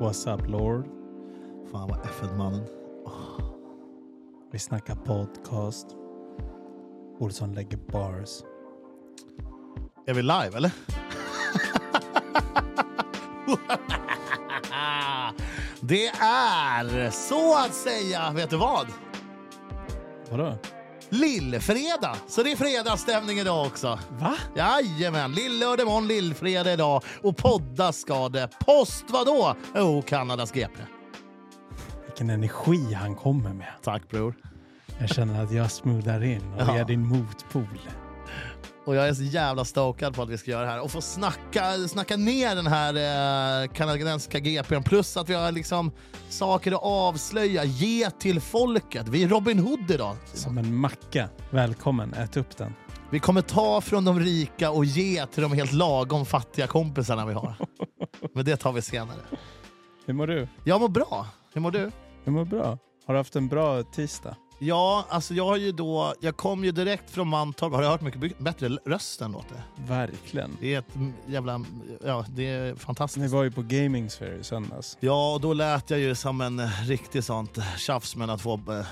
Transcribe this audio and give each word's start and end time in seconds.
What's 0.00 0.26
up 0.26 0.48
Lord? 0.48 0.86
Fan 1.72 1.88
vad 1.88 1.98
F1-mannen. 1.98 2.66
Vi 4.52 4.58
snackar 4.58 4.94
podcast. 4.94 5.86
Olsson 7.18 7.54
lägger 7.54 7.76
bars. 7.76 8.42
Är 10.06 10.14
vi 10.14 10.22
live 10.22 10.56
eller? 10.56 10.72
Det 15.80 16.06
är 16.06 17.10
så 17.10 17.58
att 17.58 17.74
säga, 17.74 18.32
vet 18.32 18.50
du 18.50 18.56
vad? 18.56 18.86
Vadå? 20.30 20.54
Lillfredag! 21.14 22.16
Så 22.28 22.42
det 22.42 22.52
är 22.52 22.56
fredagsstämning 22.56 23.38
idag 23.38 23.66
också. 23.66 23.98
Va? 24.20 24.34
Jajamän, 24.56 25.32
lillördag 25.32 25.80
imorgon, 25.86 26.08
lillfredag 26.08 26.72
idag. 26.72 27.02
Och 27.22 27.36
podda 27.36 27.92
ska 27.92 28.28
det. 28.28 28.48
Post 28.66 29.04
vadå? 29.08 29.56
Jo, 29.76 30.02
Kanadas 30.06 30.52
GP. 30.52 30.72
Vilken 32.06 32.30
energi 32.30 32.92
han 32.94 33.14
kommer 33.14 33.52
med. 33.52 33.72
Tack 33.82 34.08
bror. 34.10 34.34
Jag 35.00 35.08
känner 35.08 35.44
att 35.44 35.52
jag 35.52 35.70
smoothar 35.70 36.22
in 36.24 36.52
och 36.54 36.60
Ja. 36.60 36.78
är 36.78 36.84
din 36.84 37.06
motpol. 37.06 37.78
Och 38.84 38.94
jag 38.94 39.08
är 39.08 39.14
så 39.14 39.22
jävla 39.22 39.64
stokad 39.64 40.14
på 40.14 40.22
att 40.22 40.28
vi 40.28 40.38
ska 40.38 40.50
göra 40.50 40.62
det 40.62 40.70
här 40.70 40.80
och 40.80 40.90
få 40.90 41.00
snacka, 41.00 41.88
snacka 41.88 42.16
ner 42.16 42.56
den 42.56 42.66
här 42.66 43.62
eh, 43.62 43.68
kanadensiska 43.68 44.38
GPn. 44.38 44.82
Plus 44.82 45.16
att 45.16 45.28
vi 45.28 45.34
har 45.34 45.52
liksom 45.52 45.92
saker 46.28 46.72
att 46.72 46.82
avslöja, 46.82 47.64
ge 47.64 48.10
till 48.10 48.40
folket. 48.40 49.08
Vi 49.08 49.22
är 49.22 49.28
Robin 49.28 49.58
Hood 49.58 49.90
idag. 49.90 50.16
Som 50.24 50.58
en 50.58 50.74
macka. 50.74 51.28
Välkommen, 51.50 52.14
ät 52.14 52.36
upp 52.36 52.56
den. 52.56 52.74
Vi 53.10 53.20
kommer 53.20 53.40
ta 53.40 53.80
från 53.80 54.04
de 54.04 54.20
rika 54.20 54.70
och 54.70 54.84
ge 54.84 55.26
till 55.26 55.42
de 55.42 55.52
helt 55.52 55.72
lagom 55.72 56.26
fattiga 56.26 56.66
kompisarna 56.66 57.26
vi 57.26 57.34
har. 57.34 57.54
Men 58.34 58.44
det 58.44 58.56
tar 58.56 58.72
vi 58.72 58.82
senare. 58.82 59.20
Hur 60.06 60.14
mår 60.14 60.26
du? 60.26 60.48
Jag 60.64 60.80
mår 60.80 60.88
bra. 60.88 61.26
Hur 61.52 61.60
mår 61.60 61.70
du? 61.70 61.90
Jag 62.24 62.32
mår 62.32 62.44
bra. 62.44 62.78
Har 63.06 63.14
du 63.14 63.20
haft 63.20 63.36
en 63.36 63.48
bra 63.48 63.82
tisdag? 63.82 64.36
Ja, 64.58 65.06
alltså 65.08 65.34
jag 65.34 65.44
har 65.44 65.56
ju 65.56 65.72
då... 65.72 66.14
Jag 66.20 66.36
kom 66.36 66.64
ju 66.64 66.72
direkt 66.72 67.10
från 67.10 67.28
Mantorp. 67.28 67.72
Har 67.72 67.82
du 67.82 67.88
hört 67.88 68.00
mycket 68.00 68.38
bättre 68.38 68.68
rösten 68.68 69.32
låter? 69.32 69.62
Verkligen. 69.76 70.56
Det 70.60 70.74
är 70.74 70.78
ett 70.78 70.94
jävla... 71.26 71.64
Ja, 72.04 72.24
det 72.28 72.46
är 72.46 72.74
fantastiskt. 72.74 73.22
Ni 73.22 73.28
var 73.28 73.44
ju 73.44 73.50
på 73.50 73.62
Gaming 73.62 74.10
Sphere 74.10 74.36
i 74.36 74.44
söndags. 74.44 74.96
Ja, 75.00 75.34
och 75.34 75.40
då 75.40 75.52
lät 75.52 75.90
jag 75.90 76.00
ju 76.00 76.14
som 76.14 76.40
en 76.40 76.58
eh, 76.58 76.68
riktig 76.86 77.24
sånt 77.24 77.58
tjafs 77.78 78.16
mellan 78.16 78.38
två 78.38 78.54
eh, 78.54 78.86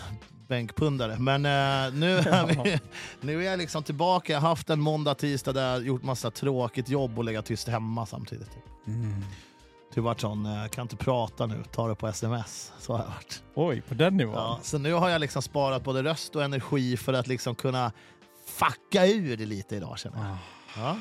bänkpundare. 0.48 1.16
Men 1.18 1.46
eh, 1.46 1.94
nu, 1.94 2.16
är 2.18 2.64
vi, 2.64 2.80
nu 3.20 3.44
är 3.44 3.50
jag 3.50 3.58
liksom 3.58 3.83
tillbaka. 3.83 4.33
Jag 4.33 4.40
har 4.40 4.48
haft 4.48 4.70
en 4.70 4.80
måndag, 4.80 5.14
tisdag 5.14 5.52
där 5.52 5.72
jag 5.72 5.86
gjort 5.86 6.02
massa 6.02 6.30
tråkigt 6.30 6.88
jobb 6.88 7.18
och 7.18 7.24
legat 7.24 7.46
tyst 7.46 7.68
hemma 7.68 8.06
samtidigt. 8.06 8.50
Typ. 8.55 8.86
Mm. 8.86 9.24
Typ 9.95 10.05
varit 10.05 10.21
sån, 10.21 10.47
eh, 10.47 10.67
kan 10.69 10.83
inte 10.83 10.97
prata 10.97 11.47
nu, 11.47 11.62
ta 11.73 11.89
det 11.89 11.95
på 11.95 12.09
sms. 12.09 12.73
Så 12.79 12.93
har 12.93 12.98
jag 13.01 13.07
varit. 13.07 13.43
Oj, 13.55 13.81
på 13.89 13.95
den 13.95 14.17
nivån? 14.17 14.35
Ja, 14.35 14.59
så 14.62 14.79
nu 14.79 14.93
har 14.93 15.09
jag 15.09 15.21
liksom 15.21 15.43
sparat 15.43 15.85
både 15.85 16.03
röst 16.03 16.37
och 16.37 16.43
energi 16.45 16.97
för 16.97 17.12
att 17.12 17.27
liksom 17.27 17.55
kunna 17.55 17.93
fucka 18.47 19.07
ur 19.07 19.37
det 19.37 19.47
lite 19.47 19.77
idag 19.77 19.98
känner 19.98 20.19
jag. 20.19 20.27
Ah, 20.27 20.39
Ja. 20.77 20.97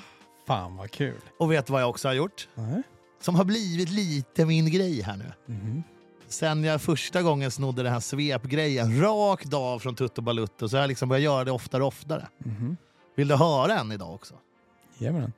fan 0.47 0.75
vad 0.77 0.91
kul. 0.91 1.21
Och 1.39 1.51
vet 1.51 1.65
du 1.67 1.73
vad 1.73 1.81
jag 1.81 1.89
också 1.89 2.07
har 2.07 2.13
gjort? 2.13 2.47
Nej. 2.55 2.81
Som 3.21 3.35
har 3.35 3.43
blivit 3.45 3.89
lite 3.89 4.45
min 4.45 4.71
grej 4.71 5.01
här 5.01 5.17
nu. 5.17 5.33
Mhm. 5.53 5.83
Sen 6.27 6.63
jag 6.63 6.81
första 6.81 7.21
gången 7.21 7.51
snodde 7.51 7.83
den 7.83 7.93
här 7.93 7.99
svepgrejen 7.99 9.01
rakt 9.01 9.53
av 9.53 9.79
från 9.79 9.95
Tutto 9.95 10.21
Balutto 10.21 10.69
så 10.69 10.75
har 10.77 10.81
jag 10.81 10.87
liksom 10.87 11.09
börjat 11.09 11.23
göra 11.23 11.43
det 11.43 11.51
oftare 11.51 11.81
och 11.81 11.87
oftare. 11.87 12.27
Mhm. 12.37 12.77
Vill 13.15 13.27
du 13.27 13.35
höra 13.35 13.79
en 13.79 13.91
idag 13.91 14.13
också? 14.13 14.33
Jajamän. 14.97 15.33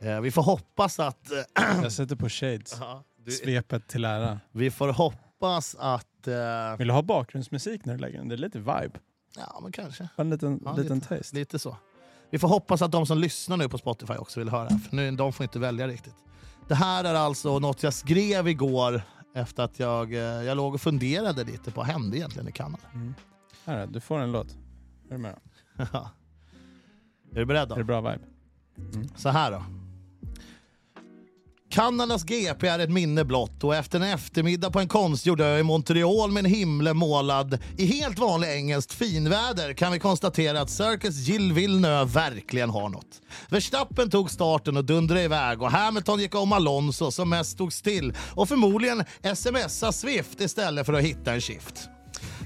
Eh, 0.00 0.20
vi 0.20 0.30
får 0.30 0.42
hoppas 0.42 1.00
att... 1.00 1.32
Eh, 1.32 1.38
Jag 1.82 1.92
sätter 1.92 2.16
på 2.16 2.28
shades. 2.28 2.76
ja, 2.80 3.04
du, 3.24 3.30
Svepet 3.30 3.88
till 3.88 4.04
ära. 4.04 4.40
vi 4.52 4.70
får 4.70 4.88
hoppas 4.88 5.76
att... 5.78 6.26
Eh, 6.28 6.76
Vill 6.78 6.86
du 6.88 6.92
ha 6.94 7.02
bakgrundsmusik 7.02 7.84
när 7.84 7.94
du 7.94 8.00
lägger 8.00 8.18
den? 8.18 8.28
Det 8.28 8.34
är 8.34 8.36
lite 8.36 8.58
vibe. 8.58 8.90
ja, 9.36 9.58
men 9.62 9.72
kanske. 9.72 10.08
En 10.16 10.30
liten, 10.30 10.60
Ja, 10.64 10.76
liten 10.76 10.94
lite, 10.98 11.08
taste. 11.16 11.36
Lite 11.36 11.58
så. 11.58 11.76
Vi 12.30 12.38
får 12.38 12.48
hoppas 12.48 12.82
att 12.82 12.92
de 12.92 13.06
som 13.06 13.18
lyssnar 13.18 13.56
nu 13.56 13.68
på 13.68 13.78
Spotify 13.78 14.14
också 14.14 14.40
vill 14.40 14.48
höra. 14.48 14.68
För 14.68 14.96
nu, 14.96 15.10
de 15.10 15.32
får 15.32 15.44
inte 15.44 15.58
välja 15.58 15.88
riktigt. 15.88 16.14
Det 16.68 16.74
här 16.74 17.04
är 17.04 17.14
alltså 17.14 17.58
något 17.58 17.82
jag 17.82 17.94
skrev 17.94 18.48
igår 18.48 19.02
efter 19.34 19.62
att 19.62 19.78
jag, 19.78 20.12
jag 20.12 20.56
låg 20.56 20.74
och 20.74 20.80
funderade 20.80 21.44
lite 21.44 21.70
på 21.70 21.80
vad 21.80 21.86
hände 21.86 22.16
egentligen 22.16 22.48
i 22.48 22.52
Kanada. 22.52 22.82
Mm. 22.94 23.14
Här, 23.64 23.86
du 23.86 24.00
får 24.00 24.18
en 24.18 24.32
låt. 24.32 24.46
Är 25.08 25.12
du 25.12 25.18
med 25.18 25.34
då? 25.76 25.84
är 27.32 27.34
du 27.34 27.44
beredd 27.46 27.62
Är 27.62 27.66
då? 27.66 27.74
det 27.74 27.84
bra 27.84 28.00
vibe? 28.00 28.24
Så 29.16 29.28
här 29.28 29.50
då. 29.50 29.64
Kanadas 31.70 32.24
GP 32.24 32.68
är 32.68 32.78
ett 32.78 32.90
minne 32.90 33.24
blott 33.24 33.64
och 33.64 33.74
efter 33.74 34.00
en 34.00 34.12
eftermiddag 34.12 34.70
på 34.70 34.80
en 34.80 34.88
konstgjord 34.88 35.40
ö 35.40 35.58
i 35.58 35.62
Montreal 35.62 36.30
med 36.30 36.44
en 36.44 36.50
himmel 36.50 36.94
målad 36.94 37.58
i 37.76 37.86
helt 37.86 38.18
vanlig 38.18 38.48
engelskt 38.48 38.92
finväder 38.92 39.72
kan 39.72 39.92
vi 39.92 39.98
konstatera 39.98 40.60
att 40.60 40.70
Circus 40.70 41.16
Gilles 41.16 41.56
Villeneuve 41.56 42.04
verkligen 42.04 42.70
har 42.70 42.88
något. 42.88 43.20
Verstappen 43.48 44.10
tog 44.10 44.30
starten 44.30 44.76
och 44.76 44.84
dundrade 44.84 45.22
iväg 45.22 45.62
och 45.62 45.70
Hamilton 45.70 46.20
gick 46.20 46.34
om 46.34 46.52
Alonso 46.52 47.10
som 47.10 47.28
mest 47.28 47.50
stod 47.50 47.72
still 47.72 48.14
och 48.34 48.48
förmodligen 48.48 49.04
smsade 49.34 49.92
Swift 49.92 50.40
istället 50.40 50.86
för 50.86 50.92
att 50.92 51.04
hitta 51.04 51.32
en 51.32 51.40
shift. 51.40 51.88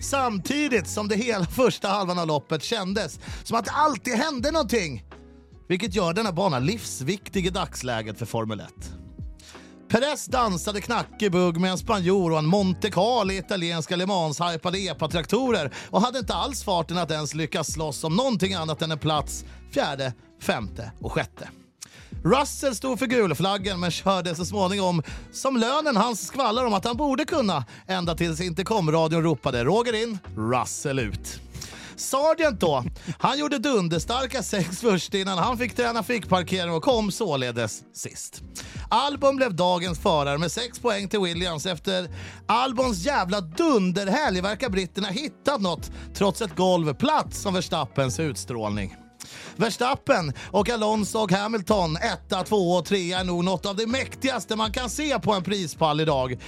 Samtidigt 0.01 0.89
som 0.89 1.09
det 1.09 1.17
hela 1.17 1.45
första 1.57 1.89
halvan 1.89 2.19
av 2.19 2.27
loppet 2.27 2.63
kändes 2.63 3.21
som 3.45 3.59
att 3.59 3.65
det 3.65 3.71
alltid 3.71 4.15
hände 4.15 4.51
någonting. 4.51 5.05
Vilket 5.69 5.95
gör 5.95 6.13
denna 6.13 6.33
bana 6.33 6.59
livsviktig 6.59 7.47
i 7.47 7.51
dagsläget 7.51 8.19
för 8.19 8.27
Formel 8.27 8.61
1. 8.61 8.69
Perez 9.93 10.27
dansade 10.27 10.81
knackig 10.81 11.33
bugg 11.33 11.61
med 11.61 11.71
en 11.71 11.79
spanjor 11.79 12.33
och 12.33 12.39
en 12.39 12.47
Monte 12.47 12.91
Carlo 12.91 13.33
i 13.33 13.37
italienska 13.37 13.97
Le 13.97 14.07
Mans-hypade 14.07 14.79
EPA-traktorer 14.79 15.73
och 15.91 16.01
hade 16.01 16.19
inte 16.19 16.35
alls 16.35 16.65
farten 16.65 16.99
att 16.99 17.11
ens 17.11 17.35
lyckas 17.35 17.73
slåss 17.73 18.05
om 18.05 18.17
någonting 18.17 18.55
annat 18.55 18.83
än 18.83 18.91
en 18.91 18.99
plats 18.99 19.45
fjärde, 19.71 20.13
femte 20.43 20.93
och 21.01 21.13
sjätte. 21.13 21.49
Russell 22.25 22.75
stod 22.75 22.99
för 22.99 23.07
gulflaggen 23.07 23.81
men 23.81 23.91
körde 23.91 24.35
så 24.35 24.45
småningom 24.45 25.03
som 25.33 25.57
lönen 25.57 25.97
hans 25.97 26.27
skvallrar 26.27 26.65
om 26.65 26.75
att 26.75 26.85
han 26.85 26.97
borde 26.97 27.25
kunna 27.25 27.65
ända 27.87 28.15
tills 28.15 28.41
intercomradion 28.41 29.23
ropade 29.23 29.65
Roger 29.65 30.03
in, 30.03 30.19
Russell 30.37 30.99
ut. 30.99 31.41
Sargent 31.97 32.61
då, 32.61 32.85
han 33.19 33.39
gjorde 33.39 33.59
dunderstarka 33.59 34.43
sex 34.43 34.81
först 34.81 35.15
innan 35.15 35.39
han 35.39 35.59
fick 35.59 35.77
träna 35.77 36.03
fickparkering 36.03 36.73
och 36.73 36.83
kom 36.83 37.11
således 37.13 37.83
sist. 37.95 38.43
Albon 38.89 39.37
blev 39.37 39.55
dagens 39.55 39.99
förare 39.99 40.39
med 40.39 40.53
sex 40.53 40.79
poäng 40.79 41.09
till 41.09 41.21
Williams. 41.21 41.67
Efter 41.67 42.09
Albons 42.47 43.05
jävla 43.05 43.41
dunderhelg 43.41 44.41
verkar 44.41 44.69
britterna 44.69 45.09
hittat 45.09 45.61
något 45.61 45.91
trots 46.15 46.43
ett 46.43 46.57
golv 46.57 46.95
platt 46.95 47.35
som 47.35 47.55
Verstappens 47.55 48.21
utstrålning. 48.21 48.97
Verstappen 49.57 50.33
och 50.51 50.71
Alonso 50.71 51.19
och 51.19 51.33
Hamilton, 51.33 51.97
etta, 51.97 52.43
tvåa 52.43 52.79
och 52.79 52.85
trea 52.85 53.21
är 53.21 53.25
nog 53.25 53.45
något 53.45 53.67
av 53.67 53.77
det 53.77 53.87
mäktigaste 53.87 54.57
man 54.57 54.73
kan 54.73 54.91
se 54.91 55.19
på 55.19 55.33
en 55.33 55.43
prispall 55.43 56.01
idag. 56.01 56.39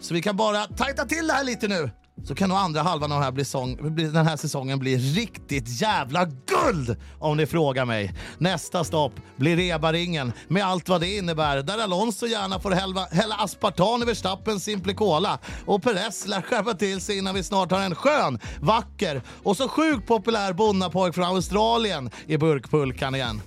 Så 0.00 0.14
vi 0.14 0.22
kan 0.22 0.36
bara 0.36 0.64
tajta 0.64 1.04
till 1.04 1.26
det 1.26 1.32
här 1.32 1.44
lite 1.44 1.68
nu. 1.68 1.90
Så 2.24 2.34
kan 2.34 2.48
nog 2.48 2.58
andra 2.58 2.82
halvan 2.82 3.12
av 3.12 3.18
den 3.18 3.24
här, 3.24 3.32
bli 3.32 3.44
sång, 3.44 3.96
den 3.96 4.26
här 4.26 4.36
säsongen 4.36 4.78
bli 4.78 4.96
riktigt 4.96 5.80
jävla 5.80 6.24
guld 6.24 6.96
om 7.18 7.36
ni 7.36 7.46
frågar 7.46 7.84
mig. 7.84 8.14
Nästa 8.38 8.84
stopp 8.84 9.12
blir 9.36 9.56
Rebaringen 9.56 10.32
med 10.48 10.64
allt 10.64 10.88
vad 10.88 11.00
det 11.00 11.16
innebär 11.16 11.62
där 11.62 11.78
Alonso 11.78 12.26
gärna 12.26 12.60
får 12.60 12.70
hälla, 12.70 13.06
hälla 13.10 13.34
aspartam 13.34 14.02
i 14.02 14.04
Verstappens 14.04 14.64
Simple 14.64 14.94
Cola 14.94 15.38
och 15.66 15.82
Perez 15.82 16.26
lär 16.26 16.42
skärpa 16.42 16.74
till 16.74 17.00
sig 17.00 17.18
innan 17.18 17.34
vi 17.34 17.42
snart 17.42 17.70
har 17.70 17.80
en 17.80 17.94
skön, 17.94 18.38
vacker 18.60 19.22
och 19.42 19.56
så 19.56 19.68
sjukt 19.68 20.06
populär 20.06 20.52
bonnapojk 20.52 21.14
från 21.14 21.24
Australien 21.24 22.10
i 22.26 22.38
burkpulkan 22.38 23.14
igen. 23.14 23.40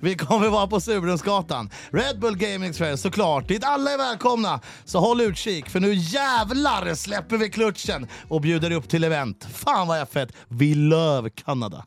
Vi 0.00 0.14
kommer 0.14 0.48
vara 0.48 0.66
på 0.66 0.80
Surbrunnsgatan. 0.80 1.70
Red 1.90 2.20
Bull 2.20 2.36
Gaming 2.36 2.74
Fair 2.74 2.96
såklart, 2.96 3.48
dit 3.48 3.64
alla 3.64 3.90
är 3.90 3.98
välkomna. 3.98 4.60
Så 4.84 4.98
håll 5.00 5.20
utkik 5.20 5.70
för 5.70 5.80
nu 5.80 5.94
jävlar 5.94 6.94
släpper 6.94 7.36
vi 7.36 7.50
klutchen 7.50 8.06
och 8.28 8.40
bjuder 8.40 8.70
upp 8.70 8.88
till 8.88 9.04
event. 9.04 9.46
Fan 9.52 9.88
vad 9.88 10.00
jag 10.00 10.08
fett. 10.08 10.32
Vi 10.48 10.74
love 10.74 11.30
Kanada. 11.30 11.86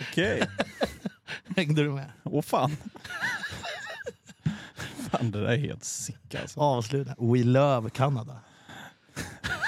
Okej. 0.00 0.48
Hängde 1.56 1.82
du 1.82 1.90
med? 1.90 2.12
Åh 2.24 2.42
fan. 2.42 2.76
fan, 5.10 5.30
det 5.30 5.40
där 5.40 5.48
är 5.48 5.56
helt 5.56 5.84
sick 5.84 6.34
alltså. 6.34 6.60
Avsluta. 6.60 7.14
We 7.18 7.44
love 7.44 7.90
Kanada. 7.90 8.40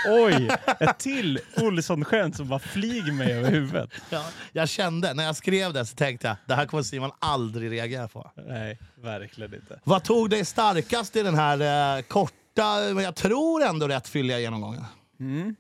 Oj, 0.09 0.49
ett 0.81 0.99
till 0.99 1.39
Olsson-skämt 1.57 2.37
som 2.37 2.49
bara 2.49 2.59
flyger 2.59 3.13
mig 3.13 3.33
över 3.33 3.51
huvudet. 3.51 3.91
Ja, 4.11 4.25
jag 4.53 4.69
kände, 4.69 5.15
när 5.15 5.25
jag 5.25 5.37
skrev 5.37 5.73
det 5.73 5.87
så 5.87 5.97
tänkte 5.97 6.27
jag 6.29 6.37
det 6.47 6.55
här 6.55 6.67
kommer 6.67 6.83
Simon 6.83 7.11
aldrig 7.19 7.71
reagera 7.73 8.09
på. 8.09 8.31
Nej, 8.47 8.79
verkligen 9.03 9.55
inte. 9.55 9.81
Vad 9.85 10.05
tog 10.05 10.31
dig 10.31 10.45
starkast 10.45 11.17
i 11.17 11.23
den 11.23 11.35
här 11.35 11.97
eh, 11.99 12.03
korta, 12.03 12.81
men 12.95 13.05
jag 13.05 13.15
tror 13.15 13.63
ändå 13.63 13.89
rätt 13.89 14.09
fylliga 14.09 14.39
genomgången? 14.39 14.85
Mm. 15.21 15.57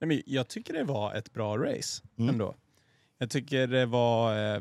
Nej, 0.00 0.08
men 0.08 0.22
jag 0.26 0.48
tycker 0.48 0.74
det 0.74 0.84
var 0.84 1.14
ett 1.14 1.32
bra 1.32 1.56
race 1.58 2.02
Mm. 2.18 2.28
ändå. 2.30 2.54
Jag 3.18 3.30
tycker 3.30 3.66
det 3.66 3.86
var... 3.86 4.54
Eh, 4.54 4.60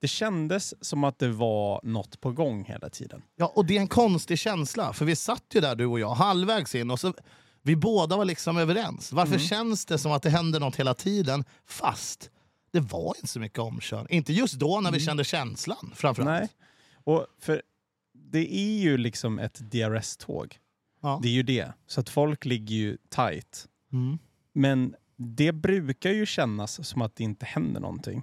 det 0.00 0.08
kändes 0.08 0.86
som 0.86 1.04
att 1.04 1.18
det 1.18 1.28
var 1.28 1.80
något 1.82 2.20
på 2.20 2.32
gång 2.32 2.64
hela 2.64 2.88
tiden. 2.90 3.22
Ja, 3.36 3.52
och 3.54 3.64
det 3.66 3.76
är 3.76 3.80
en 3.80 3.88
konstig 3.88 4.38
känsla. 4.38 4.92
För 4.92 5.04
vi 5.04 5.16
satt 5.16 5.44
ju 5.52 5.60
där 5.60 5.74
du 5.74 5.86
och 5.86 6.00
jag 6.00 6.14
halvvägs 6.14 6.74
in 6.74 6.90
och 6.90 7.00
så 7.00 7.14
vi 7.66 7.76
båda 7.76 8.16
var 8.16 8.24
liksom 8.24 8.56
överens. 8.56 9.12
Varför 9.12 9.34
Mm. 9.34 9.46
känns 9.46 9.84
det 9.86 9.98
som 9.98 10.12
att 10.12 10.22
det 10.22 10.30
händer 10.30 10.60
något 10.60 10.76
hela 10.76 10.94
tiden 10.94 11.44
fast 11.66 12.30
det 12.70 12.80
var 12.80 13.14
inte 13.16 13.28
så 13.28 13.40
mycket 13.40 13.58
omkörning? 13.58 14.06
Inte 14.10 14.32
just 14.32 14.54
då 14.54 14.80
när 14.80 14.92
vi 14.92 15.00
kände 15.00 15.24
känslan 15.24 15.92
framförallt. 15.94 16.28
Mm. 16.28 16.40
Nej. 16.40 16.48
Och 17.04 17.26
för 17.40 17.62
det 18.12 18.54
är 18.54 18.80
ju 18.80 18.96
liksom 18.98 19.38
ett 19.38 19.60
DRS-tåg. 19.70 20.58
Ja. 21.02 21.20
Det 21.22 21.28
är 21.28 21.32
ju 21.32 21.42
det. 21.42 21.72
Så 21.86 22.00
att 22.00 22.08
folk 22.08 22.44
ligger 22.44 22.74
ju 22.76 22.96
tight. 23.08 23.66
Mm. 23.92 24.18
Men 24.52 24.94
det 25.16 25.52
brukar 25.52 26.10
ju 26.10 26.26
kännas 26.26 26.88
som 26.88 27.02
att 27.02 27.16
det 27.16 27.24
inte 27.24 27.46
händer 27.46 27.80
någonting. 27.80 28.22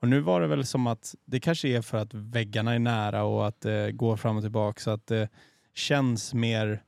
Och 0.00 0.08
nu 0.08 0.20
var 0.20 0.40
det 0.40 0.46
väl 0.46 0.66
som 0.66 0.86
att 0.86 1.14
det 1.24 1.40
kanske 1.40 1.68
är 1.68 1.82
för 1.82 1.98
att 1.98 2.14
väggarna 2.14 2.74
är 2.74 2.78
nära 2.78 3.22
och 3.24 3.48
att 3.48 3.60
det 3.60 3.92
går 3.92 4.16
fram 4.16 4.36
och 4.36 4.42
tillbaka 4.42 4.80
så 4.80 4.90
att 4.90 5.06
det 5.06 5.28
känns 5.74 6.34
mer, 6.34 6.82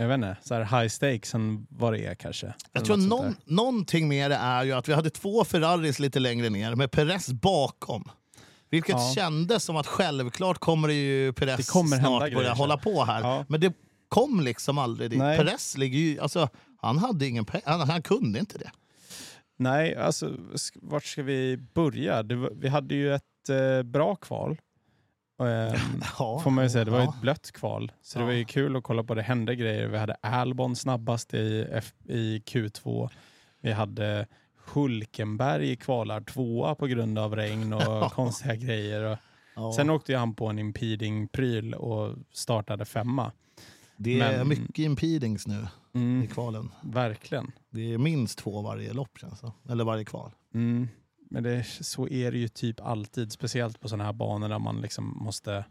jag 0.00 0.08
vet 0.08 0.14
inte, 0.14 0.36
så 0.42 0.54
här 0.54 0.80
high 0.80 0.88
stakes 0.88 1.34
än 1.34 1.66
vad 1.70 1.92
det 1.92 2.06
är 2.06 2.14
kanske. 2.14 2.54
Jag 2.72 2.84
tror 2.84 2.96
någon, 2.96 3.36
någonting 3.44 4.08
med 4.08 4.30
det 4.30 4.36
är 4.36 4.64
ju 4.64 4.72
att 4.72 4.88
vi 4.88 4.92
hade 4.94 5.10
två 5.10 5.44
Ferraris 5.44 5.98
lite 5.98 6.18
längre 6.20 6.48
ner 6.50 6.74
med 6.74 6.90
Perez 6.90 7.28
bakom. 7.28 8.10
Vilket 8.70 8.90
Ja. 8.90 9.12
kändes 9.14 9.64
som 9.64 9.76
att 9.76 9.86
självklart 9.86 10.58
kommer 10.58 10.88
det 10.88 10.94
ju 10.94 11.32
Perez 11.32 11.56
Det 11.56 11.72
kommer 11.72 11.98
snart 11.98 12.32
börja 12.34 12.52
hålla 12.52 12.76
på 12.76 13.04
här. 13.04 13.20
Ja. 13.20 13.44
Men 13.48 13.60
det 13.60 13.72
kom 14.08 14.40
liksom 14.40 14.78
aldrig 14.78 15.10
dit. 15.10 15.18
Nej. 15.18 15.38
Perez 15.38 15.76
ligger 15.76 15.98
ju, 15.98 16.20
alltså, 16.20 16.48
han 16.80 16.98
hade 16.98 17.26
ingen 17.26 17.46
han, 17.64 17.80
han 17.90 18.02
kunde 18.02 18.38
inte 18.38 18.58
det. 18.58 18.70
Nej, 19.58 19.96
alltså 19.96 20.36
vart 20.74 21.04
ska 21.04 21.22
vi 21.22 21.56
börja? 21.74 22.22
Var, 22.22 22.50
vi 22.60 22.68
hade 22.68 22.94
ju 22.94 23.14
ett 23.14 23.48
eh, 23.48 23.82
bra 23.82 24.16
kval. 24.16 24.56
Ehm, 25.40 26.02
Ja. 26.18 26.40
får 26.44 26.50
man 26.50 26.64
ju 26.64 26.70
säga. 26.70 26.84
Det 26.84 26.90
var 26.90 26.98
ju 26.98 27.04
Ja. 27.04 27.14
ett 27.14 27.20
blött 27.20 27.52
kval. 27.52 27.92
Så 28.02 28.18
det 28.18 28.22
Ja. 28.22 28.26
var 28.26 28.32
ju 28.32 28.44
kul 28.44 28.76
att 28.76 28.82
kolla 28.84 29.04
på. 29.04 29.14
Det 29.14 29.22
hände 29.22 29.54
grejer. 29.56 29.88
Vi 29.88 29.98
hade 29.98 30.14
Albon 30.14 30.76
snabbast 30.76 31.34
i, 31.34 31.66
F, 31.72 31.92
i 32.08 32.38
Q2. 32.38 33.08
Vi 33.60 33.72
hade 33.72 34.26
Hulkenberg 34.72 35.76
kvalar 35.76 36.20
tvåa 36.20 36.74
på 36.74 36.86
grund 36.86 37.18
av 37.18 37.36
regn 37.36 37.72
och 37.72 37.80
konstiga 38.12 38.54
grejer. 38.54 39.18
Och. 39.56 39.74
Sen 39.74 39.90
åkte 39.90 40.16
han 40.16 40.34
på 40.34 40.46
en 40.46 40.58
impeding-pryl 40.58 41.74
och 41.74 42.14
startade 42.32 42.84
femma. 42.84 43.32
det 43.96 44.20
är 44.20 44.38
men- 44.38 44.48
mycket 44.48 44.78
impedings 44.78 45.46
nu 45.46 45.54
i 45.94 45.98
Mm, 45.98 46.26
kvalen. 46.26 46.70
verkligen. 46.82 47.52
Det 47.70 47.92
är 47.94 47.98
minst 47.98 48.38
två 48.38 48.62
varje 48.62 48.92
lopp 48.92 49.18
känns 49.18 49.40
det. 49.40 49.52
Eller 49.72 49.84
varje 49.84 50.04
kval. 50.04 50.30
Mm. 50.54 50.88
Men 51.32 51.42
det, 51.42 51.64
så 51.80 52.08
är 52.08 52.32
det 52.32 52.38
ju 52.38 52.48
typ 52.48 52.80
alltid, 52.80 53.32
speciellt 53.32 53.80
på 53.80 53.88
sådana 53.88 54.04
här 54.04 54.12
banor 54.12 54.48
där 54.48 54.58
man 54.58 54.80
liksom 54.80 55.18
måste 55.20 55.64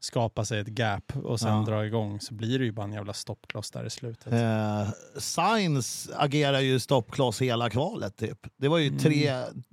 skapa 0.00 0.44
sig 0.44 0.60
ett 0.60 0.68
gap 0.78 1.12
och 1.24 1.40
sen 1.40 1.48
Ja. 1.56 1.64
dra 1.66 1.86
igång 1.86 2.20
så 2.20 2.34
blir 2.34 2.58
det 2.58 2.64
ju 2.64 2.72
bara 2.72 2.84
en 2.86 2.92
jävla 2.92 3.12
stoppkloss 3.12 3.70
där 3.70 3.84
i 3.86 3.90
slutet. 3.90 4.32
Eh, 4.32 4.88
Sainz 5.18 6.10
agerar 6.16 6.60
ju 6.60 6.78
stoppkloss 6.80 7.42
hela 7.42 7.70
kvalet. 7.70 8.16
Typ. 8.16 8.46
Det 8.56 8.68
var 8.68 8.78
ju 8.78 8.86
Mm. 8.88 8.98
tre, 8.98 9.32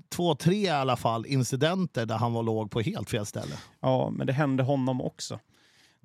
två, 0.10 0.36
tre 0.36 0.56
i 0.56 0.70
alla 0.70 0.96
fall 0.96 1.26
incidenter 1.26 2.06
där 2.06 2.18
han 2.18 2.34
var 2.34 2.44
låg 2.44 2.72
på 2.72 2.82
helt 2.82 3.10
fel 3.10 3.26
ställe. 3.26 3.56
Ja, 3.82 4.10
men 4.10 4.28
det 4.28 4.34
hände 4.34 4.64
honom 4.64 5.02
också. 5.02 5.40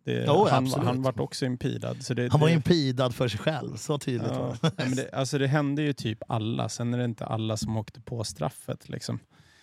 Det, 0.05 0.25
Jo, 0.27 0.47
han, 0.51 0.65
absolut. 0.65 0.87
han 0.87 1.03
vart 1.03 1.21
också 1.21 1.47
impedad. 1.47 2.03
Så 2.03 2.15
det, 2.15 2.31
Han 2.33 2.41
var 2.41 2.49
det, 2.49 2.55
impedad 2.55 3.15
för 3.15 3.29
sig 3.29 3.41
själv, 3.41 3.77
så 3.77 3.99
tydligt 3.99 4.33
ja, 4.33 4.57
men 4.77 4.97
det, 4.97 5.11
alltså 5.13 5.39
det 5.39 5.47
hände 5.47 5.83
ju 5.83 5.93
typ 5.93 6.19
alla. 6.29 6.69
Sen 6.69 6.95
är 6.95 6.99
det 6.99 7.05
inte 7.05 7.27
alla 7.27 7.57
som 7.57 7.77
åkte 7.77 8.01
på 8.01 8.25
straffet. 8.25 8.89
Liksom. 8.89 9.19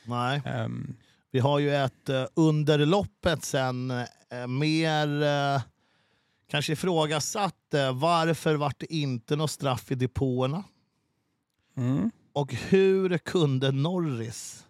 Nej. 0.06 0.42
Ehm, 0.46 0.96
Vi 1.32 1.40
har 1.40 1.60
ju 1.60 1.76
ett 1.76 2.10
eh, 2.10 2.26
under 2.34 2.86
loppet 2.86 3.44
sen 3.44 3.92
eh, 3.92 4.48
mer 4.48 5.24
eh, 5.24 5.62
kanske 6.50 6.74
ifrågasatt 6.74 7.74
eh, 7.74 7.94
varför 7.94 8.56
vart 8.56 8.80
det 8.80 8.94
inte 8.94 9.36
något 9.36 9.52
straff 9.52 9.92
i 9.92 9.96
depåerna? 9.96 10.64
mm. 11.78 12.12
Och 12.34 12.54
hur 12.54 13.18
kunde 13.18 13.72
Norris 13.72 14.66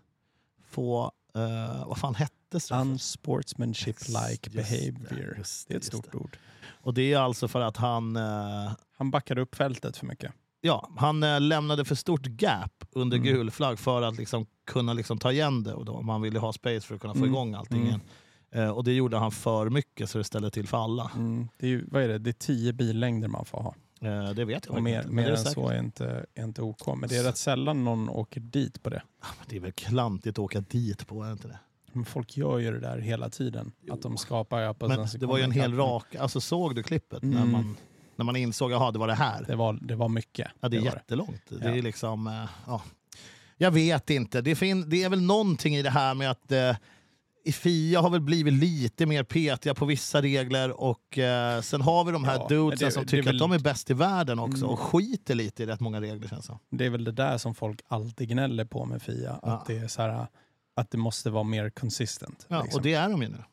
få, 0.69 1.11
eh, 1.35 1.87
vad 1.87 1.97
fan 1.97 2.15
hette 2.15 2.33
Unsportsmanship-like 2.59 4.49
det, 4.49 4.49
behavior. 4.49 5.35
just 5.37 5.67
det 5.67 5.73
är 5.73 5.77
ett 5.77 5.83
stort 5.83 6.11
det. 6.11 6.17
ord. 6.17 6.37
Och 6.81 6.93
det 6.93 7.13
är 7.13 7.17
alltså 7.19 7.47
för 7.47 7.61
att 7.61 7.77
han, 7.77 8.15
eh, 8.15 8.71
Han 8.97 9.11
backade 9.11 9.41
upp 9.41 9.55
fältet 9.55 9.97
för 9.97 10.05
mycket. 10.05 10.31
ja, 10.61 10.89
han 10.97 11.23
eh, 11.23 11.41
lämnade 11.41 11.85
för 11.85 11.95
stort 11.95 12.25
gap 12.27 12.85
under 12.91 13.17
Mm. 13.17 13.33
gul 13.33 13.51
flagg 13.51 13.79
för 13.79 14.01
att 14.01 14.17
liksom 14.17 14.45
kunna 14.67 14.93
liksom 14.93 15.17
ta 15.17 15.31
igen 15.31 15.63
det. 15.63 15.73
Och 15.73 15.85
då, 15.85 16.01
man 16.01 16.21
ville 16.21 16.39
ha 16.39 16.53
space 16.53 16.81
för 16.81 16.95
att 16.95 17.01
kunna 17.01 17.13
få 17.13 17.17
Mm. 17.19 17.29
igång 17.29 17.53
allting 17.53 17.77
Mm. 17.77 17.87
igen. 17.87 18.01
Eh, 18.51 18.69
och 18.69 18.83
det 18.83 18.93
gjorde 18.93 19.17
han 19.17 19.31
för 19.31 19.69
mycket 19.69 20.09
så 20.09 20.17
det 20.17 20.23
ställde 20.23 20.49
till 20.51 20.67
för 20.67 20.77
alla. 20.83 21.11
Mm. 21.15 21.47
Det 21.57 21.67
är, 21.73 21.83
vad 21.87 22.03
är 22.03 22.07
det? 22.07 22.17
Det 22.17 22.29
är 22.29 22.33
tio 22.33 22.73
billängder 22.73 23.27
man 23.27 23.45
får 23.45 23.57
ha. 23.61 23.75
Eh, 24.01 24.29
det 24.29 24.45
vet 24.45 24.65
jag 24.65 24.75
Och 24.75 24.83
mer, 24.83 24.97
inte, 25.01 25.11
mer 25.13 25.23
det 25.23 25.29
än 25.31 25.37
säkert. 25.37 25.53
så 25.53 25.69
är 25.69 25.79
inte, 25.79 26.25
är 26.35 26.43
inte 26.43 26.61
OK. 26.61 26.87
Men 26.97 27.09
det 27.09 27.17
är 27.17 27.23
rätt 27.23 27.37
sällan 27.37 27.83
någon 27.83 28.09
åker 28.09 28.41
dit 28.41 28.83
på 28.83 28.89
det. 28.89 29.01
Det 29.47 29.55
är 29.55 29.59
väl 29.59 29.71
klantigt 29.71 30.35
att 30.35 30.39
åka 30.43 30.61
dit 30.61 31.07
på, 31.07 31.23
är 31.23 31.27
det 31.27 31.31
inte 31.33 31.47
det? 31.47 31.59
Men 31.95 32.05
folk 32.05 32.37
gör 32.37 32.57
ju 32.59 32.71
det 32.71 32.79
där 32.79 32.97
hela 32.97 33.29
tiden. 33.29 33.71
Att 33.91 34.01
de 34.01 34.17
skapar 34.17 34.73
på 34.73 34.87
Men 34.87 35.07
det 35.19 35.25
var 35.25 35.37
ju 35.37 35.43
en 35.43 35.51
hel 35.51 35.73
rak... 35.75 36.15
Alltså 36.15 36.41
såg 36.41 36.75
du 36.75 36.83
klippet? 36.83 37.23
När, 37.23 37.37
Mm. 37.37 37.51
man, 37.51 37.77
när 38.15 38.25
man 38.25 38.35
insåg 38.35 38.73
att 38.73 38.93
det 38.93 38.99
var 38.99 39.07
det 39.07 39.13
här? 39.13 39.43
Det 39.47 39.55
var, 39.55 39.73
det 39.81 39.95
var 39.95 40.09
mycket. 40.09 40.47
Ja, 40.59 40.69
det 40.69 40.77
är 40.77 40.81
var 40.81 40.85
jättelångt. 40.87 41.41
Det 41.49 41.65
Ja. 41.69 41.75
är 41.75 41.81
liksom... 41.81 42.27
eh, 42.27 42.33
ja. 42.67 42.81
Jag 43.57 43.71
vet 43.71 44.09
inte. 44.09 44.41
Det, 44.41 44.55
fin- 44.55 44.89
det 44.89 45.03
är 45.03 45.09
väl 45.09 45.21
någonting 45.21 45.75
i 45.75 45.81
det 45.81 45.89
här 45.89 46.13
med 46.13 46.31
att 46.31 46.51
eh, 46.51 46.75
i 47.45 47.51
FIA 47.51 48.01
har 48.01 48.09
väl 48.09 48.21
blivit 48.21 48.53
lite 48.53 49.05
mer 49.05 49.23
petiga 49.23 49.73
på 49.73 49.85
vissa 49.85 50.21
regler 50.21 50.81
och 50.81 51.17
eh, 51.17 51.61
sen 51.61 51.81
har 51.81 52.03
vi 52.05 52.11
de 52.11 52.23
här 52.23 52.35
Ja, 52.35 52.47
dudesen 52.49 52.85
det- 52.87 52.91
som 52.91 53.03
det 53.03 53.09
tycker 53.09 53.23
väl- 53.23 53.35
att 53.35 53.39
de 53.39 53.51
är 53.51 53.59
bäst 53.59 53.89
i 53.89 53.93
världen 53.93 54.39
också 54.39 54.57
Mm. 54.65 54.69
och 54.69 54.79
skiter 54.79 55.35
lite 55.35 55.63
i 55.63 55.65
rätt 55.65 55.79
många 55.79 56.01
regler 56.01 56.27
känns 56.27 56.47
det. 56.47 56.57
Det 56.69 56.85
är 56.85 56.89
väl 56.89 57.03
det 57.03 57.11
där 57.11 57.37
som 57.37 57.55
folk 57.55 57.81
alltid 57.87 58.29
gnäller 58.29 58.65
på 58.65 58.85
med 58.85 59.01
FIA. 59.01 59.39
Ja. 59.43 59.47
Att 59.51 59.65
det 59.65 59.77
är 59.77 59.87
så 59.87 60.01
här, 60.01 60.27
att 60.75 60.91
det 60.91 60.97
måste 60.97 61.29
vara 61.29 61.43
mer 61.43 61.69
consistent. 61.69 62.45
Ja, 62.49 62.61
liksom. 62.63 62.79
Och 62.79 62.83
det 62.83 62.93
är 62.93 63.09
de 63.09 63.21
ju 63.21 63.29
nu. 63.29 63.43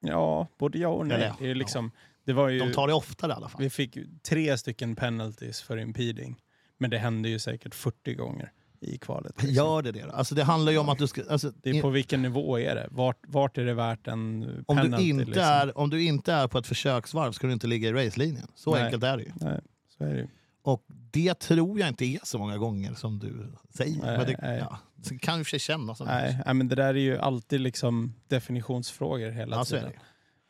ja, 0.00 0.46
både 0.58 0.78
ja 0.78 0.88
och 0.88 1.06
nej. 1.06 1.16
Eller 1.16 1.26
ja, 1.26 1.36
det, 1.40 1.50
är 1.50 1.54
liksom, 1.54 1.90
det 2.24 2.32
var 2.32 2.48
ju, 2.48 2.58
De 2.58 2.72
tar 2.72 2.86
det 2.88 2.94
oftare 2.94 3.32
i 3.32 3.34
alla 3.34 3.48
fall. 3.48 3.62
Vi 3.62 3.70
fick 3.70 3.98
tre 4.22 4.58
stycken 4.58 4.96
penalties 4.96 5.62
för 5.62 5.76
impeding. 5.78 6.36
Men 6.78 6.90
det 6.90 6.98
hände 6.98 7.28
ju 7.28 7.38
säkert 7.38 7.74
40 7.74 8.14
gånger 8.14 8.52
i 8.80 8.98
kvalet. 8.98 9.32
liksom. 9.42 9.54
Gör 9.54 9.82
det 9.82 9.92
det 9.92 10.02
då? 10.02 10.10
Alltså 10.10 10.34
det 10.34 10.44
handlar 10.44 10.72
ju 10.72 10.78
om 10.78 10.88
att 10.88 10.98
du 10.98 11.06
ska... 11.06 11.22
Alltså, 11.30 11.52
Det 11.62 11.70
är 11.70 11.82
på 11.82 11.90
vilken 11.90 12.22
nivå 12.22 12.58
är 12.58 12.74
det? 12.74 12.88
Vart, 12.90 13.18
vart 13.26 13.58
är 13.58 13.64
det 13.64 13.74
värt 13.74 14.06
en 14.08 14.42
om, 14.66 14.76
penalty? 14.76 15.04
du 15.04 15.10
inte 15.10 15.24
liksom? 15.24 15.42
är, 15.44 15.78
om 15.78 15.90
du 15.90 16.02
inte 16.04 16.32
är 16.32 16.48
på 16.48 16.58
ett 16.58 16.66
försöksvarv 16.66 17.32
ska 17.32 17.46
du 17.46 17.52
inte 17.52 17.66
ligga 17.66 17.88
i 17.88 17.92
racelinjen. 17.92 18.48
Så 18.54 18.74
Nej. 18.74 18.82
enkelt 18.84 19.02
är 19.04 19.16
det 19.16 19.22
ju. 19.22 19.32
Nej, 19.34 19.60
så 19.98 20.04
är 20.04 20.14
det 20.14 20.20
ju. 20.20 20.28
Och 20.64 20.84
det 20.88 21.34
tror 21.34 21.78
jag 21.80 21.88
inte 21.88 22.04
är 22.04 22.20
så 22.22 22.38
många 22.38 22.58
gånger 22.58 22.94
som 22.94 23.18
du 23.18 23.52
säger. 23.76 24.02
Nej, 24.02 24.16
men 24.18 24.26
det, 24.26 24.36
nej. 24.42 24.58
ja, 24.58 24.78
det 24.96 25.18
kan 25.18 25.38
ju 25.38 25.44
för 25.44 25.50
sig 25.50 25.58
kännas 25.58 25.98
som 25.98 26.06
Nej, 26.06 26.38
nej, 26.46 26.54
men 26.54 26.68
det 26.68 26.74
där 26.74 26.94
är 26.94 26.98
ju 26.98 27.18
alltid 27.18 27.60
liksom 27.60 28.14
definitionsfrågor 28.28 29.30
hela 29.30 29.56
Ja, 29.56 29.64
så 29.64 29.76
tiden. 29.76 29.92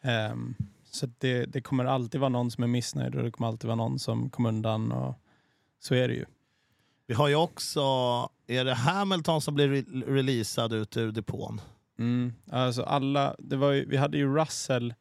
det. 0.03 0.11
Ehm, 0.11 0.55
så 0.91 1.07
det, 1.19 1.45
det 1.45 1.61
kommer 1.61 1.85
alltid 1.85 2.21
vara 2.21 2.29
någon 2.29 2.51
som 2.51 2.65
är 2.65 2.69
missnöjd 2.69 3.15
och 3.15 3.23
det 3.23 3.31
kommer 3.31 3.49
alltid 3.49 3.67
vara 3.69 3.77
någon 3.77 3.99
som 3.99 4.31
kommer 4.31 4.49
undan. 4.49 4.93
Och 4.93 5.15
så 5.81 5.95
är 5.95 6.09
det 6.09 6.15
ju. 6.15 6.25
Vi 7.07 7.15
har 7.15 7.29
ju 7.29 7.35
också, 7.35 7.81
är 8.47 8.65
det 8.65 8.75
Hamilton 8.75 9.41
som 9.41 9.55
blir 9.55 9.69
re- 9.69 10.05
releasad 10.15 10.73
ut 10.73 10.97
ur 10.97 11.13
depån? 11.13 11.61
Mm. 11.99 12.33
Alltså 12.51 12.83
alla, 12.83 13.37
det 13.39 13.57
var 13.57 13.71
ju, 13.73 13.85
vi 13.89 13.97
hade 13.97 14.19
ju 14.19 14.35
Russell 14.37 14.95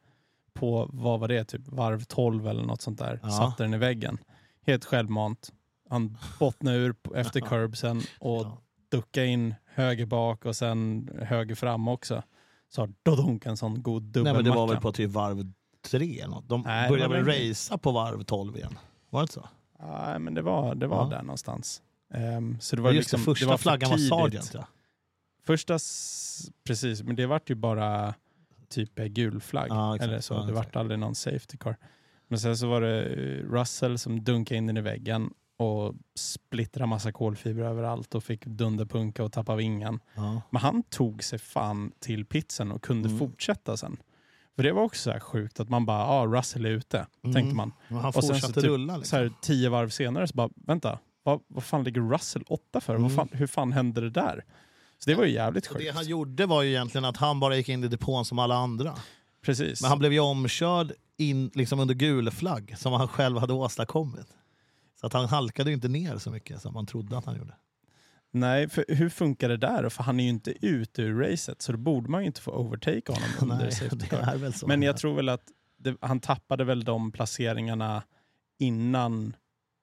på, 0.52 0.88
vad 0.92 1.20
var 1.20 1.28
det, 1.28 1.44
typ 1.44 1.68
varv 1.68 2.04
12 2.04 2.48
eller 2.48 2.62
något 2.62 2.82
sånt 2.82 2.98
där. 2.98 3.20
Ja. 3.22 3.30
Satte 3.30 3.62
den 3.62 3.74
i 3.74 3.78
väggen. 3.78 4.18
Helt 4.66 4.84
självmant. 4.84 5.52
Han 5.90 6.18
bottnade 6.38 6.76
ur 6.76 6.94
efter 7.14 7.40
curbsen 7.40 8.02
och 8.20 8.42
Ja. 8.42 8.62
duckade 8.90 9.26
in 9.26 9.54
höger 9.66 10.06
bak 10.06 10.44
och 10.44 10.56
sen 10.56 11.10
höger 11.22 11.54
fram 11.54 11.88
också. 11.88 12.22
Så 12.68 12.88
dodonk 13.02 13.46
en 13.46 13.56
sån 13.56 13.82
god 13.82 14.02
Nej 14.02 14.10
dubbelmacka. 14.12 14.36
men 14.36 14.44
det 14.44 14.50
var 14.56 14.66
väl 14.68 14.80
på 14.80 14.92
typ 14.92 15.10
varv 15.10 15.52
tre 15.90 16.20
eller 16.20 16.34
något. 16.34 16.48
De 16.48 16.60
Nej, 16.60 16.88
började 16.90 17.14
väl 17.22 17.24
racea 17.48 17.78
på 17.78 17.92
varv 17.92 18.22
12 18.24 18.56
igen? 18.56 18.78
Var 19.10 19.20
det 19.20 19.22
inte 19.22 19.34
så? 19.34 19.48
Nej, 19.80 20.18
men 20.18 20.34
det 20.34 20.42
var, 20.42 20.74
det 20.74 20.86
var 20.86 21.04
Ja. 21.04 21.10
där 21.16 21.22
någonstans. 21.22 21.82
Ehm, 22.14 22.60
så 22.60 22.76
det 22.76 22.82
var 22.82 22.92
Just 22.92 23.12
liksom, 23.12 23.20
det, 23.20 23.24
första 23.24 23.46
det 23.46 23.50
var 23.50 23.58
flaggan 23.58 23.90
var. 23.90 23.98
Sargent. 23.98 24.50
Ja. 24.54 24.66
Första, 25.44 25.78
precis, 26.66 27.02
men 27.02 27.16
det 27.16 27.26
vart 27.26 27.50
ju 27.50 27.54
bara 27.54 28.14
typ 28.68 28.94
gul 28.94 29.40
flagg. 29.40 29.66
Exakt. 29.66 30.02
eller 30.02 30.20
så. 30.20 30.42
Det 30.42 30.52
vart 30.52 30.76
aldrig 30.76 30.98
någon 31.00 31.14
safety 31.14 31.56
car. 31.56 31.76
Men 32.34 32.38
sen 32.40 32.56
så 32.56 32.66
var 32.66 32.80
det 32.80 33.02
eh, 33.04 33.50
Russell 33.52 33.98
som 33.98 34.24
dunkade 34.24 34.58
in 34.58 34.66
den 34.66 34.76
i 34.76 34.80
väggen 34.80 35.30
och 35.56 35.94
splittrade 36.14 36.86
massa 36.86 37.12
kolfiber 37.12 37.62
överallt 37.62 38.14
och 38.14 38.24
fick 38.24 38.44
dunderpunka 38.46 39.24
och 39.24 39.32
tappa 39.32 39.56
vingan. 39.56 40.00
Ja. 40.14 40.42
Men 40.50 40.62
han 40.62 40.82
tog 40.82 41.24
sig 41.24 41.38
fan 41.38 41.92
till 42.00 42.24
pitsen 42.24 42.72
och 42.72 42.82
kunde 42.82 43.08
Mm. 43.08 43.18
fortsätta 43.18 43.76
sen. 43.76 43.96
För 44.56 44.62
det 44.62 44.72
var 44.72 44.82
också 44.82 45.02
så 45.02 45.10
här 45.10 45.20
sjukt 45.20 45.60
att 45.60 45.68
man 45.68 45.86
bara, 45.86 45.98
ja 45.98 46.06
ah, 46.06 46.26
Russell 46.26 46.64
är 46.66 46.70
ute, 46.70 47.06
Mm. 47.24 47.34
tänkte 47.34 47.54
man. 47.56 47.72
Men 47.88 47.98
han 47.98 48.12
Och 48.16 48.24
sen 48.24 48.40
så 48.40 48.52
typ 48.52 48.64
rulla. 48.64 48.92
Så 48.94 48.98
Liksom. 48.98 49.18
här, 49.18 49.32
tio 49.42 49.68
varv 49.68 49.88
senare 49.88 50.28
så 50.28 50.34
bara, 50.34 50.48
vänta, 50.54 50.98
vad, 51.22 51.40
vad 51.48 51.64
fan 51.64 51.84
ligger 51.84 52.00
Russell 52.00 52.42
åtta 52.48 52.80
för? 52.80 52.92
Mm. 52.94 53.02
Vad 53.02 53.12
fan, 53.14 53.28
hur 53.32 53.46
fan 53.46 53.72
hände 53.72 54.00
det 54.00 54.10
där? 54.10 54.44
Så 54.98 55.10
det 55.10 55.16
var 55.16 55.24
ju 55.24 55.32
jävligt 55.32 55.66
Och 55.66 55.78
det 55.78 55.84
sjukt. 55.84 55.94
han 55.96 56.06
gjorde 56.06 56.46
var 56.46 56.62
ju 56.62 56.70
egentligen 56.70 57.04
att 57.04 57.16
han 57.16 57.40
bara 57.40 57.56
gick 57.56 57.68
in 57.68 57.84
i 57.84 57.88
depån 57.88 58.24
som 58.24 58.38
alla 58.38 58.54
andra. 58.54 58.94
Precis. 59.44 59.82
Men 59.82 59.88
han 59.88 59.98
blev 59.98 60.12
ju 60.12 60.20
omkörd 60.20 60.92
in, 61.18 61.50
liksom 61.54 61.80
under 61.80 61.94
gul 61.94 62.30
flagg 62.30 62.74
som 62.78 62.92
han 62.92 63.08
själv 63.08 63.38
hade 63.38 63.52
åstadkommit. 63.52 64.26
Så 65.00 65.06
att 65.06 65.12
han 65.12 65.26
halkade 65.28 65.72
inte 65.72 65.88
ner 65.88 66.18
så 66.18 66.30
mycket 66.30 66.62
som 66.62 66.74
man 66.74 66.86
trodde 66.86 67.18
att 67.18 67.24
han 67.24 67.36
gjorde. 67.36 67.54
Nej, 68.30 68.68
för 68.68 68.84
hur 68.88 69.08
funkar 69.08 69.48
det 69.48 69.56
där? 69.56 69.88
För 69.88 70.02
han 70.02 70.20
är 70.20 70.24
ju 70.24 70.30
inte 70.30 70.66
ute 70.66 71.02
ur 71.02 71.18
racet, 71.30 71.62
så 71.62 71.72
då 71.72 71.78
borde 71.78 72.10
man 72.10 72.20
ju 72.20 72.26
inte 72.26 72.40
få 72.40 72.50
overtake 72.52 73.02
honom 73.12 73.28
under 73.40 73.56
Nej, 73.64 73.72
safety 73.72 73.96
det 73.96 74.06
car. 74.06 74.18
är 74.18 74.36
väl 74.36 74.54
så. 74.54 74.66
Men 74.66 74.82
jag 74.82 74.96
tror 74.96 75.14
väl 75.16 75.28
att 75.28 75.42
det, 75.78 75.96
han 76.00 76.20
tappade 76.20 76.64
väl 76.64 76.84
de 76.84 77.12
placeringarna 77.12 78.02
innan 78.58 79.36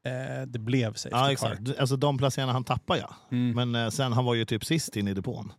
eh, 0.06 0.48
det 0.48 0.60
blev 0.60 0.94
safety 0.94 1.10
Ja 1.16 1.24
car. 1.26 1.32
exakt, 1.32 1.80
alltså 1.80 1.96
de 1.96 2.18
placeringarna 2.18 2.54
han 2.54 2.64
tappade 2.64 3.00
ja. 3.00 3.16
Mm. 3.32 3.56
Men 3.72 3.84
eh, 3.86 3.90
sen 3.90 4.14
han 4.14 4.26
var 4.26 4.34
ju 4.34 4.46
typ 4.46 4.66
sist 4.66 4.96
in 4.96 5.08
i 5.08 5.14
depån. 5.14 5.54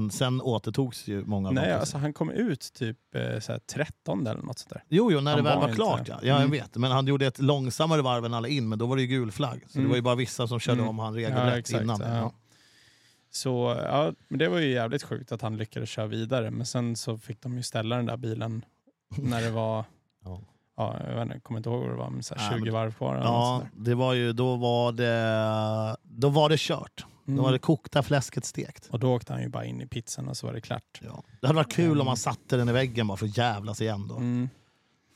Men 0.00 0.10
sen 0.10 0.40
återtogs 0.40 1.08
ju 1.08 1.24
många 1.24 1.48
av 1.48 1.54
Nej, 1.54 1.60
placeringarna. 1.60 1.80
alltså 1.80 1.98
han 1.98 2.12
kom 2.12 2.30
ut 2.30 2.72
typ 2.74 2.98
eh, 3.14 3.38
såhär 3.40 3.58
13 3.58 4.26
eller 4.26 4.42
något 4.42 4.58
sånt 4.58 4.70
där. 4.70 4.82
Jo, 4.88 5.12
jo, 5.12 5.20
när 5.20 5.30
Han 5.34 5.44
det 5.44 5.50
väl 5.50 5.58
var 5.60 5.68
var 5.68 5.74
klart 5.74 6.08
ja. 6.08 6.14
ja 6.22 6.28
jag 6.28 6.36
Mm. 6.38 6.50
vet. 6.50 6.76
Men 6.76 6.90
han 6.90 7.06
gjorde 7.06 7.26
ett 7.26 7.38
långsammare 7.40 8.02
varv 8.02 8.24
än 8.24 8.34
alla 8.34 8.48
in, 8.48 8.68
men 8.68 8.78
då 8.78 8.86
var 8.86 8.96
det 8.96 9.02
ju 9.02 9.08
gul 9.08 9.32
flagg. 9.32 9.64
Så 9.68 9.78
Mm. 9.78 9.84
det 9.84 9.90
var 9.90 9.96
ju 9.96 10.02
bara 10.02 10.14
vissa 10.14 10.46
som 10.46 10.60
körde 10.60 10.78
Mm. 10.78 10.88
om 10.88 10.98
han 10.98 11.14
Ja, 11.14 11.18
regelrätt 11.20 11.58
exakt, 11.58 11.82
innan. 11.82 12.00
ja. 12.00 12.16
Ja. 12.16 12.32
Så 13.30 13.76
ja, 13.84 14.12
men 14.28 14.38
det 14.38 14.48
var 14.48 14.58
ju 14.58 14.70
jävligt 14.72 15.02
sjukt 15.02 15.32
att 15.32 15.42
han 15.42 15.56
lyckades 15.56 15.88
köra 15.90 16.06
vidare. 16.06 16.50
Men 16.50 16.66
sen 16.66 16.96
så 16.96 17.18
fick 17.18 17.40
de 17.42 17.56
ju 17.56 17.62
ställa 17.62 17.96
den 17.96 18.06
där 18.06 18.16
bilen 18.16 18.64
när 19.16 19.42
det 19.42 19.50
var, 19.50 19.84
Ja. 20.24 20.40
ja, 20.76 20.96
jag 21.14 21.22
inte, 21.22 21.34
jag 21.34 21.42
kommer 21.42 21.58
inte 21.58 21.70
ihåg 21.70 21.80
vad 21.80 21.90
det 21.90 21.96
var, 21.96 22.10
men 22.10 22.22
så 22.22 22.34
här 22.34 22.42
Nej, 22.50 22.58
20 22.58 22.64
men- 22.64 22.72
varv 22.74 22.92
kvar. 22.92 23.16
Ja, 23.16 23.62
det 23.72 23.94
var 23.94 24.12
ju, 24.14 24.32
då 24.32 24.56
var 24.56 24.92
det, 24.92 25.96
då 26.02 26.28
var 26.28 26.48
det 26.48 26.58
kört. 26.60 27.06
Där. 27.24 27.32
Då 27.32 27.32
Mm. 27.32 27.44
var 27.44 27.52
det 27.52 27.58
kokta 27.58 28.02
fläsket 28.02 28.44
stekt. 28.44 28.86
Och 28.90 28.98
då 28.98 29.14
åkte 29.14 29.32
han 29.32 29.42
ju 29.42 29.48
bara 29.48 29.64
in 29.64 29.80
i 29.80 29.86
pizzan 29.86 30.28
och 30.28 30.36
så 30.36 30.46
var 30.46 30.54
det 30.54 30.60
klart. 30.60 31.00
Ja. 31.02 31.22
Det 31.40 31.46
hade 31.46 31.56
varit 31.56 31.72
kul 31.72 31.84
Mm. 31.86 32.00
om 32.00 32.06
man 32.06 32.16
satte 32.16 32.56
den 32.56 32.68
i 32.68 32.72
väggen 32.72 33.06
bara 33.06 33.16
för 33.16 33.26
att 33.26 33.36
jävlas 33.38 33.80
igen 33.80 34.08
då. 34.08 34.16
Mm. 34.16 34.48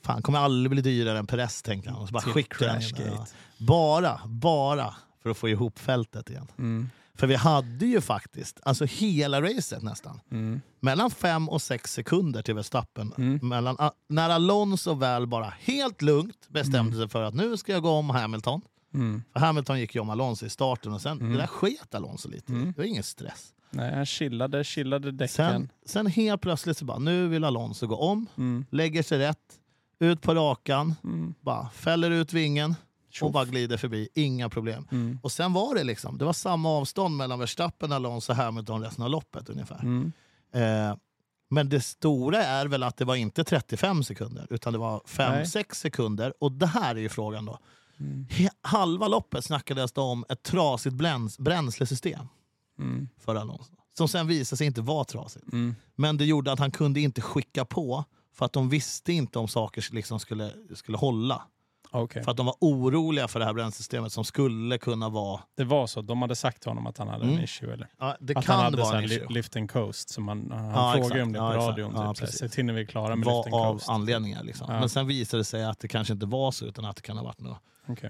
Fan, 0.05 0.21
kommer 0.21 0.39
aldrig 0.39 0.71
bli 0.71 0.81
dyrare 0.81 1.19
än 1.19 1.27
Perez 1.27 1.61
tänkte 1.61 1.89
han. 1.89 2.01
Och 2.01 2.07
så 2.07 2.11
bara 2.13 2.23
Till 2.23 2.31
skicka 2.33 2.65
den 2.65 2.81
in. 2.81 2.91
Ja. 3.05 3.25
Bara, 3.57 4.21
bara 4.25 4.95
för 5.23 5.29
att 5.29 5.37
få 5.37 5.49
ihop 5.49 5.79
fältet 5.79 6.29
igen. 6.29 6.47
Mm. 6.57 6.89
För 7.15 7.27
vi 7.27 7.35
hade 7.35 7.85
ju 7.85 8.01
faktiskt, 8.01 8.59
alltså 8.63 8.85
hela 8.85 9.41
racet 9.41 9.83
nästan, 9.83 10.19
Mm. 10.31 10.61
mellan 10.79 11.11
fem 11.11 11.49
och 11.49 11.61
sex 11.61 11.93
sekunder 11.93 12.41
till 12.41 12.55
Verstappen. 12.55 13.13
Mm. 13.17 13.39
Mellan, 13.49 13.75
ah, 13.79 13.91
när 14.07 14.29
Alonso 14.29 14.93
väl 14.93 15.27
bara 15.27 15.53
helt 15.59 16.01
lugnt 16.01 16.47
bestämde 16.49 16.97
sig 16.97 17.09
för 17.09 17.23
att 17.23 17.33
nu 17.33 17.57
ska 17.57 17.71
jag 17.71 17.81
gå 17.81 17.89
om 17.89 18.09
Hamilton. 18.09 18.61
Mm. 18.93 19.23
För 19.33 19.39
Hamilton 19.39 19.79
gick 19.79 19.95
ju 19.95 20.01
om 20.01 20.09
Alonso 20.09 20.45
i 20.45 20.49
starten 20.49 20.93
och 20.93 21.01
sen 21.01 21.19
Mm. 21.19 21.31
det 21.33 21.37
där 21.39 21.47
sket 21.47 21.95
Alonso 21.95 22.29
lite. 22.29 22.51
Mm. 22.51 22.65
Det 22.65 22.77
var 22.77 22.85
ingen 22.85 23.03
stress. 23.03 23.53
Nej, 23.71 23.95
han 23.95 24.05
chillade, 24.05 24.63
chillade 24.63 25.11
däcken. 25.11 25.27
Sen, 25.35 25.69
sen 25.85 26.07
helt 26.07 26.41
plötsligt 26.41 26.77
så 26.77 26.85
bara, 26.85 26.99
nu 26.99 27.27
vill 27.27 27.43
Alonso 27.43 27.87
gå 27.87 27.95
om, 27.95 28.25
Mm. 28.37 28.65
lägger 28.69 29.03
sig 29.03 29.17
rätt, 29.19 29.59
ut 29.99 30.21
på 30.21 30.33
rakan, 30.35 30.95
Mm. 31.03 31.33
bara 31.41 31.69
fäller 31.69 32.11
ut 32.11 32.33
vingen 32.33 32.71
och 32.71 33.13
Tjoff. 33.13 33.33
bara 33.33 33.45
glider 33.45 33.77
förbi. 33.77 34.09
Inga 34.15 34.49
problem. 34.49 34.87
Mm. 34.91 35.19
Och 35.23 35.31
sen 35.31 35.53
var 35.53 35.75
det 35.75 35.83
liksom, 35.83 36.17
det 36.17 36.25
var 36.25 36.33
samma 36.33 36.69
avstånd 36.69 37.17
mellan 37.17 37.39
Verstappen, 37.39 37.91
Alonso 37.91 38.31
och 38.31 38.35
Hamilton 38.37 38.81
resten 38.81 39.03
av 39.03 39.09
loppet 39.09 39.49
ungefär. 39.49 39.79
Mm. 39.79 40.11
Eh, 40.53 40.95
men 41.51 41.69
det 41.69 41.81
stora 41.81 42.43
är 42.43 42.65
väl 42.65 42.83
att 42.83 42.97
det 42.97 43.05
var 43.05 43.15
inte 43.15 43.43
35 43.43 44.03
sekunder 44.03 44.47
utan 44.49 44.73
det 44.73 44.79
var 44.79 44.91
Nej. 45.17 45.45
5-6 45.45 45.75
sekunder. 45.75 46.33
Och 46.39 46.51
det 46.51 46.67
här 46.67 46.95
är 46.95 46.99
ju 46.99 47.09
frågan 47.09 47.45
då. 47.45 47.59
Mm. 47.99 48.25
Halva 48.61 49.07
loppet 49.07 49.45
snackades 49.45 49.91
det 49.91 50.01
om 50.01 50.25
ett 50.29 50.43
trasigt 50.43 50.95
bräns- 50.95 51.39
bränslesystem 51.39 52.27
Mm. 52.79 53.09
för 53.17 53.35
Alonso. 53.35 53.73
Som 53.97 54.07
sen 54.07 54.27
visade 54.27 54.57
sig 54.57 54.67
inte 54.67 54.81
vara 54.81 55.03
trasigt. 55.03 55.53
Mm. 55.53 55.75
Men 55.95 56.17
det 56.17 56.25
gjorde 56.25 56.51
att 56.51 56.59
han 56.59 56.71
kunde 56.71 56.99
inte 57.01 57.21
skicka 57.21 57.65
på 57.65 58.03
för 58.33 58.45
att 58.45 58.53
de 58.53 58.69
visste 58.69 59.13
inte 59.13 59.39
om 59.39 59.47
saker 59.47 59.87
liksom 59.91 60.19
skulle, 60.19 60.51
skulle 60.73 60.97
hålla. 60.97 61.41
Okej. 61.91 62.23
För 62.23 62.31
att 62.31 62.37
de 62.37 62.45
var 62.45 62.55
oroliga 62.59 63.27
för 63.27 63.39
det 63.39 63.45
här 63.45 63.53
bränslesystemet 63.53 64.11
som 64.11 64.23
skulle 64.25 64.77
kunna 64.77 65.09
vara... 65.09 65.41
Det 65.57 65.63
var 65.63 65.87
så? 65.87 66.01
De 66.01 66.21
hade 66.21 66.35
sagt 66.35 66.61
till 66.61 66.69
honom 66.69 66.87
att 66.87 66.97
han 66.97 67.07
hade 67.07 67.23
en 67.23 67.29
Mm. 67.31 67.43
issue? 67.43 67.73
Eller? 67.73 67.87
Ja, 67.99 68.17
det 68.19 68.37
att 68.37 68.45
han 68.45 68.55
kan 68.55 68.65
hade 68.65 68.77
så 68.77 68.83
vara 68.83 68.97
en 68.97 69.03
issue. 69.05 69.27
lift 69.29 69.55
and 69.55 69.71
coast. 69.71 70.09
Som 70.09 70.27
han 70.27 70.51
han 70.51 70.65
Ja, 70.69 70.93
frågade 70.97 71.23
om 71.23 71.31
det 71.33 71.39
på 71.39 71.45
Ja, 71.45 71.55
exakt. 71.55 71.77
Ja, 71.77 71.85
radion. 71.85 72.13
typ, 72.15 72.19
precis. 72.21 72.39
Se 72.39 72.49
till 72.49 72.65
när 72.65 72.73
vi 72.73 72.81
är 72.81 72.85
klara 72.85 73.15
med 73.15 73.25
Vad 73.25 73.45
lift 73.45 73.53
and 73.55 73.65
av 73.65 73.73
coast. 73.73 73.89
anledningar. 73.89 74.43
Liksom. 74.43 74.67
Ja. 74.73 74.79
Men 74.79 74.89
sen 74.89 75.07
visade 75.07 75.39
det 75.41 75.45
sig 75.45 75.63
att 75.65 75.79
det 75.79 75.87
kanske 75.87 76.13
inte 76.13 76.25
var 76.25 76.51
så 76.51 76.65
utan 76.65 76.85
att 76.85 76.95
det 76.95 77.01
kan 77.01 77.17
ha 77.17 77.23
varit 77.23 77.39
något, 77.39 77.57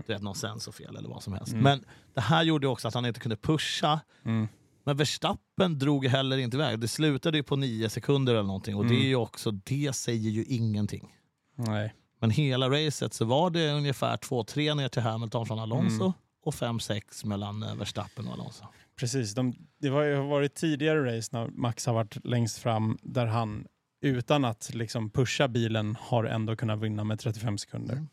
du 0.07 0.13
vet, 0.13 0.21
någon 0.21 0.35
sensorfel 0.35 0.95
eller 0.95 1.09
vad 1.09 1.23
som 1.23 1.33
helst. 1.33 1.51
Mm. 1.51 1.63
Men 1.63 1.85
det 2.13 2.21
här 2.21 2.43
gjorde 2.43 2.67
också 2.67 2.87
att 2.87 2.93
han 2.93 3.05
inte 3.05 3.19
kunde 3.19 3.35
pusha. 3.37 3.99
Mm. 4.25 4.47
Men 4.83 4.97
Verstappen 4.97 5.79
drog 5.79 6.05
heller 6.05 6.37
inte 6.37 6.57
iväg. 6.57 6.79
Det 6.79 6.87
slutade 6.87 7.37
ju 7.37 7.43
på 7.43 7.55
nio 7.55 7.89
sekunder 7.89 8.33
eller 8.33 8.43
någonting 8.43 8.75
och 8.75 8.83
det 8.85 8.89
Mm. 8.93 9.01
är 9.03 9.07
ju 9.07 9.15
också, 9.15 9.51
det 9.51 9.95
säger 9.95 10.29
ju 10.29 10.43
ingenting. 10.43 11.15
Nej. 11.55 11.93
Men 12.19 12.31
hela 12.31 12.69
racet 12.69 13.13
så 13.13 13.25
var 13.25 13.49
det 13.49 13.71
ungefär 13.71 14.17
2-3 14.17 14.75
ner 14.75 14.89
till 14.89 15.01
Hamilton 15.01 15.45
från 15.45 15.59
Alonso 15.59 16.03
Mm. 16.03 16.13
och 16.45 16.53
5-6 16.53 17.25
mellan 17.25 17.63
eh, 17.63 17.75
Verstappen 17.75 18.27
och 18.27 18.33
Alonso. 18.33 18.63
Precis. 18.99 19.33
De, 19.33 19.53
det 19.81 19.89
var, 19.89 20.03
ju- 20.03 20.15
har 20.15 20.23
varit 20.27 20.55
tidigare 20.55 21.17
race 21.17 21.29
när 21.37 21.47
Max 21.47 21.85
har 21.85 21.93
varit 21.93 22.25
längst 22.25 22.57
fram 22.57 22.97
där 23.01 23.25
han 23.25 23.67
utan 24.01 24.45
att 24.45 24.73
liksom 24.73 25.09
pusha 25.09 25.47
bilen 25.47 25.97
har 25.99 26.23
ändå 26.23 26.55
kunnat 26.55 26.79
vinna 26.79 27.03
med 27.03 27.19
35 27.19 27.57
sekunder. 27.57 27.93
Mm. 27.93 28.07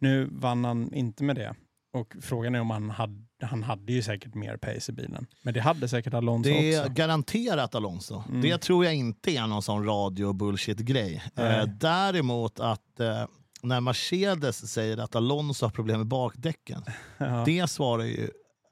Nu 0.00 0.28
vann 0.32 0.64
han 0.64 0.92
inte 0.94 1.24
med 1.24 1.36
det. 1.36 1.54
Och 1.92 2.16
frågan 2.20 2.54
är 2.54 2.60
om 2.60 2.70
han 2.70 2.90
hade, 2.90 3.24
han 3.42 3.62
hade 3.62 3.92
ju 3.92 4.02
säkert 4.02 4.34
mer 4.34 4.56
pace 4.56 4.92
i 4.92 4.94
bilen. 4.94 5.26
Men 5.42 5.54
det 5.54 5.60
hade 5.60 5.88
säkert 5.88 6.14
Alonso 6.14 6.50
Det 6.50 6.74
är 6.74 6.80
också. 6.80 6.92
garanterat 6.92 7.74
Alonso. 7.74 8.22
Mm. 8.28 8.40
Det 8.40 8.58
tror 8.58 8.84
jag 8.84 8.94
inte 8.94 9.30
är 9.36 9.46
någon 9.46 9.62
sån 9.62 9.84
radio-bullshit-grej. 9.84 11.22
Eh, 11.36 11.64
däremot 11.64 12.60
att 12.60 13.00
eh, 13.00 13.24
när 13.62 13.80
Mercedes 13.80 14.72
säger 14.72 14.98
att 14.98 15.16
Alonso 15.16 15.66
har 15.66 15.70
problem 15.70 15.98
med 15.98 16.06
bakdäcken, 16.06 16.82
Ja. 17.18 17.42
det 17.46 17.66
svarar 17.70 18.04
ju 18.04 18.30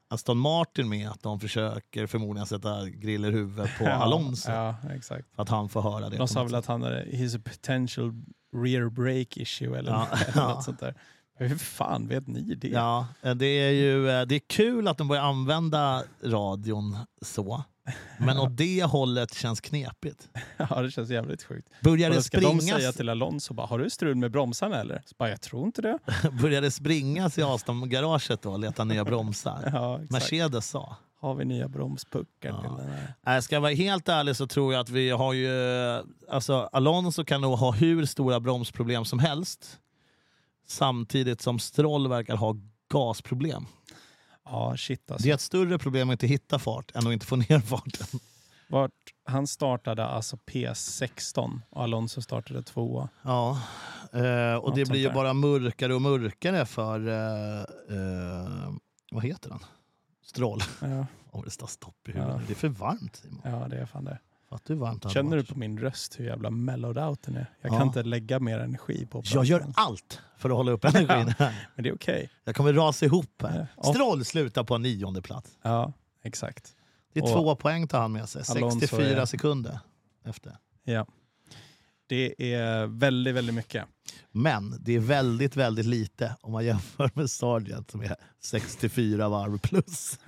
Aston 0.09 0.37
Martin 0.37 0.89
med 0.89 1.09
att 1.09 1.23
de 1.23 1.39
försöker 1.39 2.07
förmodligen 2.07 2.47
sätta 2.47 2.89
griller 2.89 3.29
i 3.29 3.31
huvudet 3.31 3.69
på 3.77 3.83
Ja, 3.83 3.91
Alonso. 3.91 4.51
Ja, 4.51 4.75
exakt. 4.95 5.35
För 5.35 5.41
att 5.43 5.49
han 5.49 5.69
får 5.69 5.81
höra 5.81 6.09
det. 6.09 6.17
De 6.17 6.27
sa 6.27 6.43
väl 6.43 6.55
att 6.55 6.65
han 6.65 6.81
hade 6.81 7.05
his 7.11 7.35
a 7.35 7.39
potential 7.45 8.13
rear 8.65 8.89
brake 8.89 9.41
issue 9.41 9.77
eller, 9.79 9.91
Ja. 9.91 10.07
något 10.47 10.63
sånt 10.63 10.79
där. 10.79 10.95
Hur 11.37 11.57
fan 11.57 12.07
vet 12.07 12.27
ni 12.27 12.41
det? 12.55 12.67
Ja, 12.67 13.07
eh, 13.21 13.35
det 13.35 13.45
är 13.45 13.71
ju 13.71 14.09
eh, 14.09 14.25
det 14.25 14.35
är 14.35 14.41
kul 14.47 14.87
att 14.87 14.97
de 14.97 15.07
börjar 15.07 15.23
använda 15.23 16.03
radion 16.23 16.97
så. 17.21 17.63
Men 18.19 18.37
åt 18.37 18.57
det 18.57 18.83
hållet 18.83 19.33
känns 19.33 19.61
knepigt. 19.61 20.29
Ja, 20.69 20.81
det 20.81 20.91
känns 20.91 21.09
jävligt 21.09 21.43
sjukt. 21.43 21.69
Börjar 21.81 22.09
det, 22.09 22.23
ska 22.23 22.39
de 22.39 22.61
säga 22.61 22.91
till 22.91 23.09
Alonso 23.09 23.53
bara, 23.53 23.67
har 23.67 23.79
du 23.79 23.89
strul 23.89 24.15
med 24.15 24.31
bromsarna 24.31 24.79
eller? 24.79 25.01
Så 25.05 25.15
bara, 25.17 25.29
jag 25.29 25.41
tror 25.41 25.65
inte 25.65 25.81
det. 25.81 25.97
börjar 26.41 26.61
det 26.61 26.71
springas 26.71 27.37
i 27.37 27.43
Aston-garaget 27.43 28.41
då 28.41 28.51
och 28.51 28.59
leta 28.59 28.83
nya 28.83 29.05
bromsar? 29.05 29.69
Ja. 29.73 29.99
Mercedes 30.09 30.69
sa. 30.69 30.95
Har 31.19 31.35
vi 31.35 31.45
nya 31.45 31.67
bromspuckar 31.67 32.49
Ja. 32.49 32.61
till 32.61 32.69
den 32.85 32.89
här? 32.89 33.13
Nej, 33.25 33.41
ska 33.41 33.55
jag 33.55 33.61
vara 33.61 33.73
helt 33.73 34.09
ärlig 34.09 34.35
så 34.35 34.47
tror 34.47 34.73
jag 34.73 34.79
att 34.79 34.89
vi 34.89 35.09
har 35.09 35.33
ju... 35.33 35.49
Alltså 36.29 36.69
Alonso 36.71 37.25
kan 37.25 37.41
nog 37.41 37.57
ha 37.57 37.71
hur 37.71 38.05
stora 38.05 38.39
bromsproblem 38.39 39.05
som 39.05 39.19
helst. 39.19 39.79
Samtidigt 40.67 41.41
som 41.41 41.59
Stroll 41.59 42.07
verkar 42.07 42.35
ha 42.35 42.55
gasproblem. 42.89 43.65
Ja, 44.45 44.77
shit 44.77 45.11
alltså. 45.11 45.23
Det 45.23 45.29
är 45.31 45.33
ett 45.35 45.41
större 45.41 45.77
problem 45.77 46.09
att 46.09 46.13
inte 46.13 46.27
hitta 46.27 46.59
fart 46.59 46.91
än 46.95 47.07
att 47.07 47.13
inte 47.13 47.25
få 47.25 47.35
ner 47.35 47.59
farten. 47.59 48.19
Vart, 48.69 48.91
han 49.25 49.47
startade 49.47 50.05
alltså 50.05 50.35
P16 50.35 51.61
och 51.69 51.83
Alonso 51.83 52.21
startade 52.21 52.63
tvåa. 52.63 53.09
Ja, 53.21 53.61
eh, 54.13 54.55
och 54.55 54.69
Något 54.69 54.75
det 54.75 54.89
blir 54.89 54.99
ju 54.99 55.11
bara 55.13 55.33
mörkare 55.33 55.95
och 55.95 56.01
mörkare 56.01 56.65
för... 56.65 57.07
Eh, 57.07 57.59
eh, 57.97 58.73
vad 59.11 59.23
heter 59.23 59.49
den? 59.49 59.59
Stroll. 60.25 60.59
Ja, 60.81 61.05
Om 61.31 61.43
det 61.43 61.51
står 61.51 61.67
stopp 61.67 62.07
i 62.07 62.11
huvudet. 62.11 62.35
Ja. 62.35 62.41
Det 62.47 62.53
är 62.53 62.55
för 62.55 62.67
varmt 62.69 63.15
Simon. 63.15 63.41
ja 63.43 63.67
det 63.69 63.77
är 63.77 63.85
fan 63.85 64.03
det. 64.05 64.19
Fattar 64.49 64.73
du 64.73 64.79
varmt 64.79 65.11
Känner 65.11 65.37
du 65.37 65.43
på 65.43 65.57
min 65.59 65.79
röst 65.79 66.19
hur 66.19 66.25
jävla 66.25 66.49
mellowed 66.49 66.97
out 67.03 67.21
den 67.21 67.35
är? 67.35 67.53
Jag 67.61 67.73
Ja. 67.73 67.77
kan 67.77 67.87
inte 67.87 68.03
lägga 68.03 68.39
mer 68.39 68.59
energi 68.59 69.05
på 69.05 69.21
Jag 69.25 69.45
gör 69.45 69.65
allt 69.75 70.21
för 70.37 70.49
att 70.49 70.55
hålla 70.55 70.71
upp 70.71 70.85
energin. 70.85 71.33
Men 71.75 71.83
det 71.83 71.89
är 71.89 71.93
okej. 71.95 72.29
Jag 72.43 72.55
kommer 72.55 72.73
rasa 72.73 73.05
ihop 73.05 73.41
här. 73.41 73.67
Ja. 73.77 73.83
Stroll 73.83 74.25
slutar 74.25 74.63
på 74.63 74.75
en 74.75 74.81
nionde 74.81 75.21
plats. 75.21 75.57
Ja, 75.61 75.93
exakt. 76.23 76.75
Det 77.13 77.19
är 77.19 77.23
Och 77.23 77.29
två 77.29 77.55
poäng 77.55 77.87
tar 77.87 77.99
han 78.01 78.11
med 78.11 78.29
sig. 78.29 78.43
Alonso 78.49 78.79
64 78.79 79.21
är- 79.21 79.25
sekunder 79.25 79.79
efter. 80.25 80.57
Ja. 80.83 81.05
Det 82.07 82.53
är 82.53 82.85
väldigt, 82.87 83.35
väldigt 83.35 83.55
mycket. 83.55 83.85
Men 84.31 84.75
det 84.79 84.95
är 84.95 84.99
väldigt, 84.99 85.55
väldigt 85.55 85.85
lite 85.85 86.35
om 86.41 86.51
man 86.51 86.65
jämför 86.65 87.11
med 87.13 87.29
Sargent 87.29 87.91
som 87.91 88.01
är 88.01 88.15
64 88.43 89.29
varv 89.29 89.57
plus. 89.59 90.19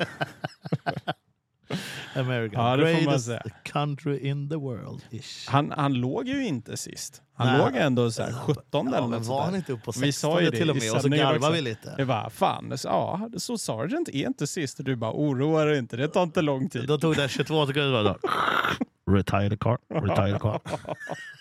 America. 2.15 2.53
Ja, 2.57 2.75
det 2.77 2.85
får 2.85 2.93
man 2.93 3.03
Greatest 3.03 3.25
säga. 3.25 3.41
country 3.63 4.17
in 4.17 4.49
the 4.49 4.55
world. 4.55 5.01
Ish. 5.11 5.49
Han, 5.49 5.71
han 5.77 5.93
låg 5.93 6.27
ju 6.27 6.45
inte 6.45 6.77
sist. 6.77 7.21
Han 7.33 7.47
Nej. 7.47 7.57
låg 7.57 7.75
ändå 7.75 8.11
så 8.11 8.23
här 8.23 8.33
17 8.33 8.63
ja, 8.71 8.97
eller 8.97 9.07
något 9.07 9.25
var 9.27 9.41
han 9.41 9.51
där. 9.51 9.57
inte 9.57 9.73
uppe 9.73 9.83
på 9.85 9.91
Vi 9.91 10.11
sa 10.11 10.27
16 10.27 10.43
ju 10.43 10.49
det 10.49 10.57
till 10.57 10.69
och 10.69 10.75
med 10.75 10.93
och 10.93 11.01
så 11.01 11.09
garvade 11.09 11.53
vi 11.53 11.61
lite. 11.61 11.95
Det 11.97 12.05
var 12.05 12.29
fan, 12.29 12.77
så, 12.77 12.87
ja, 12.87 13.29
så 13.37 13.57
Sargent 13.57 14.09
är 14.09 14.27
inte 14.27 14.47
sist 14.47 14.77
du 14.85 14.95
bara 14.95 15.11
oroa 15.13 15.65
dig 15.65 15.77
inte, 15.77 15.97
det 15.97 16.07
tar 16.07 16.23
inte 16.23 16.41
lång 16.41 16.69
tid. 16.69 16.87
Då 16.87 16.97
tog 16.97 17.15
det 17.15 17.29
22 17.29 17.67
sekunder. 17.67 18.15
Retire 19.11 19.49
the 19.49 19.57
car, 19.57 19.77
retire 19.93 20.33
the 20.33 20.39
car. 20.39 20.59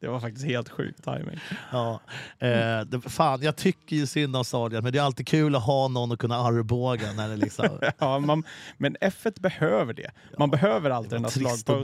Det 0.00 0.08
var 0.08 0.20
faktiskt 0.20 0.46
helt 0.46 0.68
sjuk 0.68 0.96
timing. 1.02 1.38
Ja. 1.72 2.00
Eh, 2.38 2.80
det, 2.80 3.00
fan, 3.10 3.42
jag 3.42 3.56
tycker 3.56 3.96
ju 3.96 4.06
synd 4.06 4.36
om 4.36 4.44
Sargent, 4.44 4.84
men 4.84 4.92
det 4.92 4.98
är 4.98 5.02
alltid 5.02 5.26
kul 5.26 5.54
att 5.56 5.62
ha 5.62 5.88
någon 5.88 6.12
att 6.12 6.18
kunna 6.18 6.36
armbåga 6.36 7.12
när 7.12 7.28
det 7.28 7.36
liksom... 7.36 7.66
Ja, 7.98 8.18
man, 8.18 8.44
men 8.78 8.96
F1 8.96 9.40
behöver 9.40 9.92
det. 9.94 10.10
Man 10.38 10.50
behöver 10.50 10.90
alltid 10.90 11.10
den 11.12 11.22
där 11.22 11.30
slagposten. 11.30 11.82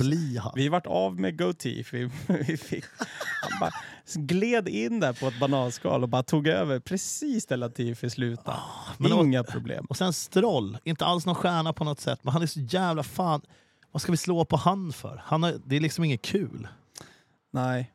Vi 0.55 0.69
vart 0.69 0.87
av 0.87 1.21
med 1.21 1.39
goatee. 1.39 1.85
Vi, 1.93 2.11
vi 2.47 2.57
fick, 2.57 2.85
han 3.43 3.61
bara 3.61 3.71
gled 4.15 4.69
in 4.69 5.01
där 5.01 5.13
på 5.13 5.27
ett 5.27 5.41
bananskal 5.41 6.03
och 6.03 6.09
bara 6.09 6.23
tog 6.23 6.47
över 6.49 6.81
precis 6.81 7.47
där 7.47 7.57
Latifi 7.57 8.11
slutade. 8.11 8.57
då- 9.11 9.25
Inga 9.25 9.45
problem. 9.45 9.85
Och 9.89 9.97
sen 9.97 10.13
Stroll, 10.13 10.79
inte 10.85 11.05
alls 11.05 11.27
någon 11.27 11.35
stjärna 11.35 11.73
på 11.73 11.85
något 11.85 12.01
sätt, 12.01 12.19
men 12.23 12.33
han 12.33 12.43
är 12.43 12.47
så 12.47 12.61
jävla 12.61 13.03
fan... 13.03 13.41
Vad 13.93 14.03
ska 14.03 14.13
vi 14.13 14.19
slå 14.19 14.45
på 14.45 14.57
han 14.57 14.93
för? 14.93 15.23
Han 15.25 15.43
har, 15.43 15.55
det 15.67 15.77
är 15.77 15.81
liksom 15.81 16.05
inget 16.05 16.23
kul. 16.23 16.69
Nej. 17.55 17.91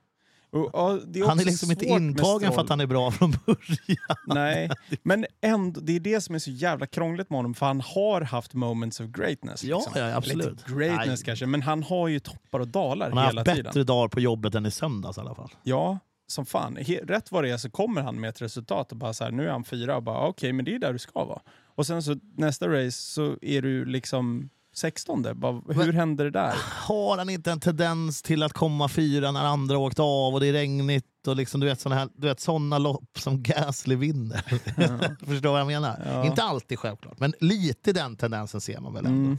Och, 0.51 0.61
är 0.63 1.27
Han 1.27 1.39
är 1.39 1.45
liksom 1.45 1.71
inte 1.71 1.85
intagen 1.85 2.53
för 2.53 2.61
att 2.61 2.69
han 2.69 2.79
är 2.79 2.85
bra 2.85 3.11
från 3.11 3.31
början. 3.45 4.17
Nej, 4.27 4.69
men 5.03 5.25
ändå, 5.41 5.81
det 5.81 5.95
är 5.95 5.99
det 5.99 6.21
som 6.21 6.35
är 6.35 6.39
så 6.39 6.51
jävla 6.51 6.85
krångligt 6.85 7.29
med 7.29 7.37
honom, 7.37 7.53
för 7.53 7.65
han 7.65 7.81
har 7.81 8.21
haft 8.21 8.53
moments 8.53 8.99
of 8.99 9.07
greatness. 9.07 9.63
Ja, 9.63 9.77
liksom. 9.77 9.93
ja, 10.01 10.15
absolut. 10.15 10.47
inte 10.47 10.71
greatness 10.73 11.07
Nej. 11.19 11.25
kanske, 11.25 11.45
men 11.45 11.61
han 11.61 11.83
har 11.83 12.07
ju 12.07 12.19
toppar 12.19 12.59
och 12.59 12.67
dalar 12.67 13.09
Han 13.09 13.17
har 13.17 13.25
hela 13.25 13.41
haft 13.41 13.51
tiden. 13.51 13.63
bättre 13.63 13.83
dagar 13.83 14.07
på 14.07 14.19
jobbet 14.19 14.55
än 14.55 14.65
i 14.65 14.71
söndags 14.71 15.17
i 15.17 15.21
alla 15.21 15.35
fall. 15.35 15.51
Ja, 15.63 15.99
som 16.27 16.45
fan. 16.45 16.77
Rätt 17.03 17.31
vad 17.31 17.43
det 17.43 17.49
är 17.49 17.57
så 17.57 17.69
kommer 17.69 18.01
han 18.01 18.19
med 18.19 18.29
ett 18.29 18.41
resultat 18.41 18.91
och 18.91 18.97
bara 18.97 19.13
så 19.13 19.23
här, 19.23 19.31
nu 19.31 19.47
är 19.47 19.51
han 19.51 19.63
fyra 19.63 19.95
och 19.95 20.03
bara 20.03 20.27
okej, 20.27 20.53
men 20.53 20.65
det 20.65 20.75
är 20.75 20.79
där 20.79 20.93
du 20.93 20.99
ska 20.99 21.25
vara. 21.25 21.41
Och 21.75 21.87
sen 21.87 22.03
så 22.03 22.15
nästa 22.37 22.67
race 22.67 22.91
så 22.91 23.37
är 23.41 23.61
du 23.61 23.85
liksom 23.85 24.49
16. 24.79 25.25
Bara, 25.35 25.51
hur 25.53 25.73
Men- 25.75 25.95
hände 25.95 26.23
det 26.23 26.29
där? 26.31 26.53
Har 26.87 27.17
han 27.17 27.29
inte 27.29 27.51
en 27.51 27.59
tendens 27.59 28.21
till 28.21 28.43
att 28.43 28.53
komma 28.53 28.87
fyra 28.89 29.31
när 29.31 29.45
andra 29.45 29.77
åkt 29.77 29.99
av 29.99 30.33
och 30.33 30.39
det 30.39 30.47
är 30.47 30.53
regnigt 30.53 31.27
och 31.27 31.35
liksom, 31.35 31.59
du 31.59 31.67
vet 31.67 31.79
såna, 31.79 31.95
här, 31.95 32.09
du 32.15 32.27
vet, 32.27 32.39
såna 32.39 32.77
lopp 32.77 33.19
som 33.19 33.43
Gasly 33.43 33.95
vinner? 33.95 34.37
Förstår 35.25 35.41
du 35.41 35.49
vad 35.49 35.59
jag 35.59 35.67
menar? 35.67 36.01
Ja. 36.05 36.25
Inte 36.25 36.43
alltid 36.43 36.79
självklart, 36.79 37.19
men 37.19 37.33
lite 37.39 37.93
den 37.93 38.15
tendensen 38.15 38.61
ser 38.61 38.79
man 38.79 38.93
väl 38.93 39.05
ändå. 39.05 39.17
Mm. 39.19 39.37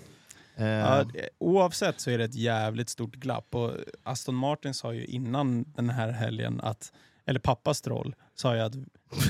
Eh, 0.57 0.67
Ja, 0.67 1.05
oavsett 1.39 2.01
så 2.01 2.11
är 2.11 2.19
det 2.19 2.25
ett 2.25 2.35
jävligt 2.35 2.89
stort 2.89 3.15
glapp. 3.15 3.55
Och 3.55 3.71
Aston 4.03 4.35
Martin 4.35 4.75
sa 4.75 4.93
ju 4.93 5.05
innan 5.05 5.63
den 5.77 5.91
här 5.91 6.09
helgen 6.13 6.61
att, 6.61 6.93
eller 7.27 7.41
pappa 7.41 7.75
Stroll 7.75 8.15
sa 8.35 8.55
ju 8.55 8.61
att 8.61 8.73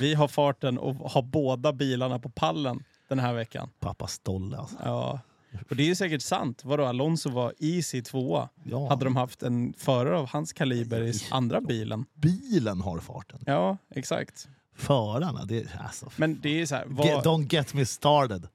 vi 0.00 0.14
har 0.14 0.28
farten 0.28 0.78
och 0.78 0.94
har 1.10 1.22
båda 1.22 1.72
bilarna 1.72 2.18
på 2.18 2.28
pallen 2.30 2.82
den 3.08 3.18
här 3.18 3.34
veckan. 3.34 3.70
Pappa 3.80 4.06
Stolle 4.06 4.56
alltså. 4.56 4.76
Ja. 4.84 5.20
Och 5.70 5.76
det 5.76 5.82
är 5.82 5.86
ju 5.86 5.94
säkert 5.94 6.22
sant. 6.22 6.64
Vadå, 6.64 6.84
Alonso 6.84 7.30
var 7.30 7.54
easy 7.58 8.02
tvåa. 8.02 8.48
Ja. 8.64 8.88
Hade 8.88 9.04
de 9.04 9.16
haft 9.16 9.42
en 9.42 9.74
förare 9.78 10.18
av 10.18 10.28
hans 10.28 10.52
kaliber 10.52 11.02
i 11.02 11.12
andra 11.30 11.60
bilen. 11.60 12.04
Bilen 12.14 12.80
har 12.80 12.98
farten. 12.98 13.40
Ja, 13.46 13.76
exakt. 13.94 14.48
Förarna, 14.76 15.44
det 15.44 15.58
är... 15.60 15.80
Alltså, 15.84 16.10
Men 16.16 16.40
det 16.40 16.60
är 16.60 16.66
så 16.66 16.74
här, 16.74 16.82
Get, 16.84 16.96
vad, 16.96 17.24
don't 17.24 17.54
get 17.54 17.74
me 17.74 17.86
started. 17.86 18.48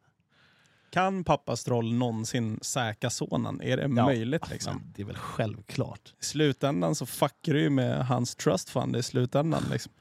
kan 0.89 1.23
pappa 1.23 1.55
Stroll 1.55 1.93
någonsin 1.93 2.59
säkra 2.61 3.09
sonen? 3.09 3.61
Är 3.61 3.77
det 3.77 3.87
möjligt 3.87 4.49
liksom? 4.49 4.81
Det 4.95 5.01
är 5.01 5.05
väl 5.05 5.17
självklart. 5.17 6.13
I 6.21 6.25
slutändan 6.25 6.95
så 6.95 7.05
fuckar 7.05 7.53
du 7.53 7.61
ju 7.61 7.69
med 7.69 8.07
hans 8.07 8.35
trust 8.35 8.69
fund 8.69 8.95
i 8.95 9.03
slutändan. 9.03 9.63
Liksom. 9.71 9.91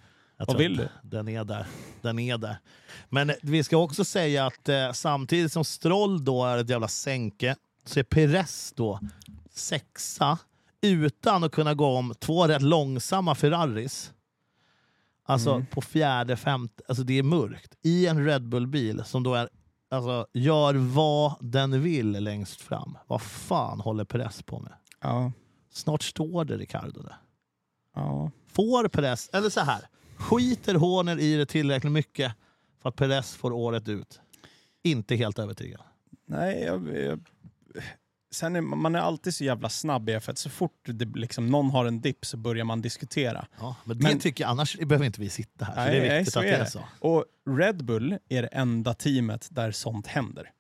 Jag 0.46 0.54
Vad 0.54 0.62
vill 0.62 0.80
att 0.80 0.88
Den 1.02 1.28
är 1.28 1.44
där. 1.44 1.66
Den 2.02 2.18
är 2.18 2.38
där. 2.38 2.58
Men 3.08 3.32
vi 3.42 3.64
ska 3.64 3.76
också 3.76 4.04
säga 4.04 4.46
att 4.46 4.68
eh, 4.68 4.92
samtidigt 4.92 5.52
som 5.52 5.64
Stroll 5.64 6.24
då 6.24 6.44
är 6.44 6.58
ett 6.58 6.68
jävla 6.68 6.88
sänke 6.88 7.56
så 7.84 7.98
är 8.00 8.04
Perez 8.04 8.72
då 8.76 9.00
sexa 9.50 10.38
utan 10.80 11.44
att 11.44 11.52
kunna 11.52 11.74
gå 11.74 11.86
om 11.86 12.14
två 12.18 12.46
rätt 12.48 12.62
långsamma 12.62 13.34
Ferraris. 13.34 14.12
Alltså 15.26 15.50
Mm. 15.50 15.66
på 15.66 15.80
fjärde, 15.80 16.36
femte, 16.36 16.82
alltså 16.88 17.04
det 17.04 17.18
är 17.18 17.22
mörkt. 17.22 17.74
I 17.82 18.06
en 18.06 18.24
Red 18.26 18.48
Bull-bil 18.48 19.02
som 19.04 19.22
då 19.22 19.34
är, 19.34 19.48
alltså, 19.90 20.26
gör 20.32 20.74
vad 20.74 21.34
den 21.40 21.82
vill 21.82 22.10
längst 22.10 22.60
fram. 22.60 22.98
Vad 23.06 23.22
fan 23.22 23.80
håller 23.80 24.04
Perez 24.04 24.42
på 24.42 24.58
med? 24.58 24.72
Ja. 25.00 25.32
Snart 25.72 26.02
står 26.02 26.44
det 26.44 26.56
Ricardo 26.56 27.02
där. 27.02 27.16
ja. 27.94 28.30
Får 28.52 28.88
Perez, 28.88 29.30
eller 29.32 29.50
så 29.50 29.60
här, 29.60 29.80
skiter 30.16 30.74
Horner 30.74 31.18
i 31.20 31.36
det 31.36 31.46
tillräckligt 31.46 31.92
mycket 31.92 32.32
för 32.82 32.88
att 32.88 32.96
Perez 32.96 33.34
får 33.34 33.52
året 33.52 33.88
ut? 33.88 34.20
Inte 34.82 35.16
helt 35.16 35.38
övertygad. 35.38 35.80
Nej, 36.26 36.62
jag, 36.64 36.96
jag, 36.98 37.20
sen 38.34 38.56
är 38.56 38.60
man 38.60 38.94
är 38.94 38.98
alltid 38.98 39.34
så 39.34 39.44
jävla 39.44 39.68
snabb 39.68 40.08
i 40.08 40.12
F1. 40.16 40.34
Så 40.34 40.50
fort 40.50 40.80
det, 40.84 41.04
liksom, 41.04 41.46
någon 41.46 41.70
har 41.70 41.84
en 41.86 42.00
dipp 42.00 42.26
så 42.26 42.36
börjar 42.36 42.64
man 42.64 42.82
diskutera. 42.82 43.46
Ja, 43.60 43.76
men 43.84 43.98
det 43.98 44.02
Men- 44.02 44.18
tycker 44.18 44.44
jag, 44.44 44.50
annars 44.50 44.78
behöver 44.78 45.04
inte 45.06 45.20
vi 45.20 45.28
sitta 45.28 45.64
här. 45.64 45.76
Nej, 45.76 45.90
det 45.90 45.96
är 46.06 46.08
nej, 46.08 46.18
viktigt 46.18 46.32
så 46.32 46.38
att 46.38 46.44
är 46.46 46.50
det 46.50 46.56
är 46.56 46.64
så. 46.64 46.84
Och 46.98 47.24
Red 47.50 47.84
Bull 47.84 48.18
är 48.28 48.42
det 48.42 48.48
enda 48.48 48.94
teamet 48.94 49.48
där 49.50 49.70
sånt 49.72 50.06
händer. 50.06 50.50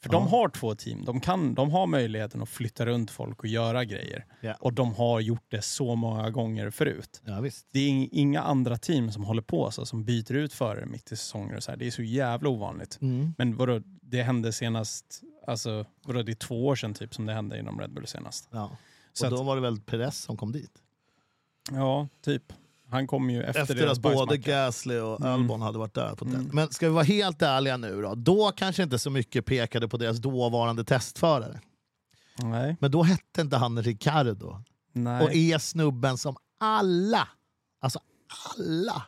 För 0.00 0.08
Ja. 0.08 0.12
de 0.12 0.28
har 0.28 0.48
två 0.48 0.74
team. 0.74 1.04
De, 1.04 1.20
kan, 1.20 1.54
de 1.54 1.70
har 1.70 1.86
möjligheten 1.86 2.42
att 2.42 2.48
flytta 2.48 2.86
runt 2.86 3.10
folk 3.10 3.40
och 3.40 3.46
göra 3.48 3.84
grejer. 3.84 4.26
Ja. 4.40 4.54
Och 4.60 4.72
de 4.72 4.94
har 4.94 5.20
gjort 5.20 5.44
det 5.48 5.62
så 5.62 5.94
många 5.94 6.30
gånger 6.30 6.70
förut. 6.70 7.22
Ja. 7.24 7.40
Det 7.72 7.78
är 7.78 7.88
ing- 7.90 8.08
inga 8.12 8.42
andra 8.42 8.76
team 8.78 9.12
som 9.12 9.24
håller 9.24 9.42
på 9.42 9.70
så, 9.70 9.86
som 9.86 10.04
byter 10.04 10.32
ut 10.32 10.52
förare 10.52 10.86
mitt 10.86 11.12
i 11.12 11.16
säsonger. 11.16 11.56
Och 11.56 11.62
så 11.62 11.70
här. 11.70 11.78
Det 11.78 11.86
är 11.86 11.90
så 11.90 12.02
jävla 12.02 12.48
ovanligt. 12.48 12.98
Mm. 13.02 13.34
Men 13.38 13.56
vadå, 13.56 13.80
det 14.02 14.22
hände 14.22 14.52
senast, 14.52 15.22
alltså, 15.46 15.86
vadå, 16.06 16.22
det 16.22 16.32
är 16.32 16.34
två 16.34 16.66
år 16.66 16.76
sedan 16.76 16.94
typ 16.94 17.14
som 17.14 17.26
det 17.26 17.32
hände 17.32 17.58
inom 17.58 17.80
Red 17.80 17.92
Bull 17.92 18.06
senast. 18.06 18.48
Ja. 18.52 18.70
Så 19.12 19.24
Och 19.26 19.30
då 19.30 19.40
att, 19.40 19.46
var 19.46 19.56
det 19.56 19.62
väl 19.62 19.80
Perez 19.80 20.18
som 20.18 20.36
kom 20.36 20.52
dit? 20.52 20.70
ja, 21.70 22.08
typ. 22.24 22.52
Han 22.96 23.06
kom 23.06 23.30
ju 23.30 23.42
efter, 23.42 23.62
Efter, 23.62 23.86
att 23.86 23.98
både. 23.98 24.36
Gasly 24.36 24.98
och 24.98 25.20
Mm. 25.20 25.32
Albon 25.32 25.62
hade 25.62 25.78
varit 25.78 25.94
där. 25.94 26.14
på 26.14 26.24
Mm. 26.24 26.40
mm. 26.40 26.50
Men 26.52 26.70
ska 26.72 26.86
vi 26.88 26.92
vara 26.94 27.04
helt 27.04 27.42
ärliga 27.42 27.76
nu 27.76 28.02
då? 28.02 28.14
Då 28.14 28.52
kanske 28.56 28.82
inte 28.82 28.98
så 28.98 29.10
mycket 29.10 29.46
pekade 29.46 29.88
på 29.88 29.96
deras 29.96 30.18
dåvarande 30.18 30.84
testförare. 30.84 31.60
Nej, 32.42 32.76
Men 32.80 32.90
då 32.90 33.02
hette 33.02 33.40
inte 33.40 33.56
han 33.56 33.82
Ricardo. 33.82 34.62
nej. 34.92 35.24
Och 35.24 35.34
är 35.34 35.58
snubben 35.58 36.18
som 36.18 36.36
alla, 36.60 37.28
alltså 37.80 38.00
alla 38.56 39.02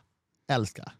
älskar. 0.51 0.91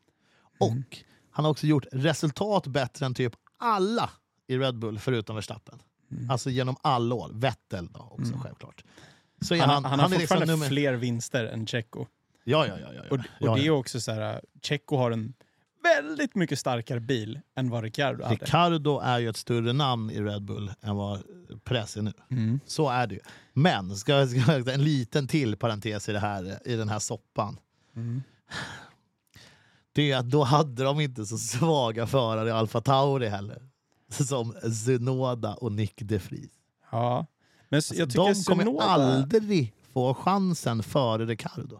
Och 0.59 0.71
Mm. 0.71 0.83
han 1.31 1.45
har 1.45 1.51
också 1.51 1.67
gjort 1.67 1.85
resultat 1.91 2.67
bättre 2.67 3.05
än 3.05 3.13
typ 3.13 3.33
alla 3.57 4.09
i 4.47 4.57
Red 4.57 4.79
Bull 4.79 4.99
förutom 4.99 5.35
Verstappen. 5.35 5.79
Mm. 6.11 6.29
Alltså 6.31 6.49
genom 6.49 6.75
alla 6.81 7.15
år. 7.15 7.29
Vettel 7.33 7.87
då 7.93 7.99
också 7.99 8.33
Mm. 8.33 8.41
självklart. 8.41 8.83
Så 9.41 9.55
han, 9.55 9.69
han, 9.69 9.69
han, 9.69 9.85
han, 9.85 9.99
har 9.99 10.09
liksom 10.09 10.19
fortfarande 10.21 10.53
nummer... 10.53 10.67
fler 10.67 10.93
vinster 10.93 11.45
än 11.45 11.67
Checo. 11.67 12.05
Ja, 12.43 12.67
ja, 12.67 12.73
ja. 12.79 12.87
ja, 12.93 13.01
ja. 13.03 13.09
Och, 13.09 13.17
och 13.17 13.23
ja, 13.39 13.55
det 13.55 13.65
är 13.65 13.69
också 13.69 14.01
så 14.01 14.11
här, 14.11 14.41
Checo 14.61 14.97
har 14.97 15.11
en 15.11 15.33
väldigt 15.83 16.35
mycket 16.35 16.59
starkare 16.59 16.99
bil 16.99 17.39
än 17.55 17.69
vad 17.69 17.83
Ricciardo 17.83 18.23
hade. 18.23 18.35
Ricardo 18.35 18.99
är 18.99 19.19
ju 19.19 19.29
ett 19.29 19.37
större 19.37 19.73
namn 19.73 20.11
i 20.11 20.21
Red 20.21 20.43
Bull 20.43 20.71
än 20.81 20.95
vad 20.95 21.21
Perez 21.63 21.97
är 21.97 22.01
nu. 22.01 22.13
Mm. 22.31 22.59
Så 22.65 22.89
är 22.89 23.07
det 23.07 23.15
ju. 23.15 23.21
Men, 23.53 23.95
ska, 23.95 24.27
ska, 24.27 24.71
en 24.73 24.83
liten 24.83 25.27
till 25.27 25.57
parentes 25.57 26.09
i, 26.09 26.11
det 26.11 26.19
här, 26.19 26.67
i 26.67 26.75
den 26.75 26.89
här 26.89 26.99
soppan. 26.99 27.57
Mm. 27.95 28.23
det 29.93 30.11
är 30.11 30.17
att 30.17 30.29
då 30.29 30.43
hade 30.43 30.83
de 30.83 30.99
inte 30.99 31.25
så 31.25 31.37
svaga 31.37 32.07
förare 32.07 32.49
i 32.49 32.51
Alfa 32.51 32.81
Tauri 32.81 33.27
heller. 33.27 33.61
Som 34.09 34.53
Zunoda 34.85 35.53
och 35.55 35.71
Nick 35.71 35.93
de 36.01 36.17
Vries. 36.17 36.51
Ja. 36.91 37.25
Men 37.69 37.77
s- 37.77 37.93
jag 37.95 38.09
tycker 38.09 38.21
Alltså, 38.27 38.51
de 38.51 38.57
kommer 38.57 38.63
Tsunoda- 38.71 38.83
aldrig 38.83 39.73
få 39.93 40.13
chansen 40.13 40.83
före 40.83 41.25
Ricardo. 41.25 41.79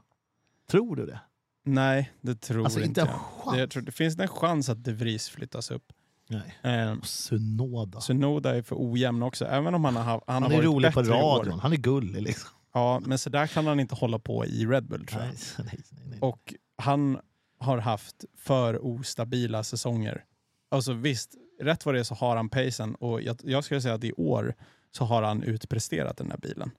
Tror 0.70 0.96
du 0.96 1.06
det? 1.06 1.20
Nej, 1.66 2.12
det 2.22 2.36
tror 2.36 2.64
Alltså, 2.64 2.82
inte 2.82 3.00
jag. 3.02 3.10
chans. 3.10 3.54
Det, 3.54 3.60
jag 3.60 3.70
tror, 3.72 3.84
det 3.84 3.92
finns 3.92 4.20
en 4.20 4.28
chans 4.28 4.70
att 4.70 4.84
De 4.84 4.94
Vries 4.94 5.30
flyttas 5.30 5.72
upp. 5.72 5.94
Nej. 6.30 6.80
Eh, 6.80 7.02
Sunoda. 7.02 8.02
Sunoda 8.02 8.56
är 8.58 8.62
för 8.62 8.76
ojämn 8.80 9.24
också, 9.24 9.46
även 9.46 9.76
om 9.76 9.86
han 9.86 9.96
har, 9.96 10.04
han 10.04 10.22
Han 10.28 10.44
har 10.44 10.50
varit 10.50 10.66
rolig 10.66 10.94
på 10.94 11.00
år. 11.00 11.04
radion. 11.06 11.60
Han 11.60 11.74
är 11.74 11.78
gullig 11.78 12.22
liksom. 12.22 12.50
Ja, 12.74 13.02
men 13.06 13.18
så 13.18 13.30
där 13.30 13.48
kan 13.48 13.68
han 13.68 13.80
inte 13.80 13.96
hålla 13.96 14.20
på 14.20 14.46
i 14.46 14.66
Red 14.66 14.88
Bull 14.88 15.06
tror 15.06 15.22
jag. 15.22 15.28
Nej, 15.28 15.38
nej, 15.58 15.84
nej, 15.92 16.08
nej. 16.10 16.20
Och 16.22 16.54
han 16.78 17.20
har 17.60 17.78
haft 17.78 18.26
för 18.38 18.86
ostabila 18.86 19.64
säsonger. 19.64 20.24
Alltså 20.72 20.94
visst, 20.94 21.36
rätt 21.62 21.86
vad 21.86 21.96
det 21.96 22.00
är 22.00 22.04
så 22.04 22.16
har 22.16 22.36
han 22.36 22.50
pacen 22.50 22.96
och 22.96 23.22
jag, 23.22 23.38
jag 23.44 23.64
skulle 23.64 23.82
säga 23.82 23.94
att 23.94 24.04
i 24.04 24.12
år 24.14 24.56
så 24.92 25.06
har 25.06 25.22
han 25.24 25.44
utpresterat 25.44 26.18
den 26.18 26.32
här 26.32 26.38
bilen. 26.38 26.72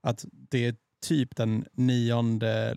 Att 0.00 0.24
det 0.30 0.66
är 0.66 0.74
typ 1.04 1.36
den 1.36 1.64
nionde 1.72 2.76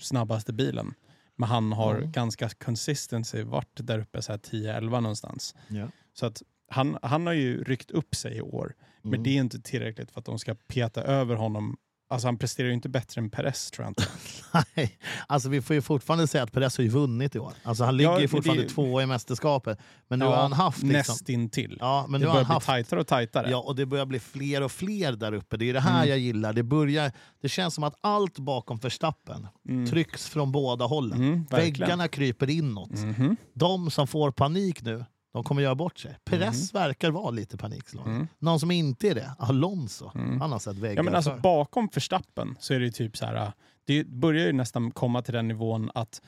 snabbaste 0.00 0.52
bilen. 0.52 0.94
Men 1.36 1.48
han 1.48 1.72
har 1.72 1.94
Ja. 2.00 2.06
ganska 2.06 2.48
consistency, 2.48 3.42
varit 3.42 3.70
där 3.74 3.98
uppe 3.98 4.22
så 4.22 4.32
här 4.32 4.38
10-11 4.38 5.00
någonstans. 5.00 5.54
Ja. 5.68 5.88
Så 6.14 6.26
att 6.26 6.42
han, 6.68 6.98
han 7.02 7.26
har 7.26 7.32
ju 7.32 7.64
ryckt 7.64 7.90
upp 7.90 8.14
sig 8.14 8.36
i 8.36 8.40
år, 8.40 8.74
men 9.02 9.12
Mm. 9.14 9.22
det 9.22 9.30
är 9.30 9.40
inte 9.40 9.60
tillräckligt 9.60 10.10
för 10.10 10.20
att 10.20 10.24
de 10.26 10.38
ska 10.38 10.54
peta 10.54 11.02
över 11.02 11.34
honom. 11.34 11.76
Alltså 12.08 12.28
han 12.28 12.38
presterar 12.38 12.68
ju 12.68 12.74
inte 12.74 12.88
bättre 12.88 13.20
än 13.20 13.30
Perez 13.30 13.70
tror 13.70 13.84
jag 13.84 13.90
inte. 13.90 14.06
Nej, 14.76 14.98
alltså 15.26 15.48
vi 15.48 15.62
får 15.62 15.74
ju 15.76 15.82
fortfarande 15.82 16.26
säga 16.26 16.42
att 16.44 16.52
Perez 16.52 16.76
har 16.78 16.84
ju 16.84 16.90
vunnit 16.90 17.34
i 17.34 17.38
år. 17.38 17.52
Alltså 17.62 17.84
han 17.84 17.94
Ja, 17.94 17.96
ligger 17.98 18.12
ju 18.14 18.18
men 18.20 18.28
fortfarande 18.28 18.62
det- 18.62 18.68
tvåa 18.68 19.02
i 19.02 19.06
mästerskapet. 19.06 19.78
Men 20.08 20.18
nu 20.18 20.24
Ja, 20.24 20.30
har 20.34 20.42
han 20.42 20.52
haft... 20.52 20.82
Liksom, 20.82 20.92
Nästintill. 21.12 21.76
ja, 21.80 22.06
men 22.08 22.20
det 22.20 22.24
nu 22.26 22.26
har 22.26 22.34
börjar 22.34 22.44
han 22.44 22.48
bli 22.50 22.54
haft 22.54 22.66
tajtare 22.66 23.00
och 23.00 23.06
tajtare. 23.06 23.50
Ja, 23.50 23.58
och 23.58 23.76
det 23.76 23.86
börjar 23.86 24.06
bli 24.06 24.18
fler 24.20 24.62
och 24.62 24.72
fler 24.72 25.12
där 25.12 25.32
uppe. 25.34 25.56
Det 25.56 25.70
är 25.70 25.74
det 25.74 25.80
här 25.80 25.96
Mm. 25.96 26.08
jag 26.08 26.18
gillar. 26.18 26.52
Det, 26.52 26.62
börjar, 26.62 27.12
det 27.42 27.48
känns 27.48 27.74
som 27.74 27.84
att 27.84 27.94
allt 28.00 28.38
bakom 28.38 28.76
Verstappen 28.78 29.46
Mm. 29.68 29.86
trycks 29.86 30.28
från 30.28 30.52
båda 30.52 30.84
hållen. 30.84 31.18
Mm, 31.22 31.44
verkligen. 31.50 31.80
Väggarna 31.80 32.08
kryper 32.08 32.50
inåt. 32.50 32.90
Mhm. 32.90 33.36
De 33.54 33.90
som 33.90 34.06
får 34.06 34.30
panik 34.30 34.82
nu, 34.82 35.04
de 35.36 35.44
kommer 35.44 35.62
göra 35.62 35.74
bort 35.74 35.98
sig. 35.98 36.16
Perez 36.24 36.74
verkar 36.74 37.10
vara 37.10 37.30
lite 37.30 37.56
panikslagen. 37.56 38.12
Mm. 38.14 38.26
Någon 38.38 38.60
som 38.60 38.70
inte 38.70 39.08
är 39.08 39.14
det, 39.14 39.30
Alonso. 39.38 40.10
Mm. 40.14 40.40
Han 40.40 40.52
har 40.52 40.58
sett 40.58 40.76
väggar 40.76 40.96
Ja, 40.96 41.02
men 41.02 41.14
alltså, 41.14 41.30
förr. 41.30 41.40
bakom 41.40 41.88
Verstappen 41.94 42.56
så 42.60 42.74
är 42.74 42.80
det 42.80 42.90
typ 42.90 43.16
så 43.16 43.26
här. 43.26 43.52
Det 43.84 44.06
börjar 44.06 44.46
ju 44.46 44.52
nästan 44.52 44.90
komma 44.90 45.22
till 45.22 45.34
den 45.34 45.48
nivån 45.48 45.90
att 45.94 46.22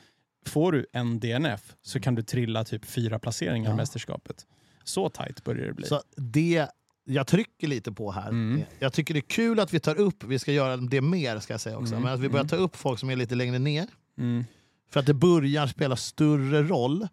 får 0.45 0.71
du 0.71 0.85
en 0.93 1.19
DNF 1.19 1.75
så 1.81 1.99
kan 1.99 2.15
du 2.15 2.21
trilla 2.23 2.63
typ 2.63 2.85
fyra 2.85 3.19
placeringar 3.19 3.69
Ja. 3.69 3.73
i 3.73 3.77
mästerskapet. 3.77 4.45
Så 4.83 5.09
tajt 5.09 5.43
börjar 5.43 5.65
det 5.67 5.73
bli. 5.73 5.85
Så 5.87 6.01
det 6.15 6.67
jag 7.05 7.27
trycker 7.27 7.67
lite 7.67 7.91
på 7.91 8.11
här, 8.11 8.29
Mm. 8.29 8.61
jag 8.79 8.93
tycker 8.93 9.13
det 9.13 9.19
är 9.19 9.29
kul 9.29 9.59
att 9.59 9.73
vi 9.73 9.79
tar 9.79 9.95
upp, 9.99 10.23
vi 10.23 10.39
ska 10.39 10.51
göra 10.51 10.77
det 10.77 11.01
mer 11.01 11.39
ska 11.39 11.53
jag 11.53 11.61
säga 11.61 11.77
också, 11.77 11.93
Mm. 11.93 12.03
men 12.03 12.13
att 12.13 12.19
vi 12.19 12.29
börjar 12.29 12.43
Mm. 12.43 12.49
ta 12.49 12.55
upp 12.55 12.75
folk 12.75 12.99
som 12.99 13.09
är 13.09 13.15
lite 13.15 13.35
längre 13.35 13.59
ner. 13.59 13.87
Mm. 14.17 14.45
För 14.91 14.99
att 14.99 15.05
det 15.05 15.13
börjar 15.13 15.67
spela 15.67 15.95
större 15.95 16.63
roll. 16.63 17.07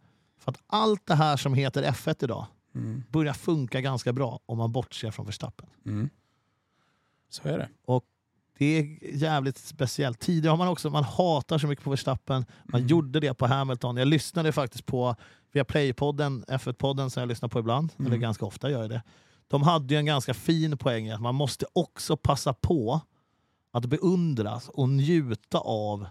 För 0.47 0.53
att 0.53 0.63
allt 0.67 1.07
det 1.07 1.15
här 1.15 1.37
som 1.37 1.55
heter 1.55 1.83
F1 1.83 2.25
idag 2.25 2.47
Mm. 2.75 3.03
börjar 3.11 3.33
funka 3.33 3.81
ganska 3.81 4.13
bra 4.13 4.41
om 4.47 4.59
man 4.59 4.73
bortser 4.73 5.11
från 5.11 5.27
Verstappen. 5.27 5.67
Mm. 5.87 6.09
Så 7.29 7.49
är 7.49 7.59
det. 7.59 7.69
Det 8.59 8.65
är 8.67 8.99
jävligt 9.17 9.59
speciellt. 9.59 10.21
Tidigare 10.21 10.51
har 10.53 10.57
man 10.59 10.69
också, 10.69 10.91
man 10.91 11.05
hatar 11.05 11.59
så 11.59 11.67
mycket 11.67 11.85
på 11.85 11.91
Verstappen. 11.91 12.45
Man 12.65 12.81
Mm. 12.81 12.89
gjorde 12.89 13.21
det 13.21 13.35
på 13.35 13.47
Hamilton. 13.47 13.97
Jag 13.97 14.09
lyssnade 14.09 14.53
faktiskt 14.53 14.87
på 14.87 15.17
via 15.53 15.65
Play-podden, 15.65 16.45
F1-podden 16.49 17.11
som 17.11 17.21
jag 17.21 17.29
lyssnar 17.29 17.49
på 17.49 17.59
ibland, 17.59 17.93
Mm. 17.97 18.07
eller 18.13 18.21
ganska 18.21 18.47
ofta 18.47 18.71
gör 18.71 18.81
jag 18.81 18.91
det. 18.91 19.03
De 19.49 19.63
hade 19.63 19.95
ju 19.95 19.99
en 19.99 20.07
ganska 20.07 20.35
fin 20.35 20.79
poäng 20.79 21.11
att 21.11 21.21
man 21.21 21.35
måste 21.35 21.67
också 21.73 22.17
passa 22.17 22.53
på 22.53 23.01
att 23.73 23.87
beundras 23.87 24.69
och 24.69 24.89
njuta 24.89 25.59
av 25.59 26.07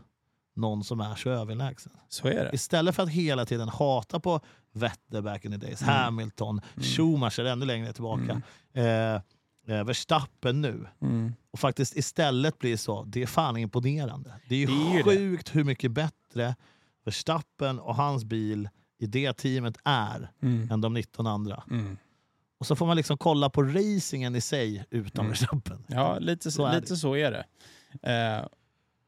någon 0.56 0.84
som 0.84 1.00
är 1.00 1.16
så 1.16 1.30
överlägsen. 1.30 1.92
Så 2.10 2.28
är 2.28 2.44
det. 2.44 2.50
Istället 2.54 2.96
för 2.96 3.04
att 3.04 3.10
hela 3.10 3.46
tiden 3.46 3.70
hata 3.70 4.20
på 4.20 4.40
Vettel 4.74 5.24
back 5.24 5.46
in 5.46 5.52
the 5.52 5.58
days, 5.58 5.82
Mm. 5.82 5.94
Hamilton, 5.96 6.62
Schumacher 6.78 7.46
ännu 7.46 7.66
längre 7.66 7.94
tillbaka, 7.94 8.42
eh, 8.74 9.14
eh, 9.68 9.84
Verstappen 9.86 10.62
nu. 10.62 10.86
Mm. 11.02 11.34
Och 11.52 11.60
faktiskt 11.60 11.96
istället 11.98 12.60
blir 12.60 12.78
så, 12.78 13.04
det 13.04 13.22
är 13.22 13.28
fan 13.28 13.58
imponerande. 13.58 14.34
Det 14.50 14.56
är 14.64 14.68
Det 14.68 14.74
är 14.74 14.92
ju 14.98 14.98
det. 14.98 15.04
sjukt 15.04 15.56
hur 15.56 15.64
mycket 15.64 15.92
bättre 15.92 16.56
Verstappen 17.06 17.80
och 17.80 17.96
hans 17.96 18.24
bil 18.24 18.70
i 19.00 19.06
det 19.06 19.34
teamet 19.34 19.78
är 19.84 20.32
Mm. 20.42 20.72
än 20.72 20.82
de 20.82 20.94
19 20.94 21.28
andra. 21.28 21.64
Mm. 21.72 21.98
Och 22.60 22.68
så 22.68 22.76
får 22.76 22.86
man 22.86 22.98
liksom 22.98 23.18
kolla 23.18 23.50
på 23.50 23.64
racingen 23.64 24.36
i 24.36 24.42
sig 24.42 24.86
utan 24.90 25.26
Mm. 25.26 25.30
Verstappen. 25.30 25.86
Ja, 25.88 26.20
lite 26.20 26.44
Så 26.52 26.56
så, 26.56 26.66
är 26.66 26.76
lite 26.82 26.96
så 26.96 27.16
är 27.16 27.32
det. 27.32 27.46
Eh, 28.12 28.46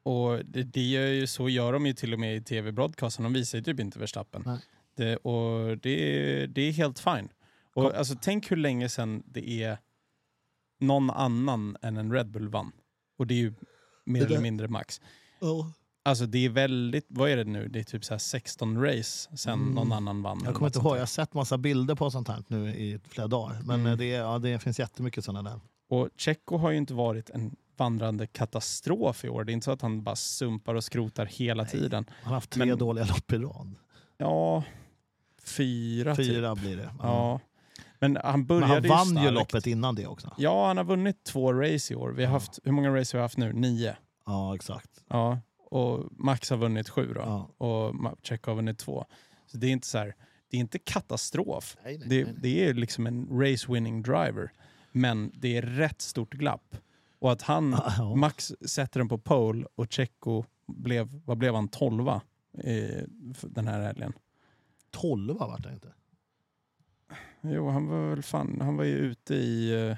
och 0.08 0.44
det, 0.44 0.62
det 0.62 0.80
ju, 0.80 1.26
så 1.26 1.48
gör 1.48 1.72
de 1.72 1.86
ju 1.86 1.92
till 1.92 2.12
och 2.12 2.20
med 2.20 2.36
i 2.36 2.40
tv-broadcasten. 2.40 3.22
De 3.22 3.32
visar 3.32 3.58
ju 3.58 3.64
typ 3.64 3.80
inte 3.80 3.98
Verstappen. 3.98 4.58
Det, 4.96 5.16
och 5.16 5.78
det, 5.78 6.46
det 6.46 6.62
är 6.62 6.72
helt 6.72 6.98
fine. 6.98 7.28
Och 7.74 7.82
Kom. 7.84 7.92
alltså, 7.98 8.14
tänk 8.22 8.50
hur 8.50 8.56
länge 8.56 8.88
sedan 8.88 9.22
det 9.26 9.62
är 9.62 9.78
någon 10.80 11.10
annan 11.10 11.76
än 11.82 11.96
en 11.96 12.12
Red 12.12 12.30
Bull 12.30 12.48
vann. 12.48 12.72
Och 13.18 13.26
det 13.26 13.34
är 13.34 13.38
ju 13.38 13.54
mer 14.04 14.26
eller 14.26 14.40
mindre 14.40 14.68
max. 14.68 15.00
Oh. 15.40 15.66
Alltså 16.02 16.26
det 16.26 16.38
är 16.44 16.48
väldigt, 16.48 17.06
vad 17.08 17.30
är 17.30 17.36
det 17.36 17.44
nu? 17.44 17.68
Det 17.68 17.78
är 17.78 17.84
typ 17.84 18.04
så 18.04 18.14
här 18.14 18.18
16 18.18 18.82
race 18.84 19.36
sen 19.36 19.52
Mm. 19.60 19.74
någon 19.74 19.92
annan 19.92 20.22
vann. 20.22 20.40
Jag 20.44 20.54
kommer 20.54 20.66
inte 20.68 20.78
ihåg, 20.78 20.96
jag 20.96 21.00
har 21.00 21.06
sett 21.06 21.34
massa 21.34 21.58
bilder 21.58 21.94
på 21.94 22.10
sånt 22.10 22.28
här 22.28 22.44
nu 22.48 22.68
i 22.74 22.98
flera 23.08 23.26
dagar. 23.28 23.60
Men 23.64 23.80
Mm. 23.80 23.92
eh, 23.92 23.98
det, 23.98 24.06
ja, 24.08 24.38
det 24.38 24.58
finns 24.58 24.78
jättemycket 24.78 25.24
sådana 25.24 25.50
där. 25.50 25.60
Och 25.88 26.08
Checo 26.16 26.56
har 26.56 26.70
ju 26.70 26.76
inte 26.76 26.94
varit 26.94 27.30
en 27.30 27.56
vandrande 27.78 28.26
katastrof 28.26 29.24
i 29.24 29.28
år. 29.28 29.44
Det 29.44 29.52
är 29.52 29.54
inte 29.54 29.64
så 29.64 29.70
att 29.72 29.82
han 29.82 30.02
bara 30.02 30.16
sumpar 30.16 30.74
och 30.74 30.84
skrotar 30.84 31.26
hela 31.26 31.62
Nej. 31.62 31.72
tiden. 31.72 32.04
Han 32.22 32.26
har 32.28 32.34
haft 32.34 32.50
tre 32.50 32.64
Men- 32.66 32.78
dåliga 32.78 33.04
lopp 33.04 33.32
i 33.32 33.36
rad. 33.38 33.74
Ja, 34.18 34.64
fyra, 35.44 36.16
typ. 36.16 36.26
Fyra 36.26 36.54
blir 36.54 36.76
det. 36.76 36.90
Ja. 37.02 37.40
Men 38.00 38.16
han 38.24 38.32
Men 38.40 38.46
började 38.46 38.74
han 38.74 38.82
vann 38.88 39.08
ju 39.08 39.14
starkt. 39.14 39.32
loppet 39.34 39.66
innan 39.66 39.94
det 39.94 40.06
också. 40.06 40.34
Ja, 40.38 40.66
han 40.66 40.76
har 40.76 40.84
vunnit 40.84 41.24
två 41.24 41.52
race 41.52 41.92
i 41.92 41.96
år. 41.96 42.10
Vi 42.10 42.24
har 42.24 42.30
Ja. 42.30 42.36
haft, 42.36 42.58
hur 42.64 42.72
många 42.72 42.96
race 42.96 43.16
har 43.16 43.20
vi 43.20 43.22
haft 43.22 43.36
nu? 43.36 43.52
Nio. 43.52 43.96
Ja, 44.26 44.54
exakt. 44.54 44.90
Ja. 45.08 45.38
Och 45.70 46.04
Max 46.10 46.50
har 46.50 46.56
vunnit 46.56 46.88
sju 46.88 47.12
då. 47.14 47.20
Ja. 47.20 47.66
Och 47.66 47.94
Checo 48.22 48.50
har 48.50 48.56
vunnit 48.56 48.78
två. 48.78 49.04
Så 49.46 49.56
det 49.58 49.66
är 49.66 49.70
inte 49.70 49.86
så 49.86 49.98
här, 49.98 50.14
det 50.50 50.56
är 50.56 50.60
inte 50.60 50.78
katastrof. 50.78 51.76
Nej, 51.84 51.98
nej, 51.98 52.08
Det, 52.08 52.24
nej, 52.24 52.34
det 52.42 52.64
är 52.68 52.74
liksom 52.74 53.06
en 53.06 53.26
race-winning 53.28 54.02
driver. 54.02 54.52
Men 54.92 55.32
det 55.34 55.56
är 55.56 55.62
rätt 55.62 56.00
stort 56.02 56.32
glapp. 56.34 56.76
Och 57.18 57.32
att 57.32 57.42
han, 57.42 57.76
Ja. 57.98 58.14
Max 58.14 58.52
sätter 58.60 59.00
den 59.00 59.08
på 59.08 59.18
pole 59.18 59.66
och 59.74 59.92
Checo 59.92 60.44
blev, 60.66 61.20
vad 61.24 61.38
blev 61.38 61.54
han, 61.54 61.68
tolva 61.68 62.22
eh, 62.64 63.02
den 63.42 63.68
här 63.68 63.80
helgen. 63.80 64.12
Tolva 64.90 65.46
vart 65.46 65.62
det 65.62 65.72
inte. 65.72 65.92
Jo, 67.40 67.68
han 67.68 67.86
var 67.86 68.08
väl 68.10 68.22
fan, 68.22 68.60
han 68.60 68.76
var 68.76 68.84
ju 68.84 68.96
ute 68.96 69.34
i, 69.34 69.70
eh, 69.70 69.88
han 69.88 69.96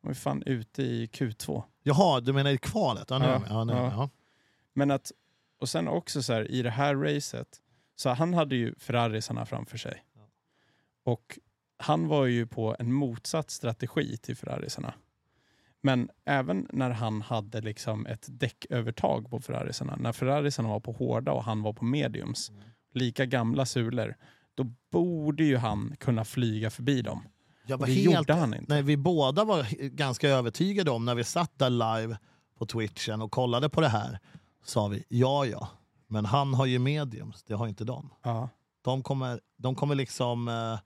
var 0.00 0.10
ju 0.10 0.14
fan 0.14 0.42
ute 0.46 0.82
i 0.82 1.06
Q2. 1.06 1.62
Jaha, 1.82 2.20
du 2.20 2.32
menar 2.32 2.50
i 2.50 2.58
kvalet? 2.58 3.10
Ja, 3.10 3.18
nu 3.18 3.24
är 3.24 3.30
Ja, 3.30 3.42
ja, 3.48 3.64
nu 3.64 3.72
ja. 3.72 4.10
Men 4.72 4.90
att, 4.90 5.12
och 5.58 5.68
sen 5.68 5.88
också 5.88 6.22
så 6.22 6.32
här, 6.32 6.50
i 6.50 6.62
det 6.62 6.70
här 6.70 6.96
racet, 6.96 7.60
så 7.96 8.10
han 8.10 8.34
hade 8.34 8.56
ju 8.56 8.74
Ferrarisarna 8.78 9.46
framför 9.46 9.78
sig. 9.78 10.04
Och 11.04 11.38
han 11.76 12.08
var 12.08 12.26
ju 12.26 12.46
på 12.46 12.76
en 12.78 12.92
motsatt 12.92 13.50
strategi 13.50 14.16
till 14.16 14.36
Ferrarisarna. 14.36 14.94
Men 15.84 16.08
även 16.24 16.66
när 16.72 16.90
han 16.90 17.22
hade 17.22 17.60
liksom 17.60 18.06
ett 18.06 18.26
däckövertag 18.30 19.30
på 19.30 19.40
Ferrarisarna, 19.40 19.96
när 19.96 20.12
Ferrarisarna 20.12 20.68
var 20.68 20.80
på 20.80 20.92
hårda 20.92 21.32
och 21.32 21.44
han 21.44 21.62
var 21.62 21.72
på 21.72 21.84
mediums, 21.84 22.50
Mm. 22.50 22.62
lika 22.94 23.26
gamla 23.26 23.66
sulor, 23.66 24.14
då 24.54 24.64
borde 24.92 25.44
ju 25.44 25.56
han 25.56 25.96
kunna 26.00 26.24
flyga 26.24 26.70
förbi 26.70 27.02
dem. 27.02 27.22
Jag 27.66 27.78
var 27.78 27.84
Och 27.84 27.88
det 27.88 27.94
helt, 27.94 28.14
gjorde 28.14 28.34
han 28.34 28.54
inte. 28.54 28.74
nej, 28.74 28.82
vi 28.82 28.96
båda 28.96 29.44
var 29.44 29.88
ganska 29.88 30.28
övertygade 30.28 30.90
om 30.90 31.04
när 31.04 31.14
vi 31.14 31.24
satt 31.24 31.58
där 31.58 31.70
live 31.70 32.18
på 32.58 32.66
twitchen 32.66 33.22
och 33.22 33.30
kollade 33.32 33.68
på 33.68 33.80
det 33.80 33.88
här. 33.88 34.18
Sa 34.64 34.88
vi 34.88 35.04
ja, 35.08 35.46
ja, 35.46 35.68
men 36.06 36.24
han 36.24 36.54
har 36.54 36.66
ju 36.66 36.78
mediums, 36.78 37.42
det 37.42 37.54
har 37.54 37.66
inte 37.68 37.84
de. 37.84 38.10
Ja. 38.22 38.48
De 38.82 39.02
kommer, 39.02 39.40
de 39.56 39.74
kommer 39.74 39.94
liksom... 39.94 40.48
Eh, 40.48 40.78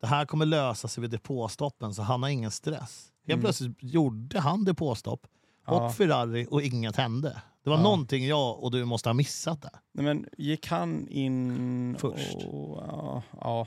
det 0.00 0.06
här 0.06 0.26
kommer 0.26 0.46
lösa 0.46 0.88
sig 0.88 1.00
vid 1.00 1.10
depåstoppen 1.10 1.94
så 1.94 2.02
han 2.02 2.22
har 2.22 2.30
ingen 2.30 2.50
stress. 2.50 3.09
Helt 3.26 3.32
Mm. 3.32 3.40
plötsligt 3.40 3.76
gjorde 3.80 4.40
han 4.40 4.64
depåstopp 4.64 5.26
Ja. 5.66 5.86
och 5.86 5.94
Ferrari 5.94 6.46
och 6.50 6.62
inget 6.62 6.96
hände. 6.96 7.42
Det 7.64 7.70
var 7.70 7.76
Ja. 7.76 7.82
någonting 7.82 8.26
jag 8.26 8.62
och 8.62 8.70
du 8.70 8.84
måste 8.84 9.08
ha 9.08 9.14
missat 9.14 9.62
där. 9.62 9.70
Nej, 9.92 10.04
men 10.04 10.26
gick 10.38 10.66
han 10.66 11.08
in... 11.08 11.96
Först. 12.00 12.34
Och, 12.34 12.82
ja, 12.88 13.22
ja, 13.40 13.66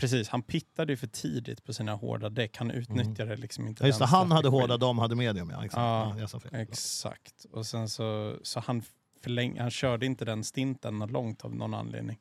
precis. 0.00 0.28
Han 0.28 0.42
pittade 0.42 0.92
ju 0.92 0.96
för 0.96 1.06
tidigt 1.06 1.64
på 1.64 1.72
sina 1.72 1.94
hårda 1.94 2.28
däck. 2.28 2.56
Han 2.56 2.70
utnyttjade 2.70 3.36
liksom 3.36 3.66
inte 3.66 3.82
Ja, 3.82 3.86
just 3.86 3.98
det, 3.98 4.06
han 4.06 4.30
hade 4.30 4.48
hårda, 4.48 4.76
de 4.76 4.98
hade 4.98 5.14
medium. 5.14 5.50
Ja, 5.50 5.64
exakt. 5.64 5.76
Ja, 5.80 6.16
Ja. 6.52 6.58
Exakt. 6.58 7.44
Och 7.52 7.66
sen 7.66 7.88
så, 7.88 8.36
så 8.42 8.60
han, 8.60 8.82
förläng, 9.22 9.58
han 9.60 9.70
körde 9.70 10.06
inte 10.06 10.24
den 10.24 10.44
stinten 10.44 10.98
långt 10.98 11.44
av 11.44 11.54
någon 11.54 11.74
anledning. 11.74 12.18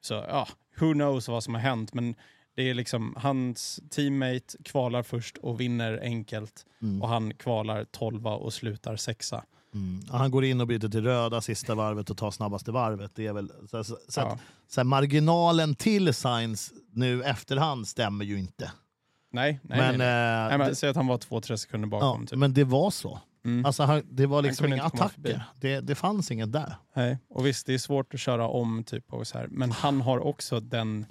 Så 0.00 0.14
ja, 0.14 0.48
who 0.80 0.92
knows 0.92 1.28
vad 1.28 1.44
som 1.44 1.54
har 1.54 1.60
hänt. 1.60 1.94
Men 1.94 2.14
det 2.56 2.70
är 2.70 2.74
liksom 2.74 3.14
hans 3.16 3.80
teammate 3.90 4.56
kvalar 4.64 5.02
först 5.02 5.36
och 5.36 5.60
vinner 5.60 6.00
enkelt. 6.02 6.66
Mm. 6.82 7.02
Och 7.02 7.08
han 7.08 7.34
kvalar 7.34 7.84
tolva 7.84 8.30
och 8.34 8.52
slutar 8.52 8.96
sexa. 8.96 9.44
Mm. 9.74 10.02
Ja, 10.10 10.16
han 10.16 10.30
går 10.30 10.44
in 10.44 10.60
och 10.60 10.66
byter 10.66 10.88
till 10.88 11.02
röda 11.02 11.40
sista 11.40 11.74
varvet 11.74 12.10
och 12.10 12.16
tar 12.16 12.30
snabbaste 12.30 12.72
varvet. 12.72 13.12
Det 13.14 13.26
är 13.26 13.32
väl, 13.32 13.50
så, 13.70 13.84
så, 13.84 13.98
så 14.08 14.20
att, 14.20 14.26
Ja. 14.26 14.38
så 14.68 14.80
här, 14.80 14.84
marginalen 14.84 15.74
till 15.74 16.14
Sainz 16.14 16.72
nu 16.92 17.22
efterhand 17.22 17.88
stämmer 17.88 18.24
ju 18.24 18.38
inte. 18.38 18.72
Nej, 19.32 19.60
nej, 19.62 19.78
men, 19.78 19.98
nej. 19.98 19.98
nej. 19.98 20.52
eh, 20.52 20.58
nej 20.58 20.68
det, 20.68 20.74
Säg 20.74 20.90
att 20.90 20.96
han 20.96 21.06
var 21.06 21.18
två-tre 21.18 21.58
sekunder 21.58 21.86
ja, 21.86 21.90
bakom. 21.90 22.26
typ. 22.26 22.38
men 22.38 22.54
det 22.54 22.64
var 22.64 22.90
så. 22.90 23.20
Mm. 23.44 23.66
Alltså, 23.66 23.82
han, 23.82 24.02
det 24.10 24.26
var 24.26 24.42
liksom 24.42 24.66
inga 24.66 24.82
attacker. 24.84 25.42
Det, 25.60 25.80
det 25.80 25.94
fanns 25.94 26.30
inget 26.30 26.52
där. 26.52 26.76
Nej, 26.94 27.18
och 27.28 27.46
visst 27.46 27.66
det 27.66 27.74
är 27.74 27.78
svårt 27.78 28.14
att 28.14 28.20
köra 28.20 28.48
om 28.48 28.84
typ 28.84 29.12
och 29.12 29.26
så 29.26 29.38
här. 29.38 29.46
men 29.50 29.72
han 29.72 30.00
har 30.00 30.18
också 30.18 30.60
den, 30.60 31.06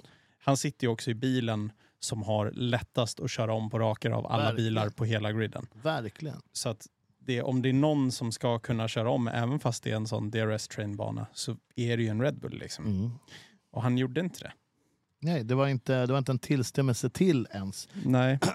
han 0.46 0.56
sitter 0.56 0.86
ju 0.86 0.92
också 0.92 1.10
i 1.10 1.14
bilen 1.14 1.72
som 1.98 2.22
har 2.22 2.50
lättast 2.50 3.20
att 3.20 3.30
köra 3.30 3.52
om 3.52 3.70
på 3.70 3.78
raker 3.78 4.10
av 4.10 4.26
alla 4.26 4.42
Verkligen. 4.44 4.56
bilar 4.56 4.88
på 4.88 5.04
hela 5.04 5.32
griden. 5.32 5.66
Verkligen. 5.82 6.40
Så 6.52 6.68
att 6.68 6.86
det, 7.18 7.42
om 7.42 7.62
det 7.62 7.68
är 7.68 7.72
någon 7.72 8.12
som 8.12 8.32
ska 8.32 8.58
kunna 8.58 8.88
köra 8.88 9.10
om, 9.10 9.28
även 9.28 9.58
fast 9.58 9.82
det 9.82 9.90
är 9.90 9.96
en 9.96 10.06
sån 10.06 10.30
DRS-trainbana, 10.30 11.26
så 11.32 11.56
är 11.76 11.96
det 11.96 12.02
ju 12.02 12.08
en 12.08 12.22
Red 12.22 12.38
Bull 12.38 12.58
liksom. 12.58 12.86
Mm. 12.86 13.10
Och 13.70 13.82
han 13.82 13.98
gjorde 13.98 14.20
inte 14.20 14.40
det. 14.40 14.52
Nej, 15.20 15.44
det 15.44 15.54
var 15.54 15.68
inte, 15.68 16.06
det 16.06 16.12
var 16.12 16.18
inte 16.18 16.32
en 16.32 16.38
tillstämmelse 16.38 17.10
till 17.10 17.48
ens. 17.52 17.88
Nej. 18.04 18.38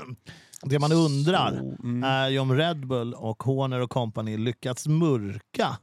Det 0.63 0.79
man 0.79 0.91
undrar 0.91 1.51
Så, 1.51 1.83
mm. 1.83 2.03
är 2.03 2.29
ju 2.29 2.39
om 2.39 2.55
Red 2.55 2.87
Bull 2.87 3.13
och 3.13 3.43
Horner 3.43 3.79
och 3.79 3.89
company 3.89 4.37
lyckats 4.37 4.87
mörka 4.87 5.77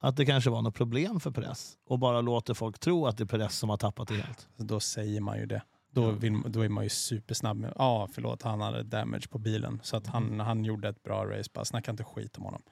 att 0.00 0.16
det 0.16 0.26
kanske 0.26 0.50
var 0.50 0.62
något 0.62 0.74
problem 0.74 1.20
för 1.20 1.30
Perez 1.30 1.72
och 1.88 1.98
bara 1.98 2.20
låter 2.20 2.54
folk 2.54 2.78
tro 2.78 3.06
att 3.06 3.16
det 3.16 3.24
är 3.24 3.26
Perez 3.26 3.58
som 3.58 3.70
har 3.70 3.76
tappat 3.76 4.08
det 4.08 4.14
helt. 4.14 4.48
Då 4.56 4.80
säger 4.80 5.20
man 5.20 5.38
ju 5.38 5.46
det. 5.46 5.62
Då, 5.92 6.10
vill, 6.10 6.42
då 6.46 6.60
är 6.64 6.68
man 6.68 6.84
ju 6.84 6.90
supersnabb 6.90 7.56
med, 7.56 7.72
ja 7.76 7.84
ah, 7.84 8.08
förlåt 8.12 8.42
han 8.42 8.60
hade 8.60 8.82
damage 8.82 9.30
på 9.30 9.38
bilen. 9.38 9.80
Så 9.82 9.96
att 9.96 10.06
han, 10.06 10.26
Mm. 10.26 10.40
han 10.40 10.64
gjorde 10.64 10.88
ett 10.88 11.02
bra 11.02 11.24
race, 11.30 11.50
bara 11.54 11.64
snacka 11.64 11.90
inte 11.90 12.04
skit 12.04 12.38
om 12.38 12.44
honom. 12.44 12.62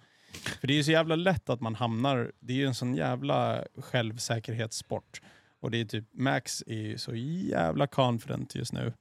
För 0.60 0.66
det 0.66 0.72
är 0.72 0.76
ju 0.76 0.84
så 0.84 0.90
jävla 0.92 1.16
lätt 1.16 1.50
att 1.50 1.60
man 1.60 1.74
hamnar, 1.74 2.32
det 2.40 2.52
är 2.52 2.56
ju 2.56 2.66
en 2.66 2.74
sån 2.74 2.94
jävla 2.94 3.64
självsäkerhetssport. 3.78 5.20
Och 5.60 5.70
det 5.70 5.80
är 5.80 5.84
typ, 5.84 6.04
Max 6.12 6.62
är 6.66 6.74
ju 6.74 6.98
så 6.98 7.14
jävla 7.14 7.86
confident 7.86 8.54
just 8.54 8.72
nu 8.72 8.92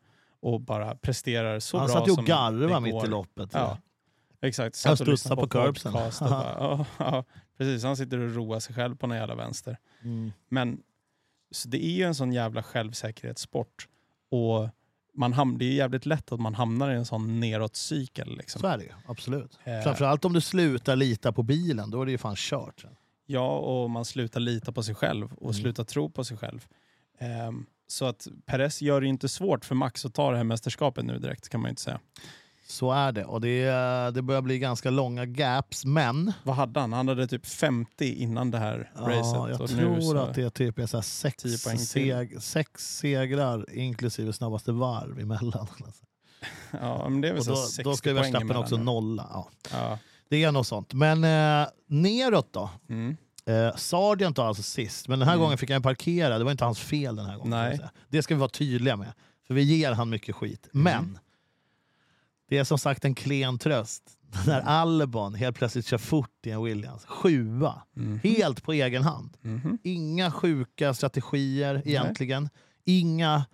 och 0.41 0.61
bara 0.61 0.95
presterar 0.95 1.59
så 1.59 1.77
Han 1.77 1.87
bra 1.87 1.95
satt 1.95 2.07
ju 2.07 2.11
som 2.11 2.23
och 2.23 2.27
garvade 2.27 2.79
mitt 2.81 3.03
i 3.03 3.07
loppet. 3.07 3.49
Ja, 3.53 3.77
exakt. 4.41 4.65
Jag 4.65 4.75
Satt 4.75 4.91
och 4.91 4.97
studsade 5.19 5.41
på 5.41 5.47
curbsen. 5.47 5.93
och 5.95 5.99
bara, 5.99 6.11
ja, 6.59 6.85
ja, 6.97 7.23
precis, 7.57 7.83
han 7.83 7.97
sitter 7.97 8.19
och 8.19 8.35
roar 8.35 8.59
sig 8.59 8.75
själv 8.75 8.95
på 8.95 9.07
någon 9.07 9.17
jävla 9.17 9.35
vänster. 9.35 9.77
Mm. 10.03 10.31
Men 10.49 10.81
så 11.51 11.69
det 11.69 11.85
är 11.85 11.91
ju 11.91 12.03
en 12.03 12.15
sån 12.15 12.33
jävla 12.33 12.63
självsäkerhetssport. 12.63 13.87
Och 14.31 14.69
man 15.13 15.33
ham- 15.33 15.57
det 15.57 15.65
är 15.65 15.73
jävligt 15.73 16.05
lätt 16.05 16.31
att 16.31 16.39
man 16.39 16.55
hamnar 16.55 16.91
i 16.91 16.95
en 16.95 17.05
sån 17.05 17.39
neråtcykel. 17.39 18.37
Liksom. 18.37 18.61
Så 18.61 18.67
är 18.67 18.77
det 18.77 18.83
ju, 18.83 18.91
absolut. 19.07 19.59
Eh. 19.63 19.81
Framförallt 19.81 20.25
om 20.25 20.33
du 20.33 20.41
slutar 20.41 20.95
lita 20.95 21.31
på 21.31 21.43
bilen, 21.43 21.89
då 21.91 22.01
är 22.01 22.05
det 22.05 22.11
ju 22.11 22.17
fan 22.17 22.35
kört. 22.37 22.85
Ja, 23.25 23.57
och 23.57 23.89
man 23.89 24.05
slutar 24.05 24.39
lita 24.39 24.71
på 24.71 24.83
sig 24.83 24.95
själv 24.95 25.33
och 25.33 25.41
Mm. 25.51 25.53
slutar 25.53 25.83
tro 25.83 26.09
på 26.09 26.23
sig 26.23 26.37
själv. 26.37 26.67
Ehm, 27.19 27.65
så 27.87 28.05
att 28.05 28.27
Perez 28.45 28.81
gör 28.81 29.01
det 29.01 29.05
ju 29.05 29.09
inte 29.09 29.29
svårt 29.29 29.65
för 29.65 29.75
Max 29.75 30.05
att 30.05 30.13
ta 30.13 30.31
det 30.31 30.37
här 30.37 30.43
mästerskapet 30.43 31.05
nu 31.05 31.19
direkt 31.19 31.49
kan 31.49 31.61
man 31.61 31.67
ju 31.67 31.71
inte 31.71 31.81
säga. 31.81 31.99
Så 32.69 32.91
är 32.91 33.11
det. 33.11 33.25
Och 33.25 33.41
det, 33.41 33.63
är- 33.63 34.11
det 34.11 34.21
börjar 34.21 34.41
bli 34.41 34.59
ganska 34.59 34.89
långa 34.89 35.25
gaps, 35.25 35.85
men 35.85 36.33
Vad 36.43 36.55
hade 36.55 36.79
han? 36.79 36.93
Han 36.93 37.07
hade 37.07 37.27
typ 37.27 37.45
50 37.45 38.13
innan 38.13 38.51
det 38.51 38.57
här 38.57 38.91
ja, 38.95 39.01
racet. 39.01 39.51
jag 39.51 39.61
och 39.61 39.69
tror 39.69 40.01
så- 40.01 40.17
att 40.17 40.33
det 40.35 40.43
är 40.43 40.49
typ 40.49 40.79
är 40.79 40.85
så 40.85 41.01
sex, 41.01 41.43
10 41.43 41.57
poäng 41.57 41.77
till. 41.77 41.87
seg, 41.87 42.41
sex 42.41 42.97
segrar 42.97 43.73
inklusive 43.77 44.33
snabbaste 44.33 44.71
varv 44.71 45.19
emellan. 45.19 45.67
Ja, 46.81 47.09
men 47.09 47.21
det 47.21 47.27
är 47.27 47.31
väl 47.31 47.39
Och 47.39 47.45
så 47.45 47.51
då, 47.51 47.57
60 47.57 47.83
då 47.83 47.95
ska 47.95 48.13
Verstappen 48.13 48.55
också 48.55 48.77
nolla. 48.77 49.27
Ja. 49.33 49.49
Ja. 49.71 49.99
Det 50.29 50.43
är 50.43 50.51
något 50.51 50.67
sånt. 50.67 50.93
Men 50.93 51.23
eh, 51.23 51.67
neråt 51.87 52.53
då? 52.53 52.69
Mm. 52.89 53.17
Eh, 53.45 53.75
Sargent 53.75 54.37
var 54.37 54.45
alltså 54.47 54.63
sist, 54.63 55.07
men 55.07 55.19
den 55.19 55.27
här 55.27 55.35
Mm. 55.35 55.43
gången 55.43 55.57
fick 55.57 55.71
han 55.71 55.81
parkera. 55.81 56.37
Det 56.37 56.43
var 56.43 56.51
inte 56.51 56.65
hans 56.65 56.79
fel 56.79 57.15
den 57.15 57.25
här 57.25 57.37
gången. 57.37 57.79
Det 58.09 58.23
ska 58.23 58.33
vi 58.35 58.39
vara 58.39 58.49
tydliga 58.49 58.95
med. 58.95 59.13
För 59.47 59.53
vi 59.53 59.61
ger 59.63 59.91
han 59.91 60.09
mycket 60.09 60.35
skit. 60.35 60.67
Men 60.71 61.19
det 62.47 62.57
är 62.57 62.63
som 62.63 62.77
sagt 62.77 63.05
en 63.05 63.15
klen 63.15 63.57
tröst. 63.59 64.03
När 64.47 64.61
Albon 64.61 65.33
helt 65.35 65.57
plötsligt 65.57 65.85
kör 65.85 65.97
fort 65.97 66.45
i 66.45 66.51
en 66.51 66.63
Williams. 66.63 67.05
Sjua. 67.05 67.81
Mhm. 67.93 68.19
Helt 68.23 68.63
på 68.63 68.73
egen 68.73 69.03
hand. 69.03 69.37
Mhm. 69.41 69.77
Inga 69.83 70.31
sjuka 70.31 70.93
strategier 70.93 71.81
egentligen. 71.85 72.49
Inga 72.83 73.45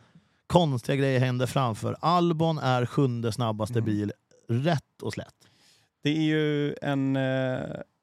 konstiga 0.48 0.96
grejer 0.96 1.20
händer 1.20 1.46
framför. 1.46 1.96
Albon 2.00 2.58
är 2.58 2.86
sjunde 2.86 3.32
snabbaste 3.32 3.80
Mm. 3.80 3.86
bil. 3.86 4.12
Rätt 4.50 5.02
och 5.02 5.14
slätt. 5.14 5.36
Det 6.04 6.10
är 6.10 6.22
ju 6.22 6.76
en 6.82 7.16
eh, 7.16 7.60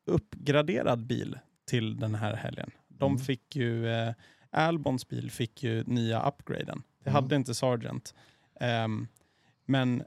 uppgraderad 0.07 1.07
bil 1.07 1.38
till 1.66 1.96
den 2.00 2.14
här 2.14 2.35
helgen. 2.37 2.70
De 2.88 3.12
Mm. 3.12 3.24
fick 3.24 3.57
ju, 3.57 3.88
eh, 3.88 4.12
Albons 4.50 5.09
bil 5.09 5.31
fick 5.31 5.62
ju 5.62 5.85
nya 5.87 6.29
upgraden. 6.29 6.83
Det 7.05 7.11
Mm. 7.11 7.22
hade 7.22 7.37
inte 7.37 7.55
Sargent. 7.55 8.14
Ehm, 8.61 9.07
men 9.66 10.03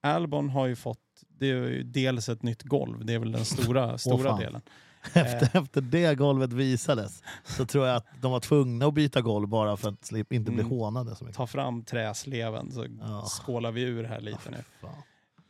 Albon 0.00 0.48
har 0.50 0.66
ju 0.66 0.76
fått, 0.76 0.98
det 1.28 1.46
är 1.50 1.54
ju 1.54 1.82
dels 1.82 2.28
ett 2.28 2.42
nytt 2.42 2.62
golv, 2.62 3.04
det 3.06 3.14
är 3.14 3.18
väl 3.18 3.32
den 3.32 3.44
stora, 3.44 3.98
stora 3.98 4.30
fan. 4.30 4.40
delen. 4.40 4.60
Efter, 5.14 5.58
efter 5.62 5.80
det 5.80 6.14
golvet 6.14 6.52
visades 6.52 7.22
så 7.44 7.66
tror 7.66 7.86
jag 7.86 7.96
att 7.96 8.06
de 8.20 8.32
var 8.32 8.40
tvungna 8.40 8.86
att 8.86 8.94
byta 8.94 9.20
golv 9.20 9.48
bara 9.48 9.76
för 9.76 9.88
att 9.88 10.12
inte 10.12 10.50
bli 10.50 10.60
Mm. 10.60 10.70
hånade 10.70 11.16
så 11.16 11.24
mycket. 11.24 11.36
Ta 11.36 11.46
fram 11.46 11.84
träsleven 11.84 12.72
så 12.72 12.86
Ja. 13.00 13.22
skålar 13.26 13.72
vi 13.72 13.82
ur 13.82 14.04
här 14.04 14.20
lite 14.20 14.50
nu. 14.50 14.56
Fan. 14.80 14.90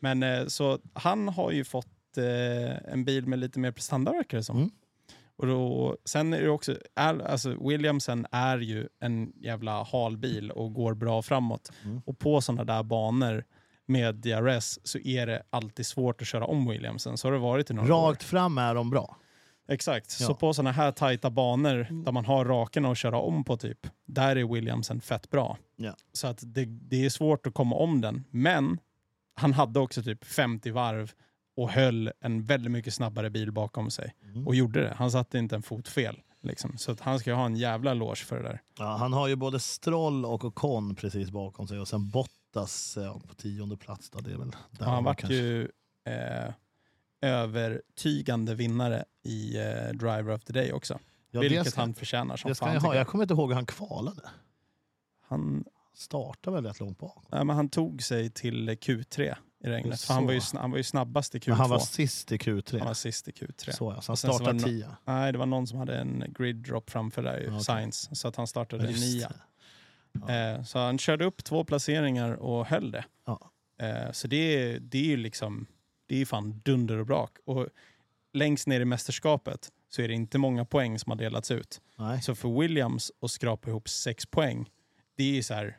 Men 0.00 0.22
eh, 0.22 0.46
så 0.46 0.78
han 0.92 1.28
har 1.28 1.50
ju 1.50 1.64
fått 1.64 2.16
eh, 2.18 2.92
en 2.92 3.04
bil 3.04 3.26
med 3.26 3.38
lite 3.38 3.58
mer 3.58 3.72
prestanda 3.72 4.12
verkar 4.12 4.38
det 4.38 4.44
som. 4.44 4.56
Mm. 4.56 4.70
Och 5.36 5.46
då, 5.46 5.96
sen 6.04 6.32
är 6.32 6.42
det 6.42 6.48
också, 6.50 6.76
alltså 6.94 7.68
Williamsen 7.68 8.26
är 8.30 8.58
ju 8.58 8.88
en 9.00 9.32
jävla 9.36 9.82
halbil 9.84 10.50
och 10.50 10.74
går 10.74 10.94
bra 10.94 11.22
framåt. 11.22 11.72
Mm. 11.84 12.00
Och 12.06 12.18
på 12.18 12.40
sådana 12.40 12.64
där 12.64 12.82
banor 12.82 13.44
med 13.86 14.14
DRS 14.14 14.78
så 14.82 14.98
är 14.98 15.26
det 15.26 15.42
alltid 15.50 15.86
svårt 15.86 16.22
att 16.22 16.28
köra 16.28 16.44
om 16.44 16.68
Williamsen. 16.68 17.18
Så 17.18 17.28
har 17.28 17.32
det 17.32 17.38
varit 17.38 17.70
i 17.70 17.74
några 17.74 17.94
år. 17.94 18.08
Rakt 18.08 18.22
fram 18.22 18.58
är 18.58 18.74
de 18.74 18.90
bra. 18.90 19.16
Exakt. 19.68 20.16
Ja. 20.20 20.26
Så 20.26 20.34
på 20.34 20.54
sådana 20.54 20.72
här 20.72 20.92
tajta 20.92 21.30
banor 21.30 21.86
där 22.04 22.12
man 22.12 22.24
har 22.24 22.44
rakerna 22.44 22.90
att 22.90 22.98
köra 22.98 23.18
om 23.18 23.44
på 23.44 23.56
typ, 23.56 23.86
där 24.06 24.36
är 24.36 24.54
Williamsen 24.54 25.00
fett 25.00 25.30
bra. 25.30 25.58
Ja. 25.76 25.96
Så 26.12 26.26
att 26.26 26.38
det, 26.42 26.64
det 26.64 27.04
är 27.04 27.10
svårt 27.10 27.46
att 27.46 27.54
komma 27.54 27.76
om 27.76 28.00
den. 28.00 28.24
Men 28.30 28.78
han 29.34 29.52
hade 29.52 29.80
också 29.80 30.02
typ 30.02 30.24
50 30.24 30.70
varv 30.70 31.12
och 31.56 31.70
höll 31.70 32.12
en 32.20 32.44
väldigt 32.44 32.72
mycket 32.72 32.94
snabbare 32.94 33.30
bil 33.30 33.52
bakom 33.52 33.90
sig. 33.90 34.14
Mm. 34.24 34.46
Och 34.46 34.54
gjorde 34.54 34.80
det. 34.80 34.94
Han 34.96 35.10
satte 35.10 35.38
inte 35.38 35.56
en 35.56 35.62
fot 35.62 35.88
fel. 35.88 36.20
Liksom. 36.42 36.78
Så 36.78 36.92
att 36.92 37.00
han 37.00 37.18
ska 37.18 37.30
ju 37.30 37.36
ha 37.36 37.46
en 37.46 37.56
jävla 37.56 37.90
eloge 37.90 38.24
för 38.24 38.36
det 38.36 38.42
där. 38.42 38.60
Ja, 38.78 38.96
han 38.96 39.12
har 39.12 39.28
ju 39.28 39.36
både 39.36 39.60
Stroll 39.60 40.24
och 40.24 40.44
Ocon 40.44 40.94
precis 40.94 41.30
bakom 41.30 41.68
sig 41.68 41.78
och 41.78 41.88
sen 41.88 42.10
Bottas 42.56 42.96
eh, 42.96 43.18
på 43.18 43.34
tionde 43.34 43.76
plats. 43.76 44.10
Då, 44.10 44.20
det 44.20 44.32
är 44.32 44.36
väl 44.36 44.56
där 44.70 44.86
han 44.86 45.04
var 45.04 45.16
ju 45.28 45.68
eh, 46.04 46.52
övertygande 47.20 48.54
vinnare 48.54 49.04
i 49.22 49.56
eh, 49.56 49.92
Driver 49.92 50.30
of 50.30 50.44
the 50.44 50.52
Day 50.52 50.72
också. 50.72 50.98
Ja, 51.30 51.40
vilket 51.40 51.70
ska, 51.70 51.80
han 51.80 51.94
förtjänar 51.94 52.36
som 52.36 52.54
fan. 52.54 52.74
Jag, 52.74 52.80
ha. 52.80 52.94
jag 52.94 53.06
kommer 53.06 53.24
inte 53.24 53.34
ihåg 53.34 53.48
hur 53.48 53.54
han 53.54 53.66
kvalade. 53.66 54.22
Han 55.28 55.64
startade 55.94 56.54
väl 56.54 56.64
rätt 56.66 56.80
långt 56.80 56.98
bak? 56.98 57.24
Nej, 57.28 57.44
men 57.44 57.56
han 57.56 57.68
tog 57.68 58.02
sig 58.02 58.30
till 58.30 58.70
Q3 58.70 59.34
i 59.64 59.68
regnet. 59.68 60.08
Han, 60.08 60.26
var 60.26 60.32
ju, 60.32 60.40
han 60.54 60.70
var 60.70 60.78
ju 60.78 60.84
snabbast 60.84 61.34
i 61.34 61.38
Q2. 61.38 61.48
Men 61.48 61.58
han 61.58 61.70
var 61.70 61.78
sist 61.78 62.32
i 62.32 62.36
Q3? 62.36 62.78
Han 62.78 62.86
var 62.86 62.94
sist 62.94 63.28
i 63.28 63.30
Q3. 63.30 63.70
Så 63.70 63.92
ja, 63.96 64.00
så 64.00 64.10
han 64.10 64.16
startade 64.16 64.58
10? 64.58 64.86
No 64.86 64.94
nej, 65.04 65.32
det 65.32 65.38
var 65.38 65.46
någon 65.46 65.66
som 65.66 65.78
hade 65.78 65.98
en 65.98 66.24
grid 66.28 66.56
drop 66.56 66.90
framför 66.90 67.22
där, 67.22 67.40
ju, 67.40 67.46
okay. 67.46 67.60
Science. 67.60 68.14
Så 68.14 68.28
att 68.28 68.36
han 68.36 68.46
startade 68.46 68.90
Just. 68.90 69.04
i 69.04 69.16
9. 69.16 69.28
Eh, 70.22 70.62
så 70.62 70.78
han 70.78 70.98
körde 70.98 71.24
upp 71.24 71.44
två 71.44 71.64
placeringar 71.64 72.32
och 72.32 72.66
höll 72.66 72.90
det. 72.90 73.04
Eh, 73.80 74.12
så 74.12 74.28
det 74.28 74.36
är, 74.36 74.78
det 74.80 74.98
är 74.98 75.04
ju 75.04 75.16
liksom, 75.16 75.66
det 76.06 76.20
är 76.20 76.24
fan 76.24 76.60
dunder 76.64 76.98
och 76.98 77.06
brak. 77.06 77.36
Och 77.44 77.66
längst 78.32 78.66
ner 78.66 78.80
i 78.80 78.84
mästerskapet 78.84 79.68
så 79.88 80.02
är 80.02 80.08
det 80.08 80.14
inte 80.14 80.38
många 80.38 80.64
poäng 80.64 80.98
som 80.98 81.10
har 81.10 81.16
delats 81.16 81.50
ut. 81.50 81.80
Nej. 81.98 82.22
Så 82.22 82.34
för 82.34 82.60
Williams 82.60 83.12
att 83.20 83.30
skrapa 83.30 83.70
ihop 83.70 83.88
sex 83.88 84.26
poäng, 84.26 84.70
det 85.16 85.24
är 85.24 85.34
ju 85.34 85.42
så 85.42 85.54
här, 85.54 85.78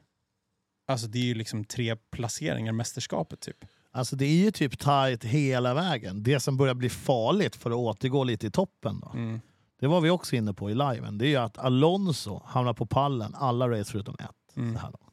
alltså 0.87 1.07
det 1.07 1.19
är 1.19 1.23
ju 1.23 1.33
liksom 1.33 1.65
tre 1.65 1.95
placeringar 1.95 2.69
i 2.69 2.75
mästerskapet 2.75 3.39
typ. 3.39 3.65
Alltså 3.91 4.15
det 4.15 4.25
är 4.25 4.45
ju 4.45 4.51
typ 4.51 4.79
tight 4.79 5.23
hela 5.23 5.73
vägen. 5.73 6.23
Det 6.23 6.39
som 6.39 6.57
börjar 6.57 6.73
bli 6.73 6.89
farligt 6.89 7.55
för 7.55 7.71
att 7.71 7.77
återgå 7.77 8.23
lite 8.23 8.47
i 8.47 8.51
toppen 8.51 8.99
då. 8.99 9.11
Mm. 9.13 9.41
Det 9.79 9.87
var 9.87 10.01
vi 10.01 10.09
också 10.09 10.35
inne 10.35 10.53
på 10.53 10.69
i 10.71 10.73
liven. 10.73 11.17
Det 11.17 11.25
är 11.25 11.29
ju 11.29 11.35
att 11.35 11.57
Alonso 11.57 12.41
hamnar 12.45 12.73
på 12.73 12.85
pallen 12.85 13.35
alla 13.35 13.69
race 13.69 13.91
förutom 13.91 14.15
ett. 14.19 14.55
Mm. 14.57 14.73
Så 14.73 14.79
här 14.79 14.87
långt. 14.87 15.03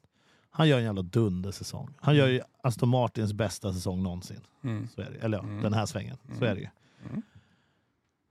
Han 0.50 0.68
gör 0.68 0.78
en 0.78 0.84
jävla 0.84 1.02
dundersäsong. 1.02 1.94
Han 2.00 2.16
gör 2.16 2.28
ju 2.28 2.40
Aston 2.62 2.88
Martins 2.88 3.32
bästa 3.32 3.72
säsong 3.72 4.02
någonsin. 4.02 4.40
Mm. 4.64 4.88
Så 4.94 5.00
är 5.00 5.10
det. 5.10 5.18
Eller 5.18 5.38
ja, 5.38 5.42
Mm. 5.44 5.62
den 5.62 5.74
här 5.74 5.86
svängen. 5.86 6.16
Så 6.38 6.44
är 6.44 6.54
det 6.54 6.60
ju. 6.60 6.68
Mm. 7.10 7.22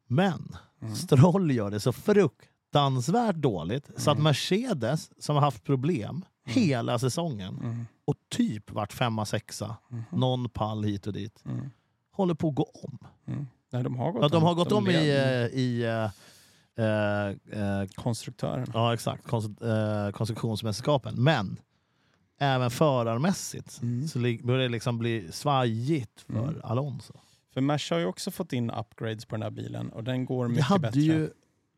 Men 0.08 0.56
Mm. 0.82 0.96
Stroll 0.96 1.52
gör 1.52 1.72
det 1.72 1.80
så 1.80 1.92
fruktansvärt 1.94 3.36
dåligt 3.36 3.86
så 3.98 4.12
att 4.12 4.18
Mm. 4.18 4.24
Mercedes, 4.24 5.12
som 5.24 5.36
har 5.36 5.42
haft 5.44 5.64
problem 5.64 6.26
hela 6.46 7.00
säsongen 7.00 7.60
Mm. 7.64 7.86
och 8.06 8.16
typ 8.30 8.72
varit 8.72 8.94
femma, 8.94 9.26
sexa, 9.26 9.76
Mm. 9.92 10.04
någon 10.12 10.50
pall 10.50 10.84
hit 10.84 11.08
och 11.08 11.14
dit, 11.14 11.42
Mm. 11.46 11.70
håller 12.12 12.34
på 12.34 12.48
att 12.50 12.56
gå 12.56 12.64
om. 12.84 12.98
Nej, 13.74 13.84
de 13.84 13.96
har 13.96 14.12
gått 14.12 14.22
Ja, 14.22 14.28
de 14.30 14.44
har 14.44 14.54
gått 14.56 14.70
De 14.70 14.76
om 14.78 14.90
i, 14.90 14.94
eh, 14.96 15.60
i 15.60 15.84
eh, 15.84 16.86
eh, 16.86 17.28
eh, 17.82 17.88
konstruktören. 17.96 18.68
ja, 18.74 18.94
exakt, 18.94 19.28
konstru- 19.28 20.06
eh, 20.08 20.12
konstruktionsmästerskapen. 20.12 21.16
Men 21.24 21.60
även 22.40 22.72
förarmässigt 22.72 23.82
Mm. 23.82 24.08
så 24.08 24.20
börjar 24.20 24.60
det 24.62 24.70
liksom 24.70 24.98
bli 24.98 25.32
svajigt 25.32 26.22
för 26.22 26.34
Mm. 26.34 26.62
Alonso. 26.64 27.14
För 27.54 27.62
Merc 27.62 27.92
har 27.92 27.98
ju 28.00 28.06
också 28.06 28.32
fått 28.32 28.54
in 28.54 28.70
upgrades 28.72 29.26
på 29.26 29.36
den 29.36 29.44
här 29.44 29.50
bilen 29.52 29.90
och 29.90 30.04
den 30.04 30.26
går 30.26 30.44
Det 30.46 30.50
mycket 30.50 30.66
hade 30.66 30.82
bättre. 30.82 31.00
ju 31.00 31.30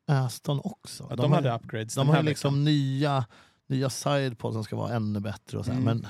Aston 0.08 0.62
också. 0.64 1.08
ja, 1.10 1.16
de, 1.16 1.32
har, 1.32 1.36
hade 1.42 1.56
upgrades 1.56 1.96
de 1.96 2.08
har 2.10 2.24
liksom 2.24 2.64
nya, 2.64 3.26
nya 3.68 3.90
sidepods 3.90 4.54
som 4.56 4.64
ska 4.64 4.76
vara 4.76 4.94
ännu 4.96 5.20
bättre. 5.20 5.58
Och 5.58 5.66
så. 5.66 5.72
Mm. 5.72 5.84
Men, 5.84 6.08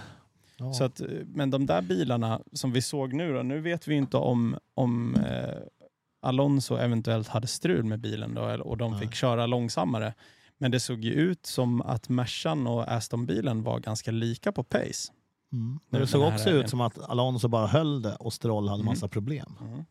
ja. 0.57 0.73
Så 0.73 0.83
att, 0.83 1.01
men 1.25 1.49
de 1.49 1.65
där 1.65 1.81
bilarna 1.81 2.41
som 2.53 2.71
vi 2.71 2.81
såg 2.81 3.13
nu 3.13 3.33
då, 3.33 3.43
nu 3.43 3.61
vet 3.61 3.87
vi 3.87 3.95
inte 3.95 4.17
om, 4.17 4.57
om 4.73 5.15
eh, 5.15 5.57
Alonso 6.25 6.75
eventuellt 6.77 7.27
hade 7.27 7.47
strul 7.47 7.83
med 7.83 7.99
bilen 7.99 8.33
då, 8.33 8.41
och 8.63 8.77
de 8.77 8.99
fick 8.99 9.13
köra 9.13 9.45
långsammare. 9.45 10.13
Men 10.57 10.71
det 10.71 10.79
såg 10.79 11.03
ju 11.03 11.11
ut 11.13 11.45
som 11.45 11.81
att 11.81 12.09
Mercan 12.09 12.67
och 12.67 12.91
Aston-bilen 12.91 13.63
var 13.63 13.79
ganska 13.79 14.11
lika 14.11 14.51
på 14.51 14.63
pace. 14.63 15.11
Mm. 15.53 15.79
Den 15.89 16.01
Det 16.01 16.07
såg 16.07 16.27
också 16.33 16.49
ut 16.49 16.69
som 16.69 16.81
att 16.81 17.09
Alonso 17.09 17.47
bara 17.47 17.67
höll 17.67 18.01
det 18.01 18.15
och 18.15 18.33
Stroll 18.33 18.67
hade 18.67 18.81
Mm. 18.81 18.85
massa 18.85 19.07
problem. 19.07 19.53
Mm. 19.61 19.85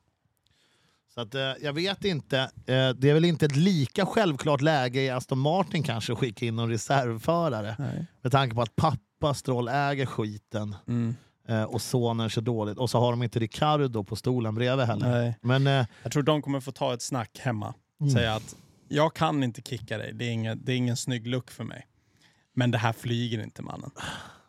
Så 1.14 1.20
att, 1.20 1.34
eh, 1.34 1.40
jag 1.40 1.72
vet 1.72 2.04
inte. 2.04 2.38
Eh, 2.38 2.48
det 2.96 3.10
är 3.10 3.14
väl 3.14 3.24
inte 3.24 3.46
ett 3.46 3.56
lika 3.56 4.06
självklart 4.06 4.60
läge 4.60 5.00
i 5.02 5.10
Aston 5.10 5.38
Martin 5.38 5.82
kanske 5.82 6.12
att 6.12 6.18
skicka 6.18 6.46
in 6.46 6.56
någon 6.56 6.70
reservförare. 6.70 7.76
Nej. 7.78 8.06
Med 8.22 8.32
tanke 8.32 8.54
på 8.54 8.62
att 8.62 8.76
pappa 8.76 9.34
Stroll 9.34 9.68
äger 9.68 10.06
skiten 10.06 10.76
Mm. 10.88 11.14
Eh, 11.48 11.62
och 11.62 11.82
sonen 11.82 12.28
kör 12.28 12.42
dåligt. 12.42 12.78
Och 12.78 12.90
så 12.90 12.98
har 13.00 13.10
de 13.10 13.22
inte 13.22 13.38
Ricardo 13.38 14.04
på 14.04 14.16
stolen 14.16 14.54
bredvid 14.54 14.86
heller. 14.86 15.10
Nej. 15.10 15.38
Men 15.40 15.66
eh, 15.66 15.86
Jag 16.02 16.12
tror 16.12 16.22
de 16.22 16.42
kommer 16.42 16.60
få 16.60 16.72
ta 16.72 16.94
ett 16.94 17.02
snack 17.02 17.38
hemma. 17.42 17.74
Mm. 18.00 18.12
Säga 18.12 18.34
att 18.34 18.56
jag 18.88 19.14
kan 19.14 19.42
inte 19.42 19.62
kicka 19.62 19.98
dig, 19.98 20.12
det 20.14 20.24
är, 20.24 20.30
ingen, 20.30 20.60
det 20.64 20.72
är 20.72 20.76
ingen 20.76 20.96
snygg 20.96 21.26
look 21.26 21.50
för 21.50 21.64
mig. 21.64 21.86
Men 22.54 22.70
det 22.70 22.78
här 22.78 22.92
flyger 22.92 23.42
inte 23.42 23.62
mannen. 23.62 23.90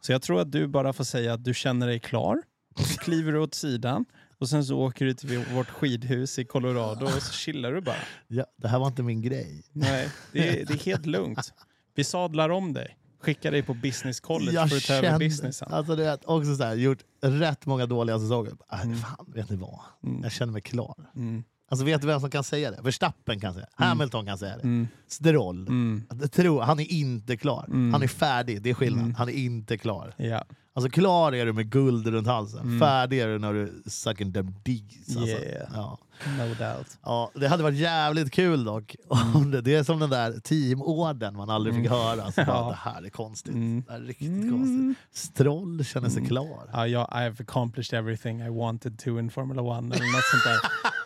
Så 0.02 0.12
jag 0.12 0.22
tror 0.22 0.42
att 0.42 0.52
du 0.52 0.68
bara 0.68 0.94
får 0.94 1.04
säga 1.04 1.34
att 1.34 1.44
du 1.44 1.54
känner 1.54 1.88
dig 1.88 2.00
klar. 2.00 2.42
Och 2.76 2.86
så 2.86 2.98
kliver 2.98 3.32
du 3.32 3.40
åt 3.40 3.54
sidan. 3.54 4.06
Och 4.40 4.50
sen 4.50 4.66
så 4.66 4.80
åker 4.80 5.06
du 5.06 5.14
till 5.14 5.46
vårt 5.54 5.70
skidhus 5.70 6.40
i 6.40 6.46
Colorado 6.46 7.06
och 7.06 7.12
så 7.12 7.34
chillar 7.34 7.72
du 7.72 7.82
bara. 7.82 7.96
ja, 8.28 8.46
det 8.58 8.68
här 8.68 8.80
var 8.80 8.88
inte 8.88 9.04
min 9.04 9.22
grej. 9.22 9.64
Nej, 9.72 10.10
det 10.32 10.50
är, 10.62 10.66
det 10.66 10.74
är 10.74 10.86
helt 10.86 11.06
lugnt. 11.06 11.54
Vi 11.96 12.04
sadlar 12.04 12.50
om 12.50 12.74
dig. 12.74 12.98
Skickar 13.26 13.52
dig 13.52 13.64
på 13.64 13.74
business 13.74 14.20
college 14.20 14.52
Jag 14.52 14.70
för 14.70 14.78
att 14.78 14.88
ta 14.88 14.94
över 14.94 15.20
businessen. 15.20 15.68
alltså 15.74 15.96
det 15.96 16.06
är 16.06 16.30
också 16.30 16.56
så 16.56 16.64
här, 16.64 16.76
gjort 16.76 17.00
rätt 17.22 17.66
många 17.66 17.86
dåliga 17.86 18.20
säsonger. 18.20 18.54
Äh, 18.72 18.82
Mm. 18.84 18.98
Fan, 18.98 19.26
vet 19.36 19.50
ni 19.50 19.56
vad? 19.56 19.80
Mm. 20.04 20.24
Jag 20.24 20.32
känner 20.32 20.54
mig 20.54 20.62
klar. 20.62 20.96
Mm. 21.16 21.44
Alltså 21.76 21.86
vet 21.86 22.02
du 22.02 22.08
vem 22.08 22.20
som 22.20 22.30
kan 22.32 22.44
säga 22.44 22.72
det? 22.72 22.82
Verstappen 22.82 23.40
kan 23.40 23.54
säga 23.54 23.66
det. 23.78 23.84
Hamilton 23.86 24.26
kan 24.26 24.38
säga 24.38 24.56
det. 24.58 24.64
Mm. 24.64 24.88
Stroll. 25.08 25.68
Mm. 25.68 26.04
Tror, 26.32 26.62
han 26.62 26.80
är 26.80 26.92
inte 26.92 27.38
klar. 27.38 27.66
Mm. 27.68 27.94
Han 27.94 28.04
är 28.04 28.08
färdig, 28.08 28.62
det 28.62 28.70
är 28.70 28.74
skillnad. 28.74 29.02
Mm. 29.04 29.16
Han 29.16 29.30
är 29.30 29.34
inte 29.34 29.78
klar. 29.78 30.14
Ja. 30.18 30.44
Alltså 30.74 30.90
klar 30.90 31.32
är 31.36 31.46
du 31.46 31.54
med 31.54 31.70
guld 31.70 32.08
runt 32.08 32.28
halsen. 32.28 32.60
Mm. 32.60 32.80
Färdig 32.80 33.20
är 33.20 33.28
du 33.28 33.40
när 33.40 33.54
du 33.54 33.84
sucking 33.86 34.34
them 34.34 34.48
D's. 34.66 34.82
Alltså. 35.08 35.26
Yeah. 35.26 35.70
Ja. 35.74 35.98
No 36.38 36.48
doubt. 36.48 36.98
Ja, 37.04 37.32
det 37.36 37.48
hade 37.48 37.64
varit 37.64 37.78
jävligt 37.78 38.32
kul 38.32 38.64
dock. 38.64 38.96
om 39.36 39.52
det, 39.64 39.74
är 39.76 39.84
som 39.84 40.00
den 40.00 40.10
där 40.10 40.40
teamorden 40.40 41.36
man 41.38 41.50
aldrig 41.50 41.76
fick 41.76 41.86
Mm. 41.86 41.98
höra. 42.00 42.32
Så 42.32 42.44
bara, 42.46 42.56
Ja. 42.58 42.70
det 42.70 42.90
här 42.92 43.04
är 43.06 43.10
konstigt. 43.10 43.54
Mm. 43.54 43.84
Det 43.88 43.92
här 43.94 44.00
är 44.00 44.04
riktigt 44.04 44.28
Mm. 44.28 44.52
konstigt. 44.52 45.04
Stroll 45.14 45.84
känner 45.86 46.10
sig 46.10 46.18
Mm. 46.18 46.30
klar. 46.30 46.70
Ja, 46.74 46.88
jag, 46.88 47.08
I've 47.10 47.42
accomplished 47.42 48.00
everything 48.00 48.42
I 48.42 48.50
wanted 48.50 49.00
to 49.00 49.20
in 49.20 49.30
Formula 49.32 49.62
One 49.62 49.96
eller 49.96 50.06
något 50.06 50.24
sånt 50.32 50.44
där. 50.44 50.60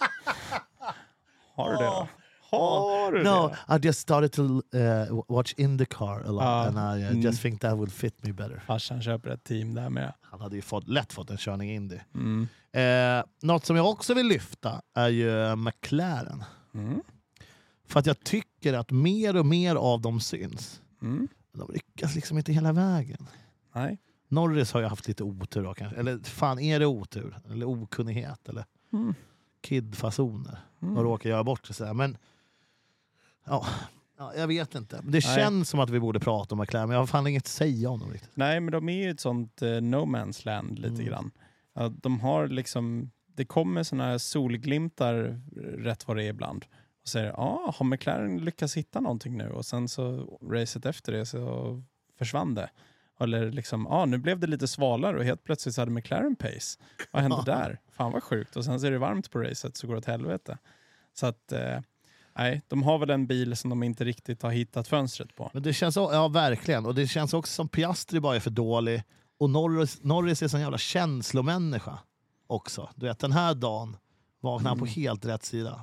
Har 1.63 1.72
du 1.72 1.78
det? 1.78 1.84
då? 1.84 2.08
Har 2.58 3.12
du 3.12 3.24
No, 3.24 3.54
det? 3.67 3.76
I 3.76 3.88
just 3.88 4.00
started 4.00 4.32
to 4.32 4.41
uh, 4.43 5.24
watch 5.28 5.54
Indycar 5.58 6.22
a 6.28 6.32
lot 6.32 6.41
Ja. 6.43 6.65
and 6.65 6.78
I 7.00 7.04
uh, 7.04 7.10
Mm. 7.12 7.22
just 7.22 7.41
think 7.41 7.62
that 7.62 7.74
would 7.78 7.91
fit 7.91 8.24
me 8.26 8.34
better. 8.34 8.63
Farsan 8.67 9.02
köper 9.02 9.30
ett 9.30 9.43
team 9.43 9.74
där 9.74 9.89
med. 9.89 10.13
Han 10.22 10.41
hade 10.41 10.56
ju 10.56 10.62
fått, 10.62 10.88
lätt 10.88 11.13
fått 11.13 11.30
en 11.30 11.38
körning 11.38 11.72
Indy. 11.72 11.98
Mm. 12.15 12.48
Eh, 12.72 13.26
något 13.41 13.65
som 13.65 13.76
jag 13.76 13.89
också 13.89 14.13
vill 14.13 14.28
lyfta 14.28 14.82
är 14.93 15.08
ju 15.10 15.56
McLaren. 15.56 16.43
Mm. 16.74 17.02
För 17.88 18.00
att 18.00 18.06
jag 18.06 18.24
tycker 18.24 18.74
att 18.74 18.91
mer 18.91 19.36
och 19.38 19.45
mer 19.45 19.76
av 19.76 20.02
dem 20.02 20.19
syns. 20.19 20.82
Mm. 21.02 21.28
De 21.54 21.72
lyckas 21.74 22.15
liksom 22.15 22.38
inte 22.38 22.54
hela 22.54 22.74
vägen. 22.74 23.28
Nej. 23.76 23.98
Norris 24.28 24.72
har 24.72 24.82
ju 24.82 24.88
haft 24.88 25.08
lite 25.08 25.24
otur 25.24 25.63
då 25.63 25.74
kanske. 25.74 26.00
Eller 26.00 26.19
fan, 26.19 26.60
är 26.60 26.80
det 26.80 26.86
otur? 26.86 27.39
Eller 27.52 27.65
okunnighet? 27.67 28.50
Eller 28.50 28.65
Mm. 28.93 29.13
Kidfasoner? 29.62 30.60
Mm. 30.82 30.98
Och 30.98 31.04
råkar 31.04 31.30
göra 31.30 31.43
bort 31.43 31.65
sig. 31.67 31.93
Men 31.93 32.17
ja, 33.45 33.65
ja, 34.17 34.34
jag 34.36 34.48
vet 34.48 34.76
inte. 34.76 34.95
Det 34.95 35.12
Nej. 35.12 35.22
känns 35.22 35.69
som 35.69 35.80
att 35.80 35.89
vi 35.89 36.00
borde 36.00 36.19
prata 36.19 36.56
om 36.56 36.60
McLaren, 36.62 36.88
men 36.88 36.93
jag 36.95 37.02
har 37.02 37.08
fan 37.08 37.28
inget 37.28 37.43
att 37.43 37.48
säga 37.48 37.89
om 37.89 38.00
dem 38.00 38.12
riktigt. 38.12 38.32
Nej, 38.36 38.60
men 38.60 38.72
de 38.72 38.89
är 38.89 39.04
ju 39.04 39.10
ett 39.12 39.19
sånt 39.19 39.62
eh, 39.62 39.69
no 39.69 40.06
man's 40.06 40.45
land 40.45 40.80
lite 40.80 40.93
Mm. 40.93 41.06
grann. 41.06 41.32
Ja, 41.74 41.89
de 41.89 42.19
har 42.19 42.48
liksom, 42.48 43.12
det 43.36 43.45
kommer 43.45 43.84
såna 43.84 44.04
här 44.06 44.17
solglimtar 44.17 45.41
rätt 45.78 46.08
vad 46.08 46.17
det 46.17 46.24
är 46.24 46.30
ibland. 46.30 46.65
Och 47.02 47.08
säger, 47.08 47.28
ja, 47.28 47.74
har 47.76 47.86
McLaren 47.86 48.38
lyckats 48.38 48.78
hitta 48.78 49.00
någonting 49.00 49.38
nu? 49.38 49.50
Och 49.50 49.65
sen 49.65 49.88
så 49.88 50.38
racet 50.52 50.86
efter 50.86 51.12
det 51.12 51.26
så 51.26 51.84
försvann 52.17 52.56
det. 52.56 52.69
Eller 53.19 53.51
liksom, 53.51 53.88
ja, 53.89 54.05
nu 54.05 54.17
blev 54.17 54.39
det 54.39 54.47
lite 54.47 54.67
svalare 54.67 55.17
och 55.17 55.23
helt 55.23 55.43
plötsligt 55.43 55.75
så 55.75 55.82
hade 55.82 55.91
McLaren 55.91 56.36
pace. 56.36 56.79
Vad 57.12 57.21
hände 57.21 57.41
där? 57.45 57.79
Fan 57.91 58.12
vad 58.12 58.23
sjukt. 58.23 58.55
Och 58.55 58.65
sen 58.65 58.79
så 58.79 58.88
är 58.88 58.91
det 58.91 58.97
varmt 58.97 59.32
på 59.32 59.39
racet 59.39 59.77
så 59.77 59.88
går 59.88 59.93
det 59.93 59.97
åt 59.99 60.05
helvete. 60.05 60.58
Så 61.13 61.25
att, 61.25 61.51
eh, 61.51 61.79
nej, 62.38 62.62
de 62.67 62.84
har 62.84 62.97
väl 62.99 63.10
en 63.10 63.27
bil 63.27 63.55
som 63.55 63.69
de 63.69 63.84
inte 63.84 64.03
riktigt 64.03 64.41
har 64.41 64.51
hittat 64.51 64.88
fönstret 64.88 65.36
på. 65.36 65.49
Men 65.53 65.63
det 65.63 65.73
känns, 65.73 65.95
ja 65.95 66.27
verkligen. 66.27 66.86
Och 66.86 66.95
det 66.95 67.08
känns 67.08 67.34
också 67.34 67.53
som 67.53 67.67
Piastri 67.69 68.19
bara 68.19 68.36
är 68.36 68.39
för 68.39 68.49
dålig. 68.51 69.03
Och 69.38 69.49
Norris, 69.49 70.03
Norris 70.03 70.43
är 70.43 70.47
sån 70.47 70.62
jävla 70.62 70.77
känslomänniska 70.77 71.99
också. 72.47 72.89
Du 72.95 73.05
vet 73.05 73.19
den 73.19 73.32
här 73.32 73.55
dagen 73.55 73.97
vaknade 74.39 74.69
han 74.69 74.77
på 74.79 74.86
Mm. 74.86 74.93
helt 74.93 75.25
rätt 75.25 75.43
sida. 75.43 75.82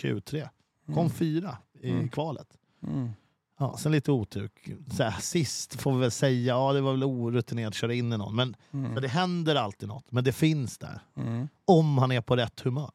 Q3. 0.00 0.48
Kom 0.86 0.94
Mm. 0.98 1.10
fyra 1.10 1.58
i 1.80 1.90
Mm. 1.90 2.08
kvalet. 2.08 2.48
Mm. 2.82 3.10
Ja, 3.58 3.76
sen 3.78 3.92
lite 3.92 4.12
otur. 4.12 4.50
Så 4.96 5.02
här, 5.02 5.20
sist 5.20 5.74
får 5.80 5.92
vi 5.94 5.98
väl 6.00 6.10
säga, 6.10 6.54
ja 6.54 6.72
det 6.72 6.80
var 6.80 6.92
väl 6.92 7.04
orutinerat 7.04 7.68
att 7.68 7.74
köra 7.74 7.94
in 7.94 8.12
i 8.12 8.16
någon. 8.18 8.36
Men 8.36 8.56
Mm. 8.72 8.94
för 8.94 9.00
det 9.00 9.08
händer 9.08 9.54
alltid 9.54 9.88
något. 9.88 10.12
Men 10.12 10.24
det 10.24 10.32
finns 10.32 10.78
där. 10.78 11.00
Mm. 11.16 11.48
Om 11.64 11.98
han 11.98 12.12
är 12.12 12.20
på 12.20 12.36
rätt 12.36 12.60
humör. 12.60 12.90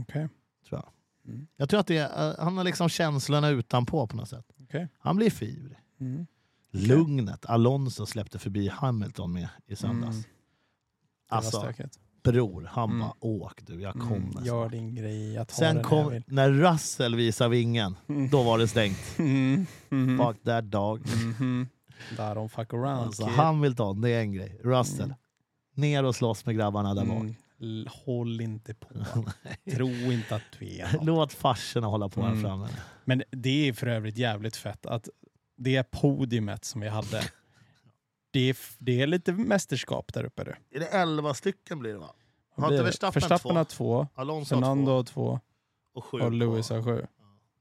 Okej. 0.00 0.28
Tror 0.68 0.80
jag. 0.84 0.88
Mm. 1.32 1.46
Jag 1.56 1.68
tror 1.68 1.80
att 1.80 1.86
det 1.86 1.96
är, 1.96 2.30
eh, 2.30 2.44
han 2.44 2.56
har 2.56 2.64
liksom 2.64 2.88
känslorna 2.88 3.48
utanpå 3.48 4.06
på 4.06 4.16
något 4.16 4.28
sätt. 4.28 4.46
Okej. 4.62 4.88
Han 4.98 5.16
blir 5.16 5.30
fivrig. 5.30 5.78
Mm. 6.00 6.26
Lugnet 6.70 7.46
Alonso 7.46 8.06
släppte 8.06 8.38
förbi 8.38 8.68
Hamilton 8.68 9.32
med 9.32 9.48
i 9.66 9.76
söndags. 9.76 10.16
Mm. 10.16 10.26
Alltså. 11.28 11.72
Bror, 12.22 12.68
han 12.70 12.88
Mm. 12.90 13.00
bara 13.00 13.14
åk 13.20 13.60
du, 13.66 13.80
jag 13.80 13.96
Mm, 13.96 14.08
kommer. 14.08 14.46
Gör 14.46 14.60
snart." 14.62 14.72
din 14.72 14.94
grej, 14.94 15.32
jag 15.32 15.48
tar 15.48 15.54
Sen 15.56 15.82
kom, 15.82 16.10
vill. 16.12 16.22
när 16.26 16.50
Russell 16.50 17.14
visade 17.16 17.50
vingen, 17.50 17.96
Mm. 18.08 18.28
då 18.28 18.42
var 18.42 18.58
det 18.58 18.68
stängt. 18.68 18.98
Mm. 19.18 19.66
Mm. 19.90 20.18
Fuck 20.26 20.42
that 20.44 20.64
dog. 20.64 21.00
Mhm. 21.06 21.68
Där 22.16 22.34
de 22.34 22.48
fuck 22.48 22.72
around 22.74 22.88
Alltså, 22.88 23.24
kid. 23.26 23.34
Hamilton, 23.34 24.00
det 24.00 24.10
är 24.10 24.20
en 24.20 24.32
grej. 24.32 24.60
Russell, 24.64 25.04
Mm. 25.04 25.16
ner 25.74 26.04
och 26.04 26.14
slåss 26.16 26.46
med 26.46 26.56
grabbarna 26.56 26.94
där 26.94 27.04
bak. 27.04 27.22
Mm. 27.60 27.86
Håll 28.04 28.40
inte 28.40 28.74
på. 28.74 28.88
Tro 29.76 29.88
inte 29.88 30.34
att 30.36 30.42
du 30.58 30.66
är 30.78 30.92
något. 30.92 31.04
Låt 31.04 31.32
farsorna 31.32 31.86
hålla 31.86 32.08
på 32.08 32.22
här 32.22 32.28
Mm. 32.30 32.42
framme. 32.42 32.68
Men 33.04 33.22
det 33.30 33.68
är 33.68 33.72
för 33.72 33.86
övrigt 33.86 34.16
jävligt 34.18 34.56
fett 34.56 34.86
att 34.86 35.08
det 35.56 35.90
podiumet 35.90 36.64
som 36.64 36.80
vi 36.80 36.88
hade, 36.88 37.22
det 38.32 38.50
är, 38.50 38.56
det 38.78 39.00
är 39.00 39.06
lite 39.06 39.32
mästerskap 39.32 40.12
där 40.12 40.24
uppe. 40.24 40.44
Du. 40.44 40.54
Är 40.76 40.80
det 40.80 40.86
11 40.86 41.34
stycken 41.34 41.78
blir 41.78 41.92
det 41.92 41.98
va? 41.98 42.10
Har 42.56 42.72
inte? 42.72 42.82
Verstappen 42.82 43.20
Verstappen 43.20 43.64
två? 43.64 43.64
två, 43.64 44.08
Alonso 44.14 44.54
Fernando 44.54 44.92
har 44.92 45.02
två 45.02 45.40
och 45.94 46.04
sju 46.04 46.20
och 46.20 46.32
Lewis 46.32 46.70
har 46.70 46.82
sju. 46.82 47.06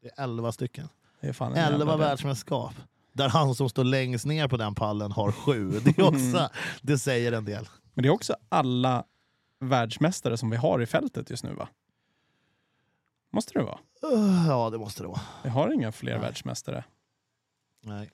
Det 0.01 0.07
är 0.07 0.23
11 0.23 0.51
stycken. 0.51 0.89
Det 1.21 1.27
är 1.27 1.33
fan 1.33 1.51
en 1.51 1.57
jävla 1.57 1.75
11 1.75 1.91
del. 1.91 1.99
världsmästerskap. 1.99 2.73
Där 3.13 3.29
han 3.29 3.55
som 3.55 3.69
står 3.69 3.83
längst 3.83 4.25
ner 4.25 4.47
på 4.47 4.57
den 4.57 4.75
pallen 4.75 5.11
har 5.11 5.31
sju. 5.31 5.69
Det, 5.71 5.97
är 5.97 6.03
också, 6.07 6.49
det 6.81 6.97
säger 6.99 7.31
en 7.31 7.45
del. 7.45 7.69
Men 7.93 8.03
det 8.03 8.09
är 8.09 8.13
också 8.13 8.35
alla 8.49 9.03
världsmästare 9.59 10.37
som 10.37 10.49
vi 10.49 10.57
har 10.57 10.81
i 10.81 10.85
fältet 10.85 11.29
just 11.29 11.43
nu 11.43 11.53
va? 11.53 11.67
Måste 13.31 13.53
det 13.53 13.63
vara? 13.63 13.79
Ja, 14.47 14.69
det 14.69 14.77
måste 14.77 15.03
det 15.03 15.07
vara. 15.07 15.21
Vi 15.43 15.49
har 15.49 15.73
inga 15.73 15.91
fler 15.91 16.11
Nej. 16.11 16.21
världsmästare, 16.21 16.83
Nej. 17.83 18.09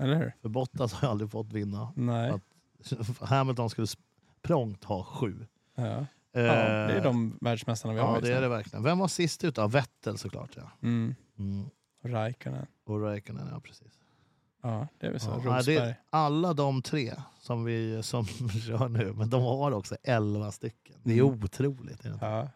Eller 0.00 0.16
hur? 0.16 0.34
För 0.42 0.48
Bottas 0.48 0.92
har 0.92 1.06
jag 1.06 1.10
aldrig 1.10 1.30
fått 1.30 1.52
vinna. 1.52 1.92
Nej. 1.96 2.30
Att- 2.30 3.20
Hamilton 3.20 3.70
skulle 3.70 3.86
prompt 4.42 4.84
ha 4.84 5.04
sju. 5.04 5.46
Ja. 5.74 5.82
Eh, 5.82 6.06
Ja, 6.32 6.52
det 6.86 6.92
är 6.92 7.02
de 7.04 7.38
världsmästarna 7.40 7.94
vi 7.94 8.00
har 8.00 8.14
Ja, 8.14 8.20
det 8.20 8.32
är 8.32 8.40
det 8.40 8.48
verkligen. 8.48 8.82
Vem 8.84 8.98
var 8.98 9.08
sist 9.08 9.44
ut? 9.44 9.56
Ja, 9.56 9.66
Vettel 9.66 10.18
såklart. 10.18 10.50
Ja. 10.56 10.70
Mm. 10.82 11.14
Mm. 11.38 11.66
Raikkonen. 12.04 12.66
Och 12.86 13.02
Räikkönen, 13.02 13.48
ja 13.52 13.60
precis. 13.60 13.92
Ja, 14.62 14.88
det 14.98 15.06
är 15.06 15.10
väl 15.10 15.20
så. 15.20 15.42
Ja, 15.44 15.62
det 15.66 15.76
är 15.76 15.94
alla 16.10 16.52
de 16.54 16.82
tre 16.82 17.14
som 17.40 17.64
vi 17.64 18.02
som 18.02 18.24
kör 18.66 18.88
nu, 18.88 19.12
men 19.12 19.30
de 19.30 19.42
har 19.42 19.72
också 19.72 19.96
11 20.02 20.52
stycken. 20.52 20.96
Det 21.02 21.18
är 21.18 21.22
Mm. 21.22 21.44
otroligt. 21.44 22.04
Är 22.04 22.10
det? 22.10 22.18
Ja. 22.20 22.48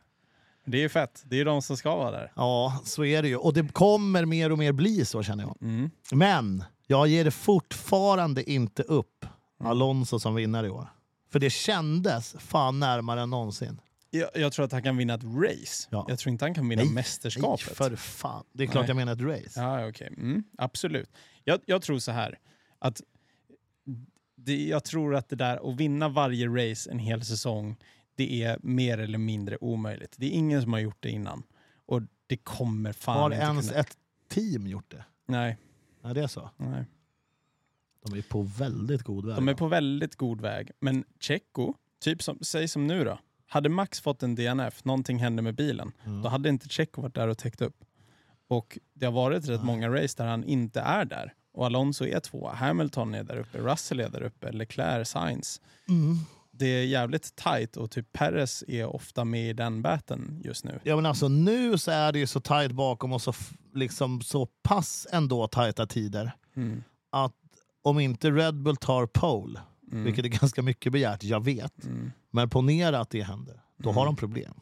Det 0.65 0.85
är 0.85 0.89
fett. 0.89 1.23
Det 1.27 1.41
är 1.41 1.45
de 1.45 1.63
som 1.63 1.77
ska 1.77 1.97
vara 1.97 2.11
där. 2.11 2.33
ja, 2.37 2.81
så 2.85 3.05
är 3.05 3.23
det 3.23 3.29
ju. 3.29 3.37
Och 3.37 3.53
det 3.55 3.73
kommer 3.73 4.25
mer 4.25 4.53
och 4.53 4.59
mer 4.59 4.73
bli 4.73 5.05
så 5.05 5.23
känner 5.23 5.45
jag. 5.45 5.57
Mm. 5.61 5.91
Men 6.13 6.65
jag 6.87 7.09
ger 7.09 7.25
det 7.25 7.31
fortfarande 7.31 8.51
inte 8.51 8.83
upp. 8.83 9.27
Alonso 9.59 10.19
som 10.19 10.35
vinnare 10.35 10.67
i 10.67 10.71
år. 10.71 10.89
För 11.31 11.39
det 11.39 11.51
kändes 11.51 12.37
fan 12.39 12.81
närmare 12.81 13.21
än 13.21 13.31
någonsin. 13.31 13.81
Jag, 14.11 14.31
jag 14.35 14.53
tror 14.53 14.65
att 14.65 14.73
han 14.73 14.83
kan 14.83 14.97
vinna 14.97 15.15
ett 15.15 15.25
race. 15.25 15.89
Ja. 15.91 16.07
Jag 16.09 16.19
tror 16.19 16.33
inte 16.33 16.45
han 16.45 16.55
kan 16.55 16.69
vinna 16.69 16.83
Nej, 16.83 16.93
mästerskapet. 16.93 17.67
Nej, 17.67 17.77
för 17.77 17.97
fan. 17.97 18.45
Det 18.53 18.63
är 18.63 18.67
klart 18.67 18.83
Nej. 18.83 18.91
jag 18.91 18.97
menar 18.97 19.13
ett 19.13 19.45
race. 19.45 19.61
Ja, 19.61 19.89
okej. 19.89 20.07
Mm, 20.07 20.45
absolut. 20.59 21.11
Jag, 21.45 21.61
jag 21.67 21.83
tror 21.83 21.99
så 21.99 22.13
här. 22.13 22.39
Att 22.79 23.03
det, 24.37 24.67
jag 24.67 24.85
tror 24.85 25.15
att 25.15 25.29
det 25.29 25.37
där 25.37 25.71
att 25.71 25.77
vinna 25.77 26.09
varje 26.09 26.49
race 26.49 26.91
en 26.91 26.99
hel 26.99 27.25
säsong, 27.25 27.77
det 28.15 28.43
är 28.43 28.59
mer 28.63 28.99
eller 28.99 29.19
mindre 29.19 29.57
omöjligt. 29.61 30.15
Det 30.17 30.27
är 30.27 30.31
ingen 30.31 30.63
som 30.63 30.73
har 30.73 30.81
gjort 30.81 30.99
det 31.01 31.11
innan. 31.11 31.43
Och 31.87 32.03
det 32.27 32.37
kommer 32.37 32.93
fan 32.93 33.19
har 33.19 33.31
inte 33.31 33.43
ens 33.43 33.69
kunna... 33.69 33.81
ett 33.81 33.97
team 34.29 34.67
gjort 34.67 34.91
det? 34.91 35.05
Nej. 35.27 35.57
Ja, 36.05 36.13
det 36.15 36.23
är 36.23 36.27
så. 36.27 36.51
Nej. 36.57 36.85
De 38.05 38.19
är 38.19 38.23
på 38.23 38.43
väldigt 38.43 39.03
god 39.03 39.27
väg. 39.27 39.37
De 39.37 39.49
är 39.49 39.55
på 39.55 39.69
väldigt 39.69 40.17
god 40.17 40.41
väg. 40.41 40.71
Men 40.81 41.05
Checo, 41.21 41.75
typ 42.01 42.23
som, 42.23 42.39
säg 42.43 42.69
som 42.69 42.87
nu 42.87 43.05
då. 43.05 43.19
Hade 43.47 43.69
Max 43.69 44.01
fått 44.01 44.23
en 44.23 44.35
DNF, 44.35 44.85
någonting 44.85 45.19
hände 45.19 45.43
med 45.43 45.55
bilen, 45.55 45.93
Mm. 46.05 46.23
då 46.23 46.29
hade 46.29 46.49
inte 46.49 46.69
Checo 46.69 47.01
varit 47.03 47.15
där 47.15 47.29
och 47.29 47.39
täckt 47.39 47.61
upp. 47.63 47.85
Och 48.49 48.79
det 48.95 49.07
har 49.07 49.13
varit 49.13 49.49
rätt 49.49 49.61
Nej. 49.61 49.67
många 49.67 49.89
race 49.89 50.15
där 50.17 50.27
han 50.27 50.45
inte 50.45 50.81
är 50.81 51.05
där. 51.05 51.35
Och 51.53 51.67
Alonso 51.67 52.05
är 52.07 52.21
två, 52.21 52.49
Hamilton 52.49 53.15
är 53.15 53.25
där 53.25 53.37
uppe, 53.37 53.59
Russell 53.59 54.01
är 54.01 54.09
där 54.09 54.23
uppe, 54.23 54.53
Leclerc, 54.53 55.09
Sainz. 55.09 55.61
Mm. 55.89 56.17
Det 56.57 56.67
är 56.67 56.85
jävligt 56.85 57.37
tight 57.37 57.77
och 57.77 57.91
typ 57.91 58.13
Perez 58.13 58.65
är 58.69 58.87
ofta 58.87 59.25
med 59.25 59.51
i 59.51 59.53
den 59.53 59.83
batten 59.83 60.41
just 60.45 60.65
nu. 60.65 60.81
Ja, 60.85 60.97
men 60.97 61.07
alltså, 61.07 61.29
nu 61.29 61.79
så 61.79 61.91
är 61.91 62.13
det 62.13 62.19
ju 62.19 62.27
så 62.27 62.41
tajt 62.41 62.73
bakom 62.73 63.13
och 63.13 63.23
så, 63.23 63.33
liksom, 63.75 64.21
så 64.23 64.47
pass 64.47 65.07
ändå 65.13 65.47
tajta 65.49 65.87
tider 65.87 66.33
Mm. 66.57 66.83
att 67.11 67.33
om 67.83 67.99
inte 68.01 68.31
Red 68.31 68.55
Bull 68.63 68.77
tar 68.77 69.07
pole, 69.07 69.61
Mm. 69.93 70.05
vilket 70.05 70.25
är 70.25 70.29
ganska 70.29 70.63
mycket 70.63 70.93
begärt, 70.93 71.23
jag 71.25 71.45
vet, 71.45 71.85
Mm. 71.85 72.13
men 72.31 72.51
ponera 72.51 73.01
att 73.01 73.11
det 73.11 73.23
händer, 73.23 73.61
då 73.77 73.93
har 73.93 74.03
Mm. 74.03 74.15
de 74.15 74.17
problem. 74.17 74.55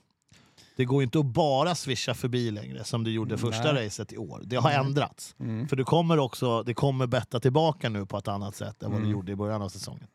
Det 0.77 0.85
går 0.85 1.03
ju 1.03 1.05
inte 1.05 1.19
att 1.19 1.27
bara 1.27 1.75
swisha 1.75 2.15
förbi 2.15 2.51
längre 2.51 2.85
som 2.85 3.05
det 3.05 3.11
gjorde 3.11 3.39
första 3.39 3.73
Nej. 3.73 3.87
racet 3.87 4.13
i 4.13 4.17
år. 4.19 4.41
Det 4.45 4.57
har 4.57 4.71
ändrats. 4.71 5.35
Mm. 5.41 5.69
För 5.69 5.77
det 5.77 5.85
kommer 5.85 6.19
också 6.19 6.63
det 6.63 6.75
kommer 6.75 7.07
betta 7.07 7.41
tillbaka 7.41 7.89
nu 7.89 8.07
på 8.07 8.19
ett 8.19 8.29
annat 8.29 8.57
sätt 8.57 8.83
än 8.83 8.91
vad 8.91 9.01
det 9.01 9.05
Mm. 9.05 9.11
gjorde 9.13 9.33
i 9.33 9.37
början 9.37 9.63
av 9.63 9.69
säsongen. 9.69 10.07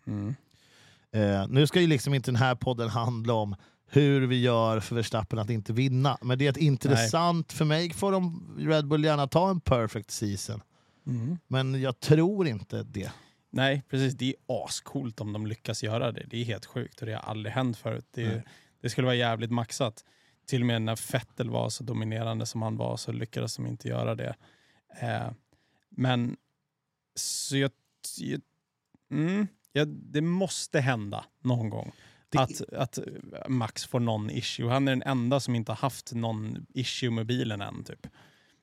Eh, 1.13 1.47
nu 1.49 1.67
ska 1.67 1.81
ju 1.81 1.87
liksom 1.87 2.13
inte 2.13 2.31
den 2.31 2.35
här 2.35 2.55
podden 2.55 2.89
handla 2.89 3.33
om 3.33 3.55
hur 3.89 4.27
vi 4.27 4.41
gör 4.41 4.79
för 4.79 4.95
Verstappen 4.95 5.39
att 5.39 5.49
inte 5.49 5.73
vinna. 5.73 6.17
Men 6.21 6.37
det 6.37 6.45
är 6.45 6.49
ett 6.49 6.57
intressant, 6.57 7.53
för 7.53 7.65
mig 7.65 7.93
får 7.93 8.11
de 8.11 8.55
Red 8.59 8.87
Bull 8.87 9.03
gärna 9.03 9.27
ta 9.27 9.49
en 9.49 9.59
perfect 9.59 10.11
season. 10.11 10.61
Mm. 11.07 11.37
Men 11.47 11.81
jag 11.81 11.99
tror 11.99 12.47
inte 12.47 12.83
det. 12.83 13.11
Nej, 13.49 13.83
precis. 13.89 14.13
Det 14.13 14.25
är 14.25 14.35
ascoolt 14.65 15.21
om 15.21 15.33
de 15.33 15.47
lyckas 15.47 15.83
göra 15.83 16.11
det. 16.11 16.25
Det 16.29 16.41
är 16.41 16.45
helt 16.45 16.65
sjukt 16.65 16.99
och 17.01 17.05
det 17.05 17.13
har 17.13 17.21
aldrig 17.21 17.53
hänt 17.53 17.77
förut. 17.77 18.07
Det, 18.11 18.27
Nej. 18.27 18.43
det 18.81 18.89
skulle 18.89 19.05
vara 19.05 19.15
jävligt 19.15 19.51
maxat. 19.51 20.05
Till 20.45 20.61
och 20.61 20.67
med 20.67 20.81
när 20.81 21.11
Vettel 21.11 21.49
var 21.49 21.69
så 21.69 21.83
dominerande 21.83 22.45
som 22.45 22.61
han 22.61 22.77
var 22.77 22.97
så 22.97 23.11
lyckades 23.11 23.55
de 23.55 23.67
inte 23.67 23.87
göra 23.87 24.15
det. 24.15 24.35
Eh, 25.01 25.31
men 25.89 26.37
så 27.15 27.57
jag, 27.57 27.71
jag, 28.17 28.41
mm, 29.11 29.47
ja, 29.73 29.85
det 29.85 30.21
måste 30.21 30.79
hända 30.79 31.25
någon 31.43 31.69
gång. 31.69 31.91
Det- 32.29 32.37
Att, 32.39 32.61
att 32.73 32.99
Max 33.47 33.85
får 33.85 33.99
någon 33.99 34.29
issue. 34.29 34.69
Han 34.69 34.87
är 34.87 34.91
den 34.91 35.03
enda 35.03 35.39
som 35.39 35.55
inte 35.55 35.71
har 35.71 35.77
haft 35.77 36.13
någon 36.13 36.65
issue 36.73 37.09
med 37.11 37.25
bilen 37.25 37.61
än. 37.61 37.83
Typ. 37.83 38.07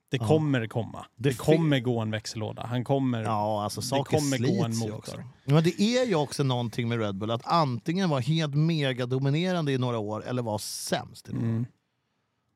Det 0.08 0.16
Ja. 0.16 0.26
kommer 0.28 0.66
komma. 0.66 1.06
Det 1.16 1.28
Det, 1.28 1.38
kommer 1.38 1.80
gå 1.80 2.00
en 2.00 2.10
växellåda. 2.10 2.66
Han 2.66 2.84
kommer... 2.84 3.22
Ja, 3.22 3.64
alltså 3.64 3.80
Det 3.80 3.86
saker 3.86 4.18
kommer 4.18 4.38
gå 4.38 4.64
en 4.64 4.76
motor. 4.76 5.24
Men 5.44 5.64
det 5.64 5.80
är 5.82 6.06
ju 6.06 6.14
också 6.14 6.42
någonting 6.42 6.88
med 6.88 6.98
Red 7.00 7.14
Bull 7.14 7.30
att 7.30 7.46
antingen 7.46 8.08
vara 8.10 8.20
helt 8.20 8.54
megadominerande 8.54 9.72
i 9.72 9.78
några 9.78 9.98
år 9.98 10.24
eller 10.26 10.42
vara 10.42 10.58
sämst 10.58 11.28
i 11.28 11.32
några. 11.32 11.46
Mm. 11.46 11.66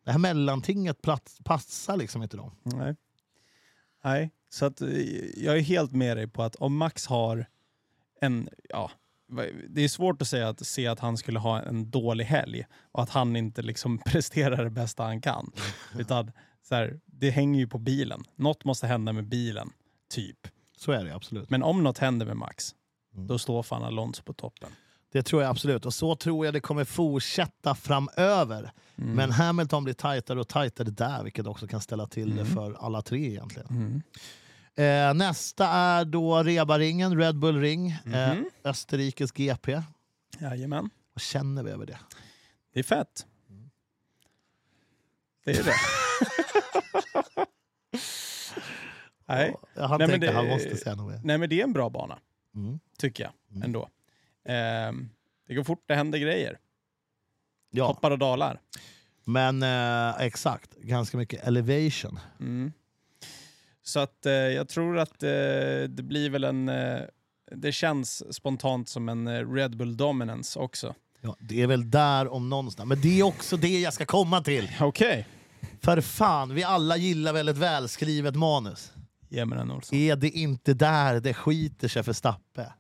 Det 0.05 0.13
här 0.13 0.19
mellantinget 0.19 1.03
plats, 1.03 1.39
passar 1.45 1.97
liksom 1.97 2.23
inte 2.23 2.37
dem. 2.37 2.51
Nej. 2.63 2.97
Nej, 4.05 4.31
så 4.51 4.65
att 4.67 4.81
eh, 4.81 4.89
jag 5.37 5.57
är 5.59 5.61
helt 5.63 5.93
med 5.93 6.17
dig 6.17 6.27
på 6.29 6.43
att 6.43 6.57
om 6.57 6.77
Max 6.77 7.07
har 7.07 7.47
en, 8.21 8.49
ja, 8.69 8.91
det 9.69 9.85
är 9.85 9.89
svårt 9.89 10.23
att 10.23 10.29
säga 10.29 10.49
att, 10.49 10.67
se 10.67 10.87
att 10.87 11.01
han 11.01 11.17
skulle 11.17 11.39
ha 11.39 11.63
en 11.63 11.91
dålig 11.91 12.25
helg 12.25 12.65
och 12.93 13.03
att 13.03 13.11
han 13.11 13.37
inte 13.37 13.63
liksom 13.63 13.99
presterar 14.07 14.65
det 14.65 14.71
bästa 14.71 15.03
han 15.05 15.21
kan. 15.21 15.53
Utan 15.99 16.33
så 16.69 16.75
här, 16.75 17.01
det 17.07 17.31
hänger 17.31 17.59
ju 17.61 17.67
på 17.69 17.79
bilen. 17.79 18.25
Något 18.37 18.65
måste 18.65 18.87
hända 18.87 19.13
med 19.13 19.29
bilen, 19.29 19.71
typ. 20.11 20.39
Så 20.77 20.93
är 20.93 21.05
det 21.05 21.15
absolut. 21.15 21.51
Men 21.51 21.63
om 21.63 21.83
något 21.85 21.99
händer 21.99 22.27
med 22.27 22.37
Max, 22.37 22.75
Mm. 23.15 23.27
då 23.27 23.39
står 23.39 23.63
fan 23.63 23.83
Alonso 23.85 24.23
på 24.23 24.33
toppen. 24.33 24.69
Det 25.13 25.23
tror 25.23 25.43
jag 25.43 25.51
absolut. 25.51 25.87
Och 25.87 25.95
så 25.95 26.17
tror 26.17 26.45
jag 26.47 26.55
det 26.55 26.61
kommer 26.61 26.85
fortsätta 26.85 27.75
framöver. 27.75 28.73
Mm. 28.97 29.11
Men 29.13 29.31
Hamilton 29.31 29.85
blir 29.85 29.95
tajtare 29.95 30.41
och 30.41 30.49
tajtare 30.49 30.91
där, 30.91 31.25
vilket 31.25 31.47
också 31.47 31.67
kan 31.67 31.81
ställa 31.81 32.07
till 32.07 32.35
det 32.37 32.41
Mm. 32.43 32.55
för 32.55 32.73
alla 32.85 33.03
tre 33.03 33.27
egentligen. 33.31 34.03
Mm. 34.79 35.09
Eh, 35.09 35.15
nästa 35.27 35.67
är 35.69 36.05
då 36.05 36.43
Rebaringen, 36.43 37.19
Red 37.19 37.39
Bull 37.39 37.61
Ring, 37.61 37.91
eh, 37.91 38.35
Mhm. 38.35 38.51
Österrikes 38.65 39.33
GP. 39.33 39.83
Jajamän, 40.39 40.91
Vad 41.15 41.23
känner 41.23 41.63
vi 41.63 41.71
över 41.71 41.87
det? 41.87 41.99
det 42.73 42.79
är 42.79 42.85
fett. 42.85 43.27
Det 45.45 45.51
är 45.59 45.65
det. 45.65 45.75
Nej. 49.27 49.55
Ja, 49.75 49.87
Han 49.87 49.99
Nej, 49.99 49.99
men 49.99 50.09
tänkte 50.11 50.27
det- 50.27 50.33
han 50.33 50.47
måste 50.49 50.77
säga 50.77 50.95
något 50.95 51.13
mer. 51.13 51.21
Nej 51.25 51.39
men 51.39 51.49
det 51.49 51.61
är 51.61 51.65
en 51.65 51.73
bra 51.73 51.91
bana. 51.91 52.19
Mm. 52.55 52.81
tycker 52.99 53.25
jag 53.25 53.33
Mm. 53.51 53.63
ändå. 53.63 53.89
Ehm, 54.45 55.11
det 55.47 55.55
går 55.55 55.65
fort, 55.65 55.83
det 55.87 55.95
händer 55.95 56.19
grejer. 56.19 56.59
Ja, 57.71 57.87
Toppar 57.87 58.11
och 58.11 58.19
dalar. 58.19 58.61
men 59.25 59.63
eh, 59.63 60.21
exakt. 60.27 60.75
Ganska 60.77 61.17
mycket 61.17 61.47
elevation. 61.47 62.19
Mm. 62.41 62.73
Så 63.89 64.01
att 64.01 64.27
eh, 64.27 64.33
jag 64.33 64.69
tror 64.69 64.99
att 64.99 65.23
eh, 65.23 65.29
det 65.89 66.03
blir 66.03 66.31
väl 66.31 66.45
en... 66.45 66.69
Eh, 66.69 67.01
det 67.57 67.73
känns 67.73 68.35
spontant 68.35 68.89
som 68.89 69.09
en 69.09 69.29
eh, 69.29 69.53
Red 69.53 69.77
Bull 69.77 69.97
Dominance 69.97 70.59
också. 70.59 70.95
Ja, 71.21 71.37
det 71.41 71.63
är 71.63 71.67
väl 71.67 71.91
där 71.91 72.33
om 72.33 72.49
någonstans. 72.49 72.89
Men 72.89 73.01
det 73.01 73.21
är 73.21 73.23
också 73.23 73.57
det 73.57 73.81
jag 73.81 73.93
ska 73.95 74.05
komma 74.05 74.41
till. 74.43 74.71
Okej. 74.81 75.27
För 75.81 76.01
fan, 76.01 76.55
vi 76.55 76.65
alla 76.65 76.97
gillar 76.97 77.33
väl 77.33 77.49
ett 77.49 77.57
välskrivet 77.57 78.37
manus? 78.37 78.93
Den 79.29 79.71
Olsson. 79.71 79.99
Är 79.99 80.17
det 80.17 80.31
inte 80.31 80.75
där 80.75 81.21
det 81.21 81.35
skiter 81.35 81.89
sig 81.89 82.03
för 82.03 82.13
Stappe? 82.13 82.73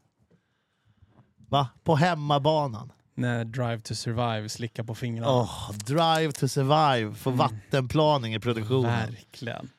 Va? 1.48 1.68
På 1.84 1.96
hemmabanan? 1.96 2.92
När 3.14 3.44
Drive 3.44 3.80
to 3.80 3.94
Survive 3.94 4.48
slickar 4.48 4.84
på 4.84 4.94
fingrarna. 4.94 5.32
Åh, 5.32 5.70
drive 5.86 6.32
to 6.32 6.48
survive 6.48 7.14
för 7.14 7.30
Mm. 7.30 7.38
vattenplaning 7.38 8.34
i 8.34 8.40
produktionen. 8.40 8.90
Verkligen. 9.10 9.70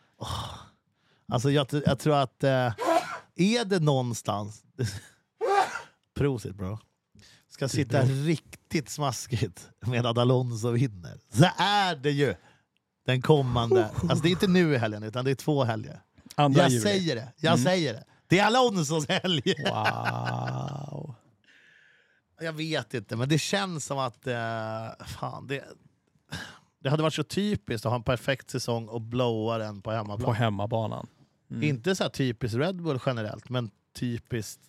Alltså 1.29 1.51
jag, 1.51 1.67
jag 1.85 1.99
tror 1.99 2.15
att... 2.15 2.43
Eh, 2.43 2.73
är 3.35 3.65
det 3.65 3.79
någonstans... 3.79 4.63
Prosit 6.17 6.55
bro. 6.55 6.77
Ska 7.49 7.67
sitta 7.69 8.01
riktigt 8.01 8.89
smaskigt 8.89 9.69
med 9.79 10.05
att 10.05 10.17
Alonso 10.17 10.71
vinner. 10.71 11.19
Så 11.33 11.45
är 11.57 11.95
det 11.95 12.11
ju 12.11 12.35
den 13.05 13.21
kommande... 13.21 13.89
Alltså 14.01 14.15
det 14.23 14.29
är 14.29 14.31
inte 14.31 14.47
nu 14.47 14.73
i 14.73 14.77
helgen 14.77 15.03
utan 15.03 15.25
det 15.25 15.31
är 15.31 15.35
två 15.35 15.63
helger. 15.63 16.01
Andra 16.35 16.61
Jag 16.61 16.69
juli. 16.69 16.81
säger 16.81 17.15
det. 17.15 17.33
Jag 17.37 17.53
Mm. 17.53 17.63
säger 17.63 17.93
det. 17.93 18.03
Det 18.27 18.39
är 18.39 18.45
Alonsos 18.45 19.07
helg. 19.09 19.53
Wow. 19.65 21.15
Jag 22.41 22.53
vet 22.53 22.93
inte, 22.93 23.15
men 23.15 23.29
det 23.29 23.37
känns 23.39 23.85
som 23.85 23.99
att... 23.99 24.27
Eh, 24.27 25.05
fan, 25.07 25.47
det, 25.47 25.63
det 26.83 26.89
hade 26.89 27.03
varit 27.03 27.13
så 27.13 27.23
typiskt 27.23 27.85
att 27.85 27.89
ha 27.91 27.95
en 27.97 28.03
perfekt 28.03 28.49
säsong 28.49 28.87
och 28.87 29.01
blowa 29.01 29.57
den 29.57 29.81
på 29.81 29.91
hemmaplan. 29.91 30.25
På 30.25 30.33
hemmabanan. 30.33 31.07
Mm. 31.51 31.63
Inte 31.63 31.95
så 31.95 32.03
här 32.03 32.09
typiskt 32.09 32.57
Red 32.57 32.81
Bull 32.81 32.99
generellt, 33.05 33.49
men 33.49 33.71
typiskt 33.93 34.61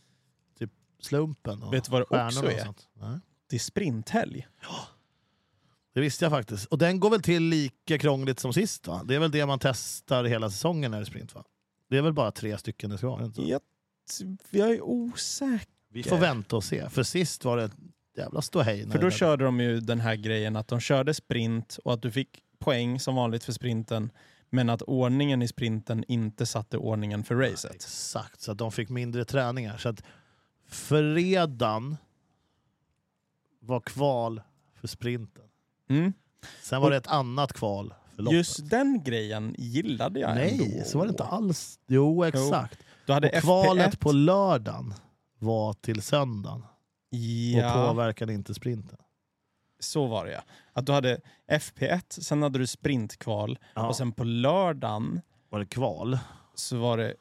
typ 0.58 0.70
slumpen 1.00 1.62
och 1.62 1.74
Vet 1.74 1.84
du 1.84 1.90
vad 1.90 2.00
det 2.00 2.26
också 2.26 2.44
och 2.44 2.52
är? 2.52 3.20
Det 3.50 3.56
är 3.56 3.60
sprinthelg. 3.60 4.46
Det 5.92 6.00
visste 6.00 6.24
jag 6.24 6.32
faktiskt. 6.32 6.66
Och 6.66 6.78
den 6.78 7.00
går 7.00 7.10
väl 7.10 7.22
till 7.22 7.42
lika 7.42 7.98
krångligt 7.98 8.38
som 8.40 8.52
sist 8.52 8.86
va? 8.86 9.02
Det 9.04 9.14
är 9.14 9.18
väl 9.18 9.30
det 9.30 9.46
man 9.46 9.58
testar 9.58 10.24
hela 10.24 10.50
säsongen 10.50 10.90
när 10.90 10.98
det 10.98 11.02
är 11.02 11.06
sprint 11.06 11.34
va? 11.34 11.44
Det 11.88 11.96
är 11.98 12.02
väl 12.02 12.12
bara 12.12 12.30
tre 12.30 12.58
stycken 12.58 12.90
det 12.90 12.98
ska 12.98 13.06
vara? 13.10 13.24
Inte? 13.24 13.42
Jag, 13.42 13.60
jag 14.50 14.70
är 14.70 14.82
osäker. 14.82 15.66
Vi 15.92 16.02
får 16.02 16.18
vänta 16.18 16.56
och 16.56 16.64
se. 16.64 16.88
För 16.90 17.02
sist 17.02 17.44
var 17.44 17.56
det 17.56 17.64
ett 17.64 17.76
jävla 18.16 18.42
ståhej. 18.42 18.90
För 18.90 18.98
då 18.98 19.04
det- 19.04 19.10
körde 19.10 19.44
de 19.44 19.60
ju 19.60 19.80
den 19.80 20.00
här 20.00 20.14
grejen 20.16 20.56
att 20.56 20.68
de 20.68 20.80
körde 20.80 21.14
sprint 21.14 21.78
och 21.84 21.92
att 21.94 22.02
du 22.02 22.10
fick 22.10 22.42
poäng 22.58 23.00
som 23.00 23.14
vanligt 23.14 23.44
för 23.44 23.52
sprinten. 23.52 24.10
Men 24.50 24.70
att 24.70 24.82
ordningen 24.82 25.42
i 25.42 25.48
sprinten 25.48 26.04
inte 26.08 26.46
satte 26.46 26.78
ordningen 26.78 27.24
för 27.24 27.34
racet. 27.34 27.74
Exakt, 27.74 28.40
så 28.40 28.52
att 28.52 28.58
de 28.58 28.72
fick 28.72 28.88
mindre 28.88 29.24
träningar. 29.24 29.76
Så 29.78 29.88
att 29.88 30.02
fredagen 30.68 31.96
var 33.60 33.80
kval 33.80 34.42
för 34.80 34.88
sprinten. 34.88 35.44
Mm. 35.88 36.12
Sen 36.62 36.80
var 36.82 36.90
det 36.90 36.96
ett 36.96 37.06
annat 37.06 37.52
kval 37.52 37.94
för 38.16 38.22
loppet. 38.22 38.36
Just 38.36 38.70
den 38.70 39.02
grejen 39.04 39.54
gillade 39.58 40.20
jag 40.20 40.34
Nej, 40.34 40.52
ändå. 40.72 40.84
så 40.84 40.98
var 40.98 41.06
det 41.06 41.10
inte 41.10 41.24
alls. 41.24 41.78
Jo, 41.86 42.24
exakt. 42.24 42.78
Du 43.06 43.12
hade 43.12 43.28
Och 43.28 43.34
kvalet 43.42 43.94
FP1. 43.94 43.98
på 43.98 44.12
lördagen 44.12 44.94
var 45.38 45.72
till 45.72 46.02
söndagen 46.02 46.62
och 47.12 47.16
Ja, 47.18 47.86
påverkade 47.88 48.32
inte 48.34 48.54
sprinten. 48.54 48.98
Så 49.80 50.06
var 50.06 50.24
det 50.26 50.32
ja. 50.32 50.42
Att 50.72 50.86
du 50.86 50.92
hade 50.92 51.20
FP1, 51.52 52.02
sen 52.20 52.42
hade 52.42 52.58
du 52.58 52.66
sprintkval 52.66 53.58
Ja. 53.74 53.88
och 53.88 53.96
sen 53.96 54.12
på 54.12 54.24
lördagen 54.24 55.20
var 55.48 55.58
det 55.58 55.66
kval 55.66 56.18
så 56.54 56.76
var 56.78 56.96
det 56.98 57.14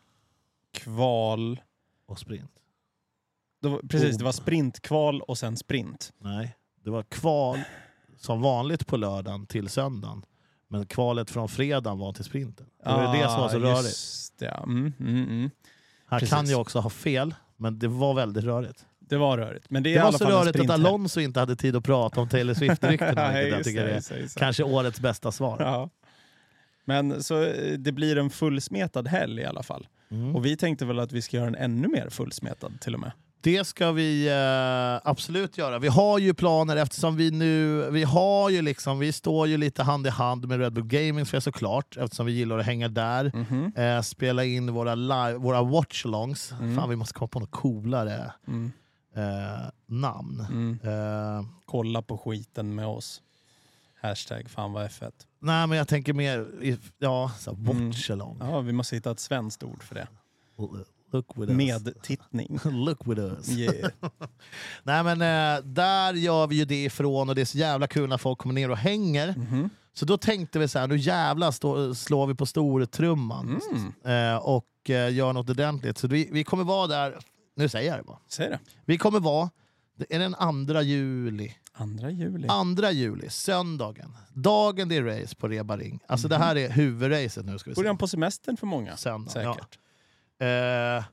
kval. 0.74 1.62
och 2.08 2.20
sprint. 2.20 2.52
Det 3.62 3.68
var, 3.70 3.80
precis, 3.80 4.14
Oh. 4.16 4.18
det 4.18 4.24
var 4.24 4.32
sprintkval 4.32 5.22
och 5.22 5.38
sen 5.38 5.58
sprint. 5.58 6.14
Nej, 6.20 6.56
det 6.84 6.90
var 6.90 7.04
kval 7.04 7.60
som 8.18 8.42
vanligt 8.42 8.88
på 8.88 8.98
lördagen 8.98 9.46
till 9.46 9.70
söndagen. 9.70 10.26
Men 10.68 10.86
kvalet 10.86 11.30
från 11.32 11.50
fredagen 11.50 11.98
var 12.00 12.14
till 12.14 12.24
sprinten. 12.24 12.66
Det 12.84 12.90
var 12.92 13.16
ju 13.16 13.22
det 13.22 13.30
som 13.30 13.42
var 13.42 13.50
så 13.50 13.58
Ah, 13.58 13.60
rörigt. 13.60 13.84
just 13.86 14.38
det. 14.40 14.48
Mm, 14.50 14.94
mm, 15.00 15.24
mm. 15.24 15.50
Här 16.08 16.20
precis. 16.20 16.34
kan 16.36 16.46
jag 16.50 16.62
också 16.62 16.80
ha 16.80 16.90
fel, 16.90 17.36
men 17.58 17.80
det 17.80 17.88
var 17.88 18.14
väldigt 18.14 18.44
rörigt. 18.44 18.86
Det 19.10 19.18
var 19.18 19.38
rörigt. 19.38 19.66
Men 19.70 19.84
det 19.84 19.90
är 19.90 19.94
Det 19.94 20.00
var 20.00 20.08
alla 20.08 20.18
så 20.18 20.26
rörigt 20.26 20.60
att. 20.60 20.70
Alonso 20.70 21.20
inte 21.20 21.40
hade 21.40 21.56
tid 21.56 21.76
att 21.76 21.84
prata 21.84 22.22
om 22.22 22.30
Taylor 22.30 22.54
Swift-ryktena. 22.54 23.42
Jag 23.48 23.64
tycker 23.64 23.84
det, 23.84 23.92
är 23.92 23.96
just 23.96 24.12
just 24.12 24.38
kanske 24.38 24.64
årets 24.64 25.00
bästa 25.00 25.32
svar. 25.32 25.58
Ja. 25.60 25.90
Men 26.86 27.24
så 27.24 27.44
eh, 27.44 27.74
det 27.74 27.92
blir 27.92 28.18
en 28.18 28.30
fullsmetad 28.30 29.08
helg 29.08 29.42
i 29.42 29.46
alla 29.46 29.64
fall. 29.64 29.88
Mm. 30.12 30.36
Och 30.36 30.46
vi 30.46 30.58
tänkte 30.58 30.86
väl 30.86 31.00
att 31.00 31.12
vi 31.12 31.22
ska 31.22 31.38
göra 31.38 31.48
en 31.48 31.56
ännu 31.56 31.88
mer 31.88 32.10
fullsmetad 32.10 32.82
till 32.82 32.94
och 32.94 33.00
med. 33.00 33.12
Det 33.42 33.68
ska 33.68 33.92
vi 33.92 34.28
eh, 34.28 35.10
absolut 35.10 35.58
göra. 35.58 35.80
Vi 35.80 35.88
har 35.88 36.20
ju 36.20 36.34
planer 36.34 36.76
eftersom 36.76 37.16
vi 37.16 37.32
nu, 37.32 37.90
vi 37.92 38.04
har 38.04 38.50
ju 38.50 38.62
liksom, 38.62 39.00
vi 39.00 39.12
står 39.12 39.48
ju 39.48 39.58
lite 39.58 39.84
hand 39.84 40.08
i 40.08 40.10
hand 40.10 40.48
med 40.48 40.60
Red 40.60 40.74
Bull 40.74 40.88
Gaming 40.88 41.26
för 41.26 41.40
såklart, 41.40 41.98
eftersom 41.98 42.26
vi 42.26 42.32
gillar 42.32 42.60
att 42.60 42.66
hänga 42.66 42.88
där. 42.88 43.32
Mhm. 43.34 43.74
Eh, 43.76 44.02
spela 44.02 44.44
in 44.44 44.74
våra, 44.74 44.96
live, 44.96 45.34
våra 45.34 45.62
watchalongs. 45.62 46.52
Mm. 46.52 46.76
Fan 46.76 46.90
vi 46.90 46.96
måste 46.96 47.14
komma 47.14 47.28
på 47.28 47.40
något 47.40 47.52
coolare 47.52 48.32
Mm. 48.48 48.72
Eh, 49.16 49.70
namn. 49.86 50.46
Mm. 50.50 50.80
Eh, 50.84 51.46
Kolla 51.66 52.02
på 52.02 52.18
skiten 52.18 52.76
med 52.76 52.88
oss. 52.88 53.22
Hashtag 54.02 54.50
fan 54.50 54.74
vad 54.74 54.86
F1. 54.90 55.12
nej 55.40 55.68
men 55.68 55.78
jag 55.78 55.88
tänker 55.88 56.14
mer, 56.14 56.48
i, 56.62 56.78
ja, 57.00 57.32
så 57.40 57.56
här, 57.56 57.58
Mm. 57.72 57.88
watchalong. 57.90 58.38
Ja, 58.40 58.60
vi 58.60 58.72
måste 58.74 58.96
hitta 58.96 59.12
ett 59.12 59.20
svenskt 59.20 59.64
ord 59.64 59.84
för 59.84 59.96
det. 59.96 60.08
Look 61.12 61.26
with 61.38 61.52
us. 61.52 61.58
Medtittning. 61.58 62.60
Look 62.86 63.08
with 63.08 63.22
us. 63.22 63.50
Yeah. 63.50 63.92
Nej 64.84 65.04
men 65.04 65.22
eh, 65.22 65.64
där 65.66 66.14
gör 66.14 66.48
vi 66.48 66.56
ju 66.56 66.66
det 66.66 66.84
ifrån 66.84 67.30
och 67.30 67.36
det 67.36 67.42
är 67.42 67.46
så 67.46 67.58
jävla 67.58 67.88
kul 67.88 68.10
när 68.10 68.18
folk 68.18 68.40
kommer 68.40 68.56
ner 68.56 68.72
och 68.72 68.78
hänger. 68.78 69.36
Mhm. 69.38 69.70
Så 69.94 70.06
då 70.06 70.18
tänkte 70.18 70.60
vi 70.60 70.68
så 70.68 70.80
här, 70.80 70.88
nu 70.88 70.98
jävlar 70.98 71.52
stå, 71.52 71.96
slår 71.96 72.28
vi 72.28 72.36
på 72.36 72.46
stortrumman 72.46 73.60
Mm. 74.04 74.34
eh, 74.34 74.38
och 74.38 74.90
eh, 74.90 75.14
gör 75.14 75.34
något 75.34 75.50
ordentligt. 75.50 75.98
Så 75.98 76.08
vi, 76.08 76.30
vi 76.32 76.44
kommer 76.44 76.64
vara 76.64 76.88
där, 76.88 77.18
nu 77.60 77.70
säger 77.70 77.90
jag 77.90 78.00
det 78.00 78.04
bara. 78.04 78.20
Säg 78.28 78.50
det. 78.50 78.60
Vi 78.86 78.98
kommer 78.98 79.20
vara, 79.20 79.50
det 79.96 80.16
är 80.16 80.20
den 80.20 80.34
2 80.68 80.82
juli. 80.82 81.56
Andra 81.74 82.12
juli. 82.12 82.48
2 82.48 82.90
juli, 82.90 83.30
söndagen. 83.30 84.18
Dagen 84.34 84.90
det 84.90 84.96
är 84.96 85.04
race 85.04 85.36
på 85.36 85.48
Reba 85.48 85.78
Ring. 85.78 86.00
Alltså 86.08 86.28
det 86.28 86.38
här 86.38 86.56
är 86.56 86.70
huvudracet 86.70 87.46
nu 87.46 87.60
ska 87.60 87.70
vi. 87.70 87.76
Början 87.76 87.98
på 87.98 88.08
semestern 88.08 88.58
för 88.58 88.68
många. 88.68 88.98
Söndag, 88.98 89.44
ja. 89.44 89.54
Säkert. 89.54 89.80
Eh, 90.40 91.06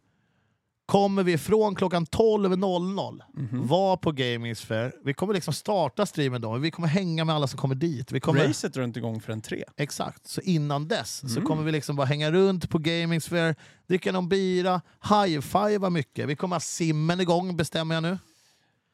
kommer 0.87 1.23
vi 1.23 1.39
från 1.39 1.75
klockan 1.75 2.07
12.00 2.07 3.23
Mhm. 3.35 3.67
vara 3.67 3.97
på 3.97 4.13
Gaming 4.13 4.57
Sphere. 4.57 4.93
Vi 5.05 5.15
kommer 5.15 5.35
liksom 5.35 5.55
starta 5.55 6.07
streamen 6.07 6.41
då, 6.41 6.55
vi 6.59 6.71
kommer 6.71 6.89
hänga 6.89 7.25
med 7.25 7.35
alla 7.35 7.47
som 7.47 7.59
kommer 7.59 7.75
dit. 7.75 8.13
Vi 8.13 8.21
kommer, 8.21 8.47
Racet 8.49 8.75
drar 8.75 8.85
inte 8.85 8.99
igång 8.99 9.21
förrän 9.21 9.41
tre. 9.43 9.65
Exakt, 9.77 10.27
så 10.29 10.41
innan 10.41 10.89
dess 10.89 11.21
så 11.21 11.27
Mm. 11.39 11.45
kommer 11.45 11.63
vi 11.63 11.73
liksom 11.73 11.97
bara 11.97 12.07
hänga 12.07 12.31
runt 12.33 12.71
på 12.71 12.79
Gaming 12.79 13.21
Sphere, 13.21 13.55
dricka 13.89 14.13
någon 14.13 14.29
bira, 14.29 14.81
high-fivea 15.11 15.91
mycket. 15.91 16.29
Vi 16.29 16.37
kommer 16.37 16.57
ha 16.57 16.61
simmen 16.61 17.21
igång 17.21 17.57
bestämmer 17.57 17.95
jag 17.95 18.03
nu. 18.03 18.19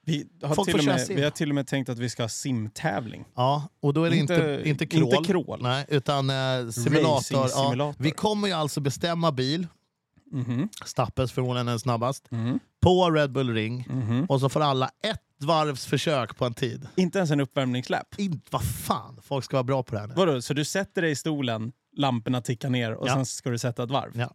Vi 0.07 0.27
har, 0.43 0.55
Folk 0.55 0.69
till 0.69 0.79
och 0.79 0.85
med, 0.85 1.07
vi 1.09 1.23
har 1.23 1.31
till 1.31 1.49
och 1.49 1.55
med 1.55 1.67
tänkt 1.67 1.89
att 1.89 1.99
vi 1.99 2.11
ska 2.11 2.23
ha 2.23 2.29
simtävling. 2.29 3.25
Ja, 3.37 3.69
och 3.81 3.95
då 3.95 4.05
är 4.05 4.11
det 4.11 4.17
inte, 4.17 4.35
Inte- 4.35 4.69
inte, 4.69 4.87
crawl, 4.87 5.15
inte 5.15 5.33
crawl. 5.33 5.63
Nej, 5.63 5.85
utan 5.89 6.31
eh, 6.31 6.35
simulator. 6.71 7.37
Racing-simulator. 7.37 7.77
Ja. 7.79 7.95
Vi 7.99 8.11
kommer 8.11 8.49
ju 8.49 8.55
alltså 8.55 8.81
bestämma 8.81 9.33
bil, 9.33 9.67
Mhm. 10.33 10.69
Stappes 10.85 11.33
förmodligen 11.33 11.67
den 11.67 11.79
snabbast, 11.81 12.31
Mhm. 12.31 12.59
på 12.81 13.11
Red 13.11 13.33
Bull 13.33 13.55
Ring. 13.55 13.87
Mhm. 13.91 14.25
Och 14.29 14.41
så 14.41 14.49
får 14.49 14.61
alla 14.61 14.87
ett 14.87 15.21
varvs 15.45 15.87
försök 15.87 16.37
på 16.37 16.45
en 16.45 16.55
tid. 16.55 16.89
Inte 16.97 17.19
ens 17.19 17.31
en 17.31 17.41
uppvärmningsläpp. 17.41 18.19
Inte, 18.19 18.49
vad 18.51 18.65
fan, 18.65 19.21
folk 19.23 19.45
ska 19.45 19.57
vara 19.57 19.65
bra 19.65 19.83
på 19.83 19.95
det 19.95 20.01
här 20.01 20.07
nu. 20.07 20.15
Vadå, 20.17 20.43
så 20.43 20.55
du 20.55 20.65
sätter 20.65 21.03
dig 21.03 21.11
i 21.11 21.15
stolen, 21.17 21.73
lamporna 21.97 22.41
tickar 22.41 22.71
ner 22.71 22.93
och 22.95 23.09
Ja. 23.09 23.15
sen 23.15 23.27
ska 23.27 23.51
du 23.51 23.59
sätta 23.59 23.83
ett 23.83 23.91
varv? 23.91 24.11
Ja. 24.15 24.31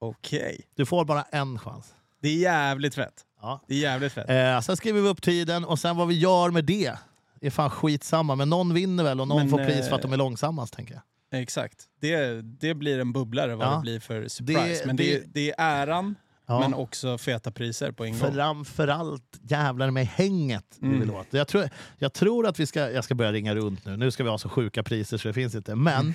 Okej. 0.00 0.60
Du 0.76 0.86
får 0.86 1.04
bara 1.04 1.22
en 1.22 1.58
chans. 1.58 1.94
Det 2.22 2.28
är 2.28 2.36
jävligt 2.38 2.94
fett. 2.94 3.14
Ja. 3.40 3.60
Det 3.68 3.74
är 3.74 3.78
jävligt 3.78 4.12
fett. 4.12 4.30
Eh, 4.30 4.60
sen 4.60 4.76
skriver 4.76 5.00
vi 5.00 5.08
upp 5.08 5.22
tiden 5.22 5.64
och 5.64 5.78
sen 5.78 5.96
vad 5.96 6.08
vi 6.08 6.18
gör 6.18 6.50
med 6.50 6.64
det 6.64 6.96
är 7.40 7.50
fan 7.50 7.70
skitsamma. 7.70 8.34
Men 8.34 8.50
någon 8.50 8.74
vinner 8.74 9.04
väl 9.04 9.20
och 9.20 9.28
någon 9.28 9.38
Men, 9.38 9.48
får 9.50 9.58
pris 9.64 9.88
för 9.88 9.96
att 9.96 10.04
eh, 10.04 10.10
de 10.10 10.12
är 10.12 10.16
långsammast 10.16 10.74
tänker 10.74 10.94
jag. 10.94 11.02
Exakt. 11.32 11.84
Det, 12.00 12.42
det 12.42 12.74
blir 12.74 12.98
en 12.98 13.12
bubblare 13.12 13.54
vad 13.56 13.66
Ja. 13.66 13.74
det 13.74 13.80
blir 13.80 14.00
för 14.00 14.28
surprise. 14.28 14.60
Det- 14.82 14.86
men 14.86 14.96
det, 14.96 15.18
det- 15.18 15.26
det 15.34 15.50
är 15.50 15.54
äran, 15.58 16.14
Ja. 16.46 16.60
men 16.60 16.74
också 16.74 17.18
feta 17.18 17.50
priser 17.50 17.92
på 17.92 18.04
en 18.04 18.18
gång. 18.18 18.32
Framförallt 18.32 19.38
jävlar 19.42 19.90
med 19.90 20.06
hänget 20.06 20.76
vi 20.78 20.86
Mm. 20.86 21.00
vill 21.00 21.10
åt. 21.10 21.26
Jag 21.30 21.48
tror, 21.48 21.68
jag 21.98 22.12
tror 22.12 22.46
att 22.46 22.60
vi 22.60 22.66
ska, 22.66 22.90
jag 22.90 23.04
ska 23.04 23.14
börja 23.14 23.32
ringa 23.32 23.54
runt 23.54 23.84
nu. 23.84 23.96
Nu 23.96 24.10
ska 24.10 24.24
vi 24.24 24.30
ha 24.30 24.38
så 24.38 24.48
sjuka 24.48 24.82
priser 24.82 25.18
så 25.18 25.28
det 25.28 25.34
finns 25.34 25.54
inte. 25.54 25.74
Men 25.74 26.00
Mm. 26.00 26.14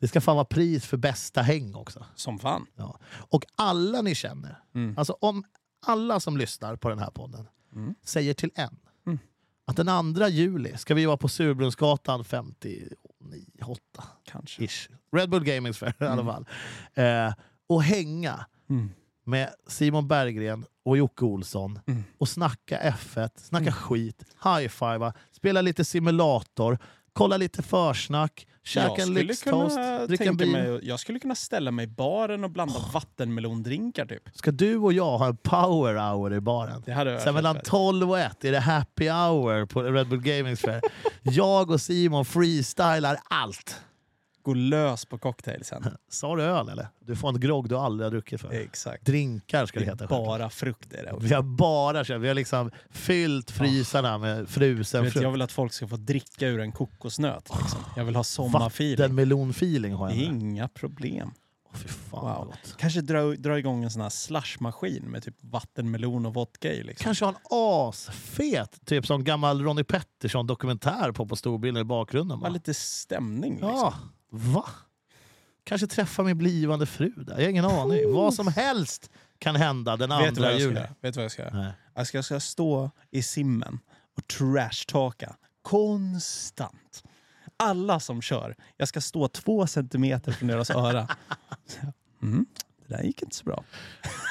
det 0.00 0.08
ska 0.08 0.20
fan 0.20 0.36
vara 0.36 0.44
pris 0.44 0.86
för 0.86 0.96
bästa 0.96 1.42
häng 1.42 1.74
också. 1.74 2.04
Som 2.14 2.38
fan. 2.38 2.66
Ja. 2.76 2.98
Och 3.12 3.44
alla 3.56 4.02
ni 4.02 4.14
känner, 4.14 4.58
Mm. 4.74 4.98
alltså 4.98 5.16
om 5.20 5.44
alla 5.86 6.20
som 6.20 6.36
lyssnar 6.36 6.76
på 6.76 6.88
den 6.88 6.98
här 6.98 7.10
podden 7.10 7.48
Mm. 7.74 7.94
säger 8.04 8.34
till 8.34 8.50
en 8.54 8.76
Mm. 9.06 9.18
att 9.66 9.76
den 9.76 10.14
2 10.14 10.28
juli 10.28 10.76
ska 10.76 10.94
vi 10.94 11.06
vara 11.06 11.16
på 11.16 11.28
Surbrunnsgatan 11.28 12.24
58 12.24 12.68
Kanske. 14.24 14.64
ish. 14.64 14.88
Red 15.16 15.30
Bull 15.30 15.44
Gaming 15.44 15.74
Sphere 15.74 15.94
i 16.00 16.04
alla 16.04 16.22
Mm. 16.22 16.26
fall. 16.26 16.46
Eh, 16.94 17.34
och 17.68 17.82
hänga 17.82 18.46
Mm. 18.70 18.90
med 19.24 19.50
Simon 19.66 20.08
Berggren 20.08 20.64
och 20.84 20.96
Jocke 20.96 21.24
Olsson 21.24 21.78
Mm. 21.86 22.04
och 22.18 22.28
snacka 22.28 22.78
F1, 22.78 23.30
snacka 23.36 23.62
Mm. 23.62 23.72
skit, 23.74 24.24
high-fivea, 24.44 25.12
spela 25.32 25.60
lite 25.62 25.84
simulator, 25.84 26.78
kolla 27.12 27.36
lite 27.36 27.62
försnack, 27.62 28.46
käka 28.64 28.86
Jag 28.86 28.98
en 28.98 29.14
lyxtoast, 29.14 30.08
dricka 30.08 30.24
en 30.24 30.36
bil. 30.36 30.52
mig, 30.52 30.80
jag 30.82 31.00
skulle 31.00 31.18
kunna 31.18 31.34
ställa 31.34 31.70
mig 31.70 31.84
i 31.84 31.88
baren 31.88 32.44
och 32.44 32.50
blanda 32.50 32.74
vattenmelondrinkar 32.94 34.06
typ. 34.06 34.22
Ska 34.34 34.50
du 34.50 34.76
och 34.76 34.92
jag 34.92 35.18
ha 35.18 35.26
en 35.26 35.36
power 35.36 35.94
hour 35.94 36.34
i 36.34 36.40
baren? 36.40 36.82
Det 36.86 36.92
hade 36.92 37.10
varit 37.10 37.22
Sen 37.22 37.34
mellan 37.34 37.54
fett. 37.54 37.64
12 37.64 38.10
och 38.10 38.18
1 38.18 38.44
är 38.44 38.52
det 38.52 38.60
happy 38.60 39.08
hour 39.08 39.66
på 39.66 39.82
Red 39.82 40.08
Bull 40.08 40.22
Gaming 40.22 40.56
Sphere. 40.56 40.80
jag 41.22 41.70
och 41.70 41.80
Simon 41.80 42.24
freestylar 42.24 43.18
allt. 43.30 43.80
Gå 44.42 44.54
lös 44.54 45.04
på 45.04 45.18
cocktailsen. 45.18 45.84
Sa 46.08 46.36
du 46.36 46.42
öl 46.42 46.68
eller? 46.68 46.88
Du 47.00 47.16
får 47.16 47.28
en 47.28 47.40
grogg 47.40 47.68
du 47.68 47.76
aldrig 47.76 48.06
har 48.06 48.10
druckit 48.10 48.40
för. 48.40 48.50
Exakt. 48.52 49.06
Drinkar 49.06 49.66
ska 49.66 49.78
det 49.78 49.84
Det 49.84 49.90
heta. 49.90 50.04
är 50.04 50.08
bara 50.08 50.50
frukt 50.50 50.92
i 50.92 50.96
det. 50.96 51.12
också. 51.12 51.26
Vi 51.26 51.34
har 51.34 51.42
bara 51.42 52.18
vi 52.18 52.28
har 52.28 52.34
liksom 52.34 52.70
fyllt 52.90 53.50
frysarna 53.50 54.18
med 54.18 54.48
frusen 54.48 55.02
vet, 55.04 55.12
frukt. 55.12 55.22
jag 55.24 55.30
vill 55.30 55.42
att 55.42 55.52
folk 55.52 55.72
ska 55.72 55.88
få 55.88 55.96
dricka 55.96 56.46
ur 56.48 56.60
en 56.60 56.72
kokosnöt. 56.72 57.48
Liksom. 57.60 57.80
Jag 57.96 58.04
vill 58.04 58.16
ha 58.16 58.24
sommarfeeling. 58.24 58.96
Vattenmelonfeeling 58.98 59.94
har 59.94 60.08
jag 60.10 60.16
med. 60.18 60.26
Inga 60.26 60.68
problem. 60.68 61.30
Åh, 61.70 61.78
fy 61.78 61.88
fan 61.88 62.20
Wow. 62.46 62.54
Kanske 62.78 63.00
dra, 63.00 63.30
dra 63.34 63.58
igång 63.58 63.84
en 63.84 63.90
sån 63.90 64.02
här 64.02 64.08
slushmaskin 64.08 65.04
med 65.04 65.22
typ 65.22 65.34
vattenmelon 65.40 66.26
och 66.26 66.34
vodka 66.34 66.72
i. 66.72 66.82
Liksom. 66.82 67.04
Kanske 67.04 67.24
ha 67.24 67.32
en 67.32 67.38
asfet, 67.88 68.86
typ 68.86 69.06
som 69.06 69.24
gammal 69.24 69.62
Ronnie 69.64 69.84
Pettersson 69.84 70.46
dokumentär 70.46 71.12
på 71.12 71.26
på 71.26 71.36
storbilden 71.36 71.80
i 71.80 71.84
bakgrunden. 71.84 72.38
Bara 72.40 72.48
Bara. 72.48 72.52
lite 72.52 72.74
stämning. 72.74 73.52
Liksom. 73.52 73.70
Ja, 73.70 73.94
va? 74.32 74.64
Kanske 75.64 75.86
träffa 75.86 76.22
min 76.22 76.38
blivande 76.38 76.86
fru 76.86 77.12
där. 77.16 77.34
Jag 77.34 77.42
har 77.42 77.48
ingen 77.50 77.64
aning. 77.64 78.12
Vad 78.12 78.34
som 78.34 78.48
helst 78.48 79.10
kan 79.38 79.56
hända 79.56 79.96
den 79.96 80.10
Vet 80.10 80.18
du 80.18 80.24
vad 80.24 80.28
andra 80.28 80.52
jag 80.52 80.60
ska 80.60 80.68
juli. 80.68 80.80
göra? 80.80 80.94
Vet 81.00 81.14
du 81.14 81.18
vad 81.18 81.24
jag 81.24 81.32
ska 81.32 81.42
göra? 81.42 81.54
Nej. 81.56 81.72
Jag 81.94 82.06
ska, 82.06 82.18
jag 82.18 82.24
ska 82.24 82.40
stå 82.40 82.90
i 83.10 83.22
simmen 83.22 83.78
och 84.16 84.26
trashtalka 84.28 85.36
konstant. 85.62 87.02
Alla 87.56 88.00
som 88.00 88.22
kör. 88.22 88.56
Jag 88.76 88.88
ska 88.88 89.00
stå 89.00 89.28
två 89.28 89.66
centimeter 89.66 90.32
från 90.32 90.48
deras 90.48 90.70
öra. 90.70 91.08
Mm, 92.22 92.46
det 92.86 92.96
där 92.96 93.02
gick 93.02 93.22
inte 93.22 93.36
så 93.36 93.44
bra. 93.44 93.64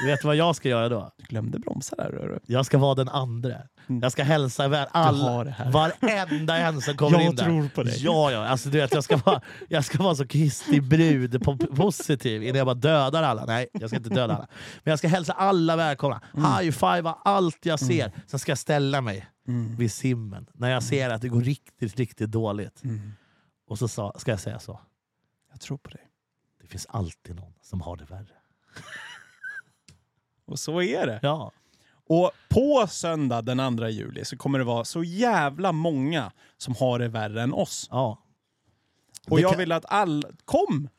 Vet 0.05 0.21
du 0.21 0.27
vad 0.27 0.35
jag 0.35 0.55
ska 0.55 0.69
göra 0.69 0.89
då? 0.89 1.11
Du 1.17 1.23
glömde 1.23 1.59
bromsa 1.59 1.95
där. 1.95 2.09
Rör. 2.09 2.39
Jag 2.45 2.65
ska 2.65 2.77
vara 2.77 2.95
den 2.95 3.09
andra. 3.09 3.57
Mm. 3.91 4.01
Jag 4.03 4.11
ska 4.11 4.23
hälsa 4.23 4.67
har 4.67 4.87
alla, 4.91 5.53
varenda 5.71 6.57
en 6.57 6.81
som 6.81 6.97
kommer 6.97 7.17
Jag 7.17 7.25
in 7.29 7.35
där. 7.35 7.43
tror 7.43 7.67
på 7.69 7.83
dig. 7.83 8.03
Ja, 8.03 8.31
ja. 8.31 8.47
Alltså, 8.47 8.69
du 8.69 8.77
vet, 8.77 8.93
jag, 8.93 9.03
ska 9.03 9.17
vara, 9.17 9.41
jag 9.69 9.85
ska 9.85 10.03
vara 10.03 10.15
så 10.15 10.27
kristig 10.27 10.83
brud, 10.83 11.43
po 11.43 11.57
positiv, 11.57 12.43
innan 12.43 12.55
jag 12.57 12.65
bara 12.67 12.73
dödar 12.75 13.23
alla. 13.23 13.45
Nej, 13.45 13.67
jag 13.73 13.89
ska 13.89 13.97
inte 13.97 14.09
döda 14.09 14.33
alla. 14.35 14.47
Men 14.83 14.91
jag 14.91 14.99
ska 14.99 15.07
hälsa 15.07 15.33
alla 15.33 15.75
välkomna. 15.75 16.21
High-fivea 16.33 17.15
allt 17.23 17.65
jag 17.65 17.79
ser. 17.79 18.11
Sen 18.27 18.39
ska 18.39 18.51
jag 18.51 18.59
ställa 18.59 19.01
mig 19.01 19.27
Mm. 19.47 19.75
vid 19.75 19.91
simmen 19.91 20.47
när 20.53 20.69
jag 20.71 20.83
ser 20.83 21.09
att 21.09 21.21
det 21.21 21.29
går 21.29 21.41
riktigt, 21.41 21.95
riktigt 21.95 22.31
dåligt. 22.31 22.83
Mm. 22.83 23.11
Och 23.67 23.79
så 23.79 23.87
sa, 23.87 24.13
ska 24.17 24.31
jag 24.31 24.39
säga 24.39 24.59
så. 24.59 24.79
Jag 25.51 25.61
tror 25.61 25.77
på 25.77 25.89
dig. 25.89 26.01
Det 26.61 26.67
finns 26.67 26.85
alltid 26.89 27.35
någon 27.35 27.53
som 27.61 27.81
har 27.81 27.95
det 27.97 28.05
värre. 28.05 28.35
Och 30.45 30.59
så 30.59 30.81
är 30.81 31.07
det. 31.07 31.19
Ja. 31.21 31.51
Och 32.13 32.31
på 32.49 32.87
söndag 32.89 33.41
den 33.41 33.77
2 33.77 33.87
juli 33.87 34.25
så 34.25 34.37
kommer 34.37 34.59
det 34.59 34.65
vara 34.65 34.85
så 34.85 35.03
jävla 35.03 35.71
många 35.71 36.31
som 36.57 36.75
har 36.79 36.99
det 36.99 37.07
värre 37.07 37.41
än 37.41 37.53
oss. 37.53 37.87
ja. 37.91 38.17
Och 39.29 39.35
Det 39.37 39.41
jag 39.41 39.51
kan- 39.51 39.59
vill 39.59 39.71
att 39.71 39.85
alla... 39.87 40.29
Kom! 40.45 40.89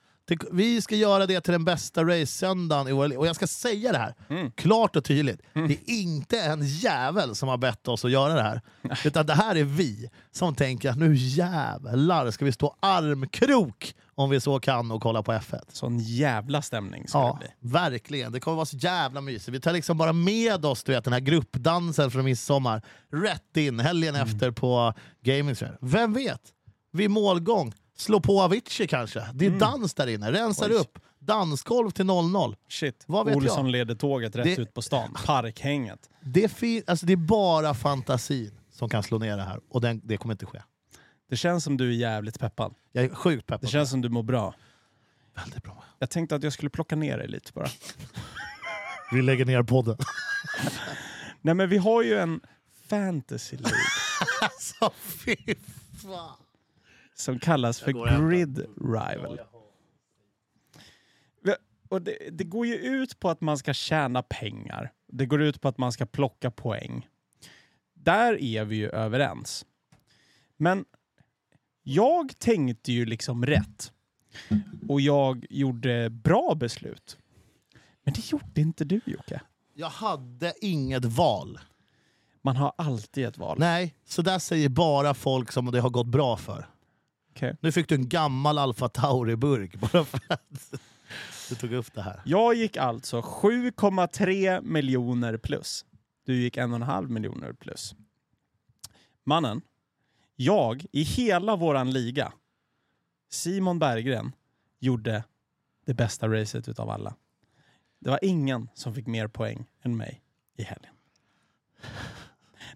Vi 0.52 0.80
ska 0.82 0.96
göra 0.96 1.26
det 1.26 1.40
till 1.40 1.52
den 1.52 1.64
bästa 1.64 2.04
race-söndagen 2.04 2.88
i 2.88 2.92
vår 2.92 3.16
Och 3.18 3.26
jag 3.26 3.36
ska 3.36 3.46
säga 3.46 3.92
det 3.92 3.98
här, 3.98 4.14
Mm. 4.28 4.50
klart 4.50 4.96
och 4.96 5.04
tydligt. 5.04 5.40
Det 5.52 5.60
är 5.60 5.90
inte 5.90 6.40
en 6.40 6.66
jävel 6.66 7.34
som 7.34 7.48
har 7.48 7.56
bett 7.58 7.88
oss 7.88 8.04
att 8.04 8.10
göra 8.10 8.34
det 8.34 8.42
här. 8.42 8.60
Utan 9.04 9.26
det 9.26 9.34
här 9.34 9.56
är 9.56 9.64
vi 9.64 10.10
som 10.32 10.54
tänker 10.54 10.90
att 10.90 10.98
nu 10.98 11.14
jävlar 11.16 12.30
ska 12.30 12.44
vi 12.44 12.52
stå 12.52 12.76
armkrok 12.80 13.94
om 14.14 14.30
vi 14.30 14.40
så 14.40 14.60
kan 14.60 14.90
och 14.90 15.02
kolla 15.02 15.22
på 15.22 15.32
F1. 15.32 15.60
Sån 15.72 15.98
jävla 15.98 16.62
stämning 16.62 17.08
ska 17.08 17.18
Ja, 17.18 17.38
det 17.40 17.46
bli. 17.60 17.70
verkligen. 17.72 18.32
Det 18.32 18.40
kommer 18.40 18.54
vara 18.56 18.66
så 18.66 18.76
jävla 18.76 19.20
mysigt. 19.20 19.48
Vi 19.48 19.60
tar 19.60 19.72
liksom 19.72 19.98
bara 19.98 20.12
med 20.12 20.64
oss 20.64 20.84
du 20.84 20.92
vet, 20.92 21.04
den 21.04 21.12
här 21.12 21.20
gruppdansen 21.20 22.10
från 22.10 22.24
midsommar 22.24 22.82
rätt 23.12 23.56
in 23.56 23.80
helgen 23.80 24.14
Mm. 24.14 24.28
efter 24.28 24.50
på 24.50 24.94
Gaming. 25.24 25.54
Vem 25.80 26.12
vet? 26.12 26.40
Vid 26.92 27.10
målgång, 27.10 27.72
slå 27.96 28.20
på 28.20 28.42
Avicii 28.42 28.86
kanske. 28.86 29.26
Det 29.34 29.46
är 29.46 29.50
dans 29.50 29.94
där 29.94 30.06
inne, 30.06 30.32
rensar 30.32 30.66
Mm. 30.66 30.76
Oj. 30.76 30.80
upp. 30.82 30.98
Dansgolv 31.18 31.90
till 31.90 32.06
00. 32.06 32.56
Shit, 32.68 33.04
Vad 33.06 33.26
vet 33.26 33.36
Olsson 33.36 33.64
jag? 33.66 33.72
leder 33.72 33.94
tåget 33.94 34.36
rätt 34.36 34.44
Det- 34.56 34.62
ut 34.62 34.74
på 34.74 34.82
stan. 34.82 35.16
Parkhänget. 35.26 36.10
Det 36.20 36.44
är, 36.44 36.48
fi- 36.48 36.82
alltså, 36.86 37.06
det 37.06 37.12
är 37.12 37.16
bara 37.16 37.74
fantasin 37.74 38.58
som 38.70 38.88
kan 38.88 39.02
slå 39.02 39.18
ner 39.18 39.36
det 39.36 39.42
här 39.42 39.60
och 39.68 39.80
den, 39.80 40.00
det 40.04 40.16
kommer 40.16 40.34
inte 40.34 40.46
ske. 40.46 40.62
Det 41.30 41.36
känns 41.36 41.64
som 41.64 41.76
du 41.76 41.88
är 41.88 41.92
jävligt 41.94 42.38
peppad. 42.40 42.74
Jag 42.92 43.04
är 43.04 43.08
sjukt 43.14 43.46
peppad. 43.46 43.60
Det 43.60 43.66
känns 43.68 43.90
som 43.90 44.00
du 44.00 44.08
mår 44.08 44.22
bra. 44.22 44.54
väldigt 45.36 45.62
bra. 45.62 45.84
Jag 45.98 46.10
tänkte 46.10 46.34
att 46.36 46.42
jag 46.42 46.52
skulle 46.52 46.70
plocka 46.70 46.96
ner 46.96 47.18
dig 47.18 47.28
lite 47.28 47.52
bara. 47.52 47.68
Vi 49.12 49.22
lägger 49.22 49.44
ner 49.44 49.62
podden. 49.62 49.96
Nej 51.40 51.54
men 51.54 51.68
vi 51.68 51.76
har 51.78 52.02
ju 52.02 52.18
en 52.18 52.40
fantasy 52.88 53.56
League 53.56 53.78
alltså 54.40 54.90
fy 55.02 55.36
fan. 56.02 56.36
Som 57.22 57.38
kallas 57.38 57.80
för. 57.80 57.92
Grid 58.28 58.58
Rival. 58.80 59.40
Vi- 61.42 61.54
Och 61.88 62.02
det, 62.02 62.18
det 62.32 62.44
går 62.44 62.66
ju 62.66 62.74
ut 62.74 63.18
på 63.20 63.30
att 63.30 63.40
man 63.40 63.58
ska 63.58 63.72
tjäna 63.74 64.22
pengar. 64.22 64.92
Det 65.06 65.26
går 65.26 65.42
ut 65.42 65.60
på 65.60 65.68
att 65.68 65.78
man 65.78 65.92
ska 65.92 66.06
plocka 66.06 66.50
poäng. 66.50 67.08
Där 67.94 68.42
är 68.42 68.64
vi 68.64 68.76
ju 68.76 68.88
överens. 68.88 69.66
Men 70.56 70.84
jag 71.82 72.38
tänkte 72.38 72.92
ju 72.92 73.04
liksom 73.06 73.46
rätt. 73.46 73.92
Och 74.88 75.00
jag 75.00 75.46
gjorde 75.50 76.10
bra 76.10 76.54
beslut. 76.54 77.18
Men 78.04 78.14
det 78.14 78.30
gjorde 78.32 78.60
inte 78.60 78.84
du 78.84 79.00
Jocke. 79.06 79.40
Jag 79.74 79.88
hade 79.88 80.54
inget 80.60 81.04
val. 81.04 81.58
Man 82.42 82.56
har 82.56 82.72
alltid 82.78 83.24
ett 83.24 83.38
val. 83.38 83.56
Nej, 83.58 83.94
så 84.04 84.22
där 84.22 84.38
säger 84.38 84.68
bara 84.68 85.14
folk 85.14 85.52
som 85.52 85.70
det 85.72 85.80
har 85.80 85.90
gått 85.90 86.06
bra 86.06 86.36
för. 86.36 86.66
Okej. 87.34 87.56
Nu 87.60 87.72
fick 87.72 87.88
du 87.88 87.94
en 87.94 88.08
gammal 88.08 88.58
Alfa 88.58 88.88
Tauri-burk 88.88 89.76
bara 89.76 90.04
för 90.04 90.20
att 90.28 90.74
du 91.48 91.54
tog 91.54 91.72
upp 91.72 91.94
det 91.94 92.02
här. 92.02 92.22
Jag 92.24 92.54
gick 92.54 92.76
alltså 92.76 93.20
7,3 93.20 94.62
miljoner 94.62 95.36
plus. 95.36 95.84
Du 96.24 96.34
gick 96.34 96.56
1,5 96.56 97.08
miljoner 97.08 97.52
plus. 97.52 97.94
Mannen, 99.24 99.62
jag 100.36 100.86
i 100.92 101.02
hela 101.02 101.56
våran 101.56 101.90
liga, 101.90 102.32
Simon 103.30 103.78
Berggren, 103.78 104.32
gjorde 104.78 105.24
det 105.86 105.94
bästa 105.94 106.28
racet 106.28 106.68
utav 106.68 106.90
alla. 106.90 107.14
Det 107.98 108.10
var 108.10 108.18
ingen 108.22 108.68
som 108.74 108.94
fick 108.94 109.06
mer 109.06 109.28
poäng 109.28 109.66
än 109.82 109.96
mig 109.96 110.22
i 110.56 110.62
helgen. 110.62 110.94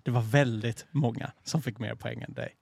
Det 0.03 0.11
var 0.11 0.23
väldigt 0.23 0.87
många 0.91 1.33
som 1.43 1.63
fick 1.63 1.79
mer 1.79 1.95
poäng 1.95 2.23
än 2.23 2.33
dig. 2.33 2.57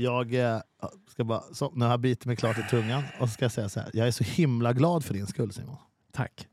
Jag 0.00 0.34
eh, 0.34 0.60
ska 1.08 1.24
bara, 1.24 1.40
så, 1.40 1.72
nu 1.74 1.84
har 1.84 1.92
jag 1.92 2.00
bitit 2.00 2.24
mig 2.24 2.36
klart 2.36 2.58
i 2.58 2.62
tungan 2.62 3.02
och 3.20 3.28
ska 3.28 3.44
jag 3.44 3.52
säga 3.52 3.68
så 3.68 3.80
här. 3.80 3.90
Jag 3.92 4.06
är 4.06 4.10
så 4.10 4.24
himla 4.24 4.72
glad 4.72 5.04
för 5.04 5.14
din 5.14 5.26
skull 5.26 5.52
Simon. 5.52 5.76
Tack. 6.12 6.48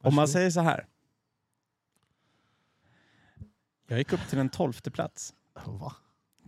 Om 0.00 0.14
man 0.14 0.28
säger 0.28 0.50
så 0.50 0.60
här. 0.60 0.86
Jag 3.88 3.98
gick 3.98 4.12
upp 4.12 4.28
till 4.28 4.38
en 4.38 4.48
tolfte 4.48 4.90
plats. 4.90 5.34
Va? 5.64 5.96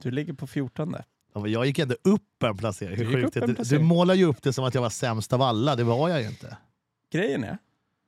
Du 0.03 0.11
ligger 0.11 0.33
på 0.33 0.47
fjortonde. 0.47 1.05
Ja, 1.35 1.47
jag 1.47 1.67
gick 1.67 1.79
ändå 1.79 1.95
upp 2.03 2.43
en 2.43 2.57
placering. 2.57 2.99
Du 2.99 3.13
sjukt 3.13 3.37
en 3.37 3.41
det? 3.41 3.47
Du 3.47 3.55
placering. 3.55 3.85
målar 3.85 4.15
ju 4.15 4.25
upp 4.25 4.43
det 4.43 4.53
som 4.53 4.65
att 4.65 4.75
jag 4.75 4.83
var 4.83 4.91
sämst 4.91 5.33
av 5.33 5.43
alla. 5.43 5.77
Det 5.77 5.85
var 5.85 6.09
jag 6.09 6.23
ju 6.23 6.29
inte. 6.29 6.57
Grejen 7.11 7.45
är 7.45 7.59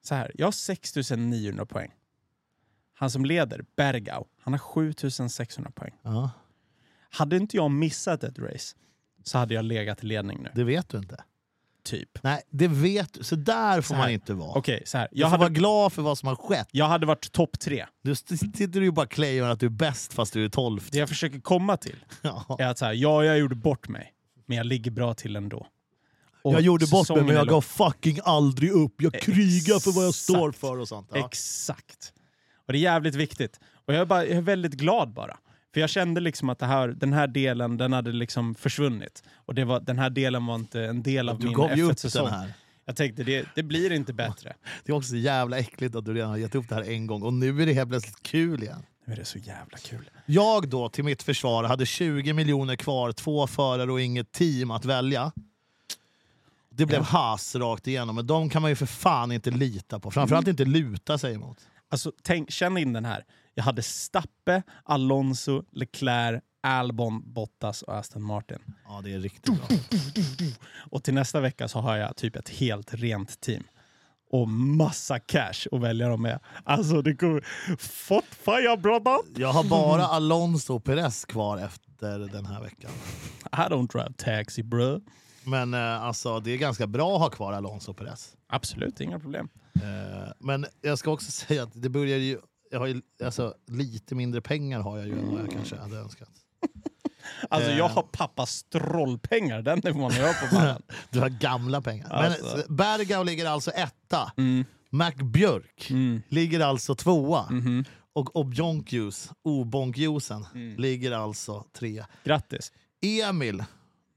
så 0.02 0.14
här. 0.14 0.32
Jag 0.34 0.46
har 0.46 0.52
6900 0.52 1.66
poäng. 1.66 1.94
Han 2.94 3.10
som 3.10 3.24
leder, 3.24 3.64
Bergau, 3.76 4.24
han 4.40 4.52
har 4.52 4.58
7600 4.58 5.70
poäng. 5.70 5.92
Ja, 6.02 6.30
Hade 7.14 7.36
inte 7.36 7.56
jag 7.56 7.70
missat 7.70 8.24
ett 8.24 8.38
race 8.38 8.76
så 9.24 9.38
hade 9.38 9.54
jag 9.54 9.64
legat 9.64 10.04
i 10.04 10.06
ledning 10.06 10.42
nu. 10.42 10.50
det 10.54 10.64
vet 10.64 10.88
du 10.88 10.98
inte. 10.98 11.24
Typ. 11.84 12.08
Nej, 12.22 12.42
det 12.50 12.68
vet 12.68 13.12
du. 13.14 13.24
Så 13.24 13.36
där 13.36 13.80
får 13.80 13.94
Så 13.94 13.98
man 13.98 14.10
inte 14.10 14.34
vara. 14.34 14.58
Okej, 14.58 14.82
så 14.86 14.98
här. 14.98 15.08
Du 15.12 15.20
Jag 15.20 15.30
får 15.30 15.38
vara 15.38 15.44
hade, 15.48 15.54
glad 15.58 15.92
för 15.92 16.02
vad 16.02 16.18
som 16.18 16.26
har 16.28 16.36
skett. 16.36 16.68
jag 16.70 16.86
hade 16.86 17.06
varit 17.06 17.32
topp 17.32 17.58
tre. 17.60 17.86
Du 18.02 18.12
st- 18.12 18.36
sitter 18.36 18.80
ju 18.80 18.90
bara 18.90 19.06
claimar 19.06 19.50
att 19.50 19.60
du 19.60 19.66
är 19.66 19.70
bäst 19.70 20.12
fast 20.12 20.32
du 20.32 20.44
är 20.44 20.48
tolft. 20.48 20.92
Det 20.92 20.98
jag 20.98 21.08
försöker 21.08 21.40
komma 21.40 21.76
till 21.76 21.96
Ja. 22.22 22.56
är 22.58 22.66
att 22.66 22.78
så 22.78 22.84
här, 22.84 22.92
ja, 22.92 23.24
jag 23.24 23.38
gjorde 23.38 23.54
bort 23.54 23.88
mig, 23.88 24.12
men 24.46 24.56
jag 24.56 24.66
ligger 24.66 24.90
bra 24.90 25.14
till 25.14 25.36
ändå. 25.36 25.66
Och 26.42 26.52
Jag 26.54 26.60
gjorde 26.60 26.86
bort 26.86 27.08
mig 27.08 27.22
men 27.24 27.34
jag 27.36 27.48
gav 27.48 27.60
fucking 27.60 28.18
aldrig 28.24 28.70
upp. 28.70 29.02
Jag 29.02 29.12
krigar 29.20 29.80
för 29.80 29.90
vad 29.92 30.04
jag 30.06 30.14
står 30.14 30.52
för 30.52 30.78
och 30.78 30.88
sånt. 30.88 31.08
Ja. 31.12 31.26
Exakt. 31.26 32.12
Och 32.66 32.72
det 32.72 32.78
är 32.78 32.80
jävligt 32.80 33.14
viktigt. 33.14 33.60
Och 33.86 33.94
jag 33.94 34.00
är, 34.00 34.04
bara, 34.06 34.24
jag 34.26 34.36
är 34.36 34.42
väldigt 34.42 34.72
glad 34.74 35.12
bara. 35.12 35.38
För 35.74 35.80
jag 35.80 35.90
kände 35.90 36.20
liksom 36.20 36.48
att 36.48 36.60
här, 36.60 36.88
den 36.88 37.12
här 37.12 37.26
delen 37.26 37.76
den 37.76 37.92
hade 37.92 38.12
liksom 38.12 38.54
försvunnit. 38.54 39.22
Och 39.34 39.54
det 39.54 39.64
var, 39.64 39.80
den 39.80 39.98
här 39.98 40.10
delen 40.10 40.46
var 40.46 40.54
inte 40.54 40.84
en 40.84 41.02
del 41.02 41.28
av 41.28 41.38
Du 41.38 41.46
min 41.46 41.56
upp 41.56 41.68
den 41.68 41.78
F1-säsong. 41.78 42.28
här. 42.28 42.52
Jag 42.84 42.96
tänkte 42.96 43.22
det, 43.22 43.46
det 43.54 43.62
blir 43.62 43.92
inte 43.92 44.12
bättre. 44.12 44.54
Det 44.84 44.92
är 44.92 44.96
också 44.96 45.08
så 45.08 45.16
jävla 45.16 45.58
äckligt 45.58 45.94
att 45.94 46.04
du 46.04 46.14
redan 46.14 46.30
har 46.30 46.36
gett 46.36 46.54
upp 46.54 46.68
det 46.68 46.74
här 46.74 46.90
en 46.90 47.06
gång 47.06 47.22
och 47.22 47.32
nu 47.32 47.62
är 47.62 47.66
det 47.66 47.72
helt 47.72 47.90
plötsligt 47.90 48.22
kul 48.22 48.62
igen. 48.62 48.82
Nu 49.04 49.12
är 49.12 49.16
det 49.16 49.24
så 49.24 49.38
jävla 49.38 49.78
kul. 49.78 50.10
Jag 50.26 50.68
då, 50.68 50.88
till 50.88 51.04
mitt 51.04 51.22
försvar, 51.22 51.64
hade 51.64 51.86
20 51.86 52.32
miljoner 52.32 52.76
kvar, 52.76 53.12
två 53.12 53.46
förare 53.46 53.92
och 53.92 54.00
inget 54.00 54.32
team 54.32 54.70
att 54.70 54.84
välja. 54.84 55.32
Det 56.70 56.86
blev 56.86 57.02
Haas 57.02 57.54
rakt 57.54 57.86
igenom, 57.86 58.16
men 58.16 58.26
de 58.26 58.50
kan 58.50 58.62
man 58.62 58.70
ju 58.70 58.74
för 58.76 58.86
fan 58.86 59.32
inte 59.32 59.50
lita 59.50 60.00
på. 60.00 60.10
Framförallt 60.10 60.48
inte 60.48 60.64
luta 60.64 61.18
sig 61.18 61.34
emot. 61.34 61.58
Alltså, 61.88 62.12
tänk, 62.22 62.50
känn 62.50 62.76
in 62.76 62.92
den 62.92 63.04
här. 63.04 63.24
Jag 63.55 63.64
hade 63.64 63.82
Stappe, 63.82 64.62
Alonso, 64.84 65.64
Leclerc, 65.72 66.42
Albon, 66.62 67.32
Bottas 67.32 67.82
och 67.82 67.96
Aston 67.96 68.22
Martin. 68.22 68.59
Ja, 68.88 69.00
det 69.05 69.14
är 69.14 69.18
riktigt 69.18 69.44
bra. 69.44 69.78
Och 70.90 71.05
till 71.05 71.14
nästa 71.14 71.40
vecka 71.40 71.68
så 71.68 71.78
har 71.78 71.96
jag 71.96 72.16
typ 72.16 72.36
ett 72.36 72.48
helt 72.48 72.94
rent 72.94 73.40
team. 73.40 73.62
Och 74.30 74.48
massa 74.48 75.18
cash 75.18 75.66
att 75.72 75.80
välja 75.80 76.09
dem 76.09 76.22
med. 76.22 76.40
Alltså 76.64 77.02
det 77.02 77.12
går... 77.12 77.44
Fått 77.78 78.24
fire 78.24 78.76
brother! 78.76 79.18
Jag 79.36 79.52
har 79.52 79.64
bara 79.64 80.07
Alonso 80.07 80.74
och 80.74 80.84
Perez 80.84 81.24
kvar 81.24 81.59
efter 81.59 82.18
den 82.18 82.46
här 82.46 82.62
veckan. 82.62 82.90
I 83.52 83.57
don't 83.57 83.92
drive 83.92 84.12
taxi 84.16 84.62
bro. 84.62 85.00
Men 85.44 85.74
eh, 85.74 86.02
alltså, 86.02 86.40
det 86.40 86.50
är 86.50 86.57
ganska 86.57 86.86
bra 86.86 87.14
att 87.14 87.20
ha 87.20 87.30
kvar 87.30 87.52
Alonso 87.52 87.90
och 87.90 87.96
Perez. 87.96 88.36
Absolut, 88.46 89.00
inga 89.00 89.20
problem. 89.20 89.48
Eh, 89.74 90.32
men 90.38 90.66
jag 90.80 90.98
ska 90.98 91.11
också 91.11 91.30
säga 91.46 91.62
att 91.62 91.70
det 91.74 91.88
börjar 91.88 92.18
ju... 92.18 92.38
Jag 92.74 92.80
har 92.80 92.86
ju 92.86 93.02
alltså, 93.24 93.54
lite 93.66 94.14
mindre 94.14 94.40
pengar 94.40 94.80
har 94.80 94.98
jag 94.98 95.06
ju 95.06 95.18
än 95.18 95.30
vad 95.32 95.40
jag 95.40 95.50
kanske 95.50 95.76
hade 95.76 95.96
önskat. 95.96 96.28
Alltså 97.50 97.70
Eh. 97.70 97.78
jag 97.78 97.88
har 97.88 98.02
pappas 98.02 98.50
strollpengar, 98.50 99.62
den 99.62 99.80
nivån 99.84 100.12
är 100.12 100.20
jag 100.20 100.40
på 100.50 100.54
mannen. 100.54 100.82
Du 101.10 101.20
har 101.20 101.28
gamla 101.28 101.80
pengar. 101.80 102.10
Alltså. 102.10 102.56
Men 102.68 102.76
Bergau 102.76 103.24
ligger 103.24 103.46
alltså 103.46 103.70
etta. 103.70 104.32
Mm. 104.36 104.64
Mac 104.90 105.10
Björk 105.12 105.90
Mm. 105.90 106.22
ligger 106.28 106.60
alltså 106.60 106.94
tvåa. 106.94 107.50
Mhm. 107.50 107.84
Och 108.12 108.36
Objonkjus, 108.36 109.30
Obonkjusen, 109.42 110.46
Mm. 110.54 110.76
ligger 110.76 111.12
alltså 111.12 111.64
trea. 111.72 112.06
Grattis. 112.24 112.72
Emil 113.02 113.64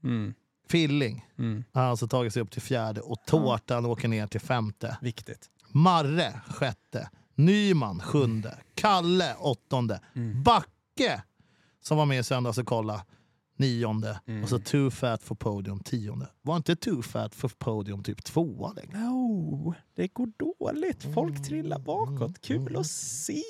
Mm. 0.04 0.34
Filling 0.68 1.26
Mm. 1.38 1.64
har 1.72 1.82
alltså 1.82 2.08
tagit 2.08 2.32
sig 2.32 2.42
upp 2.42 2.50
till 2.50 2.62
fjärde 2.62 3.00
och 3.00 3.18
Tårtan 3.26 3.86
åker 3.86 4.08
ner 4.08 4.26
till 4.26 4.40
femte. 4.40 4.98
Viktigt. 5.00 5.46
Marre 5.68 6.40
sjätte. 6.48 7.10
Nyman 7.38 8.00
sjunde. 8.00 8.58
Kalle 8.74 9.34
åttonde. 9.34 10.00
Mm. 10.14 10.42
Backe 10.42 11.22
som 11.80 11.96
var 11.98 12.06
med 12.06 12.20
i 12.20 12.22
söndags 12.22 12.58
och 12.58 12.66
kolla 12.66 13.04
nionde. 13.56 14.20
Mm. 14.26 14.42
Och 14.42 14.48
så 14.48 14.58
Too 14.58 14.90
Fat 14.90 15.22
for 15.22 15.34
Podium 15.34 15.80
tionde. 15.80 16.28
Var 16.42 16.56
inte 16.56 16.76
Too 16.76 17.02
Fat 17.02 17.34
for 17.34 17.48
Podium 17.48 18.02
typ 18.02 18.24
tvåa 18.24 18.72
längre? 18.72 18.98
No, 18.98 19.74
det 19.96 20.08
går 20.08 20.28
dåligt. 20.36 21.14
Folk 21.14 21.44
trillar 21.44 21.78
bakåt. 21.78 22.40
Kul 22.40 22.76
att 22.76 22.86
se. 22.86 23.42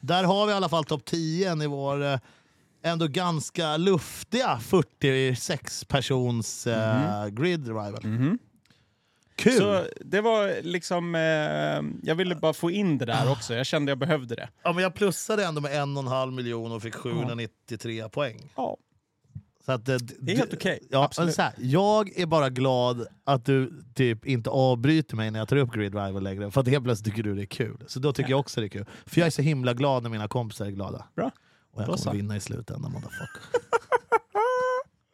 Där 0.00 0.24
har 0.24 0.46
vi 0.46 0.52
i 0.52 0.54
alla 0.54 0.68
fall 0.68 0.84
topp 0.84 1.04
10 1.04 1.62
i 1.62 1.66
vår 1.66 2.04
eh, 2.04 2.18
ändå 2.82 3.06
ganska 3.06 3.76
luftiga 3.76 4.58
46 4.58 5.84
persons 5.84 6.66
eh, 6.66 7.28
grid 7.28 7.66
rival. 7.66 7.98
Mhm. 8.04 8.38
Kul! 9.36 9.52
Så 9.58 9.86
det 10.00 10.20
var 10.20 10.62
liksom, 10.62 11.14
eh, 11.14 12.06
jag 12.08 12.14
ville 12.14 12.34
bara 12.34 12.52
få 12.52 12.70
in 12.70 12.98
det 12.98 13.04
där 13.04 13.32
också. 13.32 13.54
Jag 13.54 13.66
kände 13.66 13.90
jag 13.90 13.98
behövde 13.98 14.34
det. 14.34 14.48
Ja, 14.62 14.72
men 14.72 14.82
jag 14.82 14.94
plussade 14.94 15.44
ändå 15.44 15.60
med 15.60 15.82
en 15.82 15.96
och 15.96 16.02
en 16.02 16.08
halv 16.08 16.32
miljon 16.32 16.72
och 16.72 16.82
fick 16.82 16.94
793 16.94 18.08
poäng. 18.08 18.52
Ja, 18.56 18.76
Så 19.66 19.72
att, 19.72 19.88
eh, 19.88 19.96
Det 20.20 20.32
är 20.32 20.36
helt 20.36 20.54
okej. 20.54 20.78
Ja, 20.90 21.04
Absolut. 21.04 21.26
men 21.26 21.32
så 21.34 21.42
här, 21.42 21.52
jag 21.58 22.18
är 22.18 22.26
bara 22.26 22.50
glad 22.50 23.06
att 23.24 23.44
du 23.44 23.82
typ 23.94 24.26
inte 24.26 24.50
avbryter 24.50 25.16
mig 25.16 25.30
när 25.30 25.38
jag 25.38 25.48
tar 25.48 25.56
upp 25.56 25.72
Grid 25.72 25.94
Rival 25.94 26.22
längre, 26.22 26.50
för 26.50 26.60
att 26.60 26.68
helt 26.68 26.84
plötsligt 26.84 27.14
tycker 27.14 27.22
du 27.22 27.34
det 27.34 27.42
är 27.42 27.46
kul. 27.46 27.76
Så 27.86 27.98
då 28.00 28.12
tycker 28.12 28.30
jag 28.30 28.40
också 28.40 28.60
det 28.60 28.66
är 28.66 28.68
kul. 28.68 28.86
För 29.06 29.20
jag 29.20 29.26
är 29.26 29.30
så 29.30 29.42
himla 29.42 29.74
glad 29.74 30.02
när 30.02 30.10
mina 30.10 30.28
kompisar 30.28 30.66
är 30.66 30.70
glada. 30.70 31.04
Bra. 31.16 31.26
Och 31.72 31.82
jag 31.82 31.88
Då 31.88 31.92
kommer 31.92 31.96
så. 31.98 32.10
vinna 32.10 32.36
i 32.36 32.40
slutändan, 32.40 32.92
motherfucker. 32.92 33.42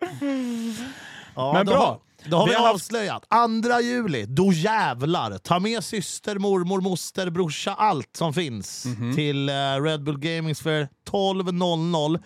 ja, 1.35 1.53
Men 1.53 1.67
då 1.67 1.73
bra. 1.73 2.01
Då 2.25 2.37
har 2.37 2.45
vi, 2.47 2.51
Vi 2.51 2.57
har 2.57 2.63
haft- 2.67 2.75
avslöjat. 2.75 3.25
Andra 3.29 3.81
juli, 3.81 4.27
då 4.27 4.53
jävlar! 4.53 5.39
Ta 5.39 5.59
med 5.59 5.85
syster, 5.85 6.39
mormor, 6.39 6.81
moster, 6.81 7.31
brorsa, 7.31 7.75
allt 7.75 8.17
som 8.17 8.35
finns 8.35 8.85
Mhm. 8.85 9.15
till 9.15 9.49
eh, 9.49 9.53
Red 9.83 10.03
Bull 10.05 10.19
Gaming 10.19 10.55
Sphere 10.55 10.89
12.00. 11.11 12.19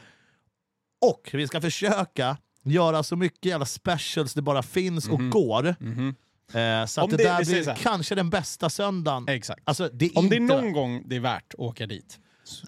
Och 1.07 1.30
vi 1.32 1.47
ska 1.47 1.61
försöka 1.61 2.36
göra 2.64 3.03
så 3.03 3.16
mycket 3.16 3.44
jävla 3.44 3.66
specials 3.66 4.34
det 4.34 4.42
bara 4.42 4.62
finns 4.62 5.09
och 5.09 5.30
går. 5.30 5.74
Mhm. 5.80 6.14
Eh, 6.55 6.86
så 6.86 7.01
att 7.05 7.11
det, 7.11 7.16
det- 7.16 7.22
där 7.22 7.44
blir 7.44 7.74
kanske 7.74 8.14
den 8.14 8.30
bästa 8.30 8.70
söndagen. 8.70 9.28
Exakt. 9.28 9.61
Alltså, 9.64 9.88
det 9.92 10.11
Om 10.14 10.28
det 10.28 10.36
är 10.36 10.40
någon 10.40 10.72
gång 10.72 11.03
det 11.07 11.16
är 11.16 11.20
värt 11.20 11.55
att 11.55 11.61
åka 11.61 11.86
dit, 11.86 12.18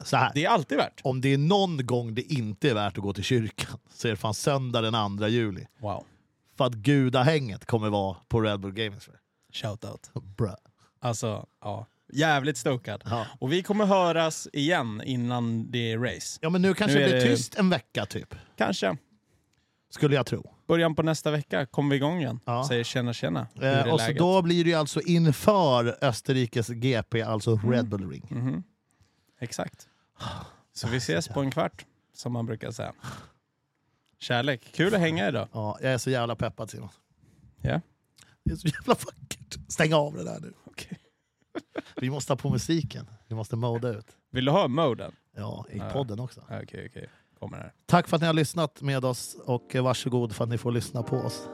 så 0.04 0.16
här. 0.16 0.30
det 0.34 0.44
är 0.44 0.48
alltid 0.48 0.78
värt. 0.78 1.00
Om 1.04 1.20
det 1.20 1.32
är 1.34 1.38
någon 1.38 1.86
gång 1.86 2.14
det 2.14 2.22
inte 2.32 2.70
är 2.70 2.74
värt 2.74 2.98
att 2.98 3.02
gå 3.04 3.12
till 3.12 3.24
kyrkan 3.24 3.78
så 3.94 4.08
är 4.08 4.10
det 4.12 4.16
fan 4.16 4.34
söndag 4.34 4.80
den 4.80 5.18
2 5.18 5.28
juli. 5.28 5.66
Wow. 5.80 6.04
För 6.58 6.64
att 6.64 6.74
gudahänget 6.74 7.64
kommer 7.66 7.90
vara 7.90 8.16
på 8.28 8.40
Red 8.40 8.60
Bull 8.60 8.72
Gaming 8.72 9.00
Sphere. 9.00 9.18
Shoutout. 9.52 10.10
Bruh. 10.36 10.54
Alltså, 11.00 11.46
ja. 11.60 11.86
Jävligt 12.12 12.56
stokad. 12.56 13.02
Ja. 13.04 13.26
Och 13.40 13.52
vi 13.52 13.62
kommer 13.62 13.86
höras 13.86 14.48
igen 14.52 15.02
innan 15.04 15.70
det 15.70 15.92
är 15.92 15.98
race. 15.98 16.38
ja 16.42 16.50
men 16.50 16.62
nu 16.62 16.74
kanske 16.74 16.98
Nu 16.98 17.04
det 17.04 17.10
är 17.10 17.20
blir 17.20 17.30
det- 17.30 17.36
tyst 17.36 17.54
en 17.58 17.70
vecka 17.70 18.06
typ. 18.06 18.34
Kanske. 18.56 18.96
Skulle 19.90 20.14
jag 20.14 20.26
tro. 20.26 20.54
Början 20.66 20.94
på 20.94 21.02
nästa 21.02 21.30
vecka 21.30 21.66
kommer 21.66 21.90
vi 21.90 21.96
igång 21.96 22.18
igen. 22.18 22.40
Ja. 22.44 22.64
Säger 22.68 22.84
tjena 22.84 23.12
tjena. 23.12 23.46
Eh, 23.62 23.92
och 23.92 24.00
så 24.00 24.12
då 24.12 24.42
blir 24.42 24.64
det 24.64 24.70
ju 24.70 24.76
alltså 24.76 25.00
inför 25.00 26.04
Österrikes 26.04 26.68
GP, 26.68 27.22
alltså 27.22 27.50
Mm. 27.56 27.70
Red 27.70 27.88
Bull 27.88 28.10
Ring. 28.10 28.26
Mhm. 28.30 28.62
Exakt. 29.40 29.88
Så 30.72 30.88
vi 30.88 30.96
ses 30.96 31.28
på 31.28 31.40
en 31.40 31.50
kvart, 31.50 31.84
som 32.14 32.32
man 32.32 32.46
brukar 32.46 32.70
säga. 32.70 32.92
Kärlek. 34.20 34.72
Kul 34.72 34.94
att 34.94 35.00
hänga 35.00 35.28
idag. 35.28 35.48
Ja, 35.52 35.78
jag 35.82 35.92
är 35.92 35.98
så 35.98 36.10
jävla 36.10 36.36
peppad 36.36 36.70
Simon. 36.70 36.88
Ja. 37.62 37.80
Det 38.44 38.52
är 38.52 38.56
så 38.56 38.68
jävla 38.68 38.94
vackert. 38.94 39.58
Stäng 39.68 39.92
av 39.94 40.14
det 40.14 40.24
där 40.24 40.40
nu. 40.40 40.52
Okej. 40.64 40.98
Vi 41.96 42.10
måste 42.10 42.32
ha 42.32 42.36
på 42.36 42.50
musiken. 42.50 43.10
Vi 43.28 43.34
måste 43.34 43.56
moda 43.56 43.88
ut. 43.88 44.16
Vill 44.30 44.44
du 44.44 44.50
ha 44.50 44.68
moden? 44.68 45.12
Ja, 45.36 45.66
i 45.70 45.78
Ja. 45.78 45.90
podden 45.92 46.20
också. 46.20 46.40
Okej, 46.62 46.86
okej. 46.90 47.08
Kommer 47.38 47.56
här. 47.56 47.72
Tack 47.86 48.08
för 48.08 48.16
att 48.16 48.20
ni 48.20 48.26
har 48.26 48.34
lyssnat 48.34 48.80
med 48.82 49.04
oss 49.04 49.36
och 49.44 49.74
varsågod 49.74 50.34
för 50.34 50.44
att 50.44 50.50
ni 50.50 50.58
får 50.58 50.72
lyssna 50.72 51.02
på 51.02 51.16
oss. 51.16 51.48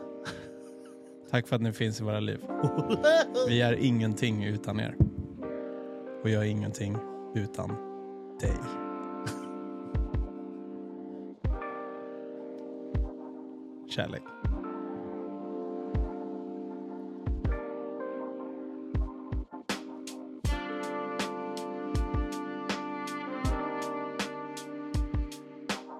Tack 1.30 1.48
för 1.48 1.56
att 1.56 1.62
ni 1.62 1.72
finns 1.72 2.00
i 2.00 2.04
våra 2.04 2.20
liv. 2.20 2.40
Vi 3.48 3.60
är 3.60 3.72
ingenting 3.72 4.44
utan 4.44 4.80
er. 4.80 4.96
Och 6.22 6.30
jag 6.30 6.42
är 6.46 6.48
ingenting 6.48 6.96
utan 7.34 7.68
dig. 8.40 8.83
Kärlek. 13.94 14.33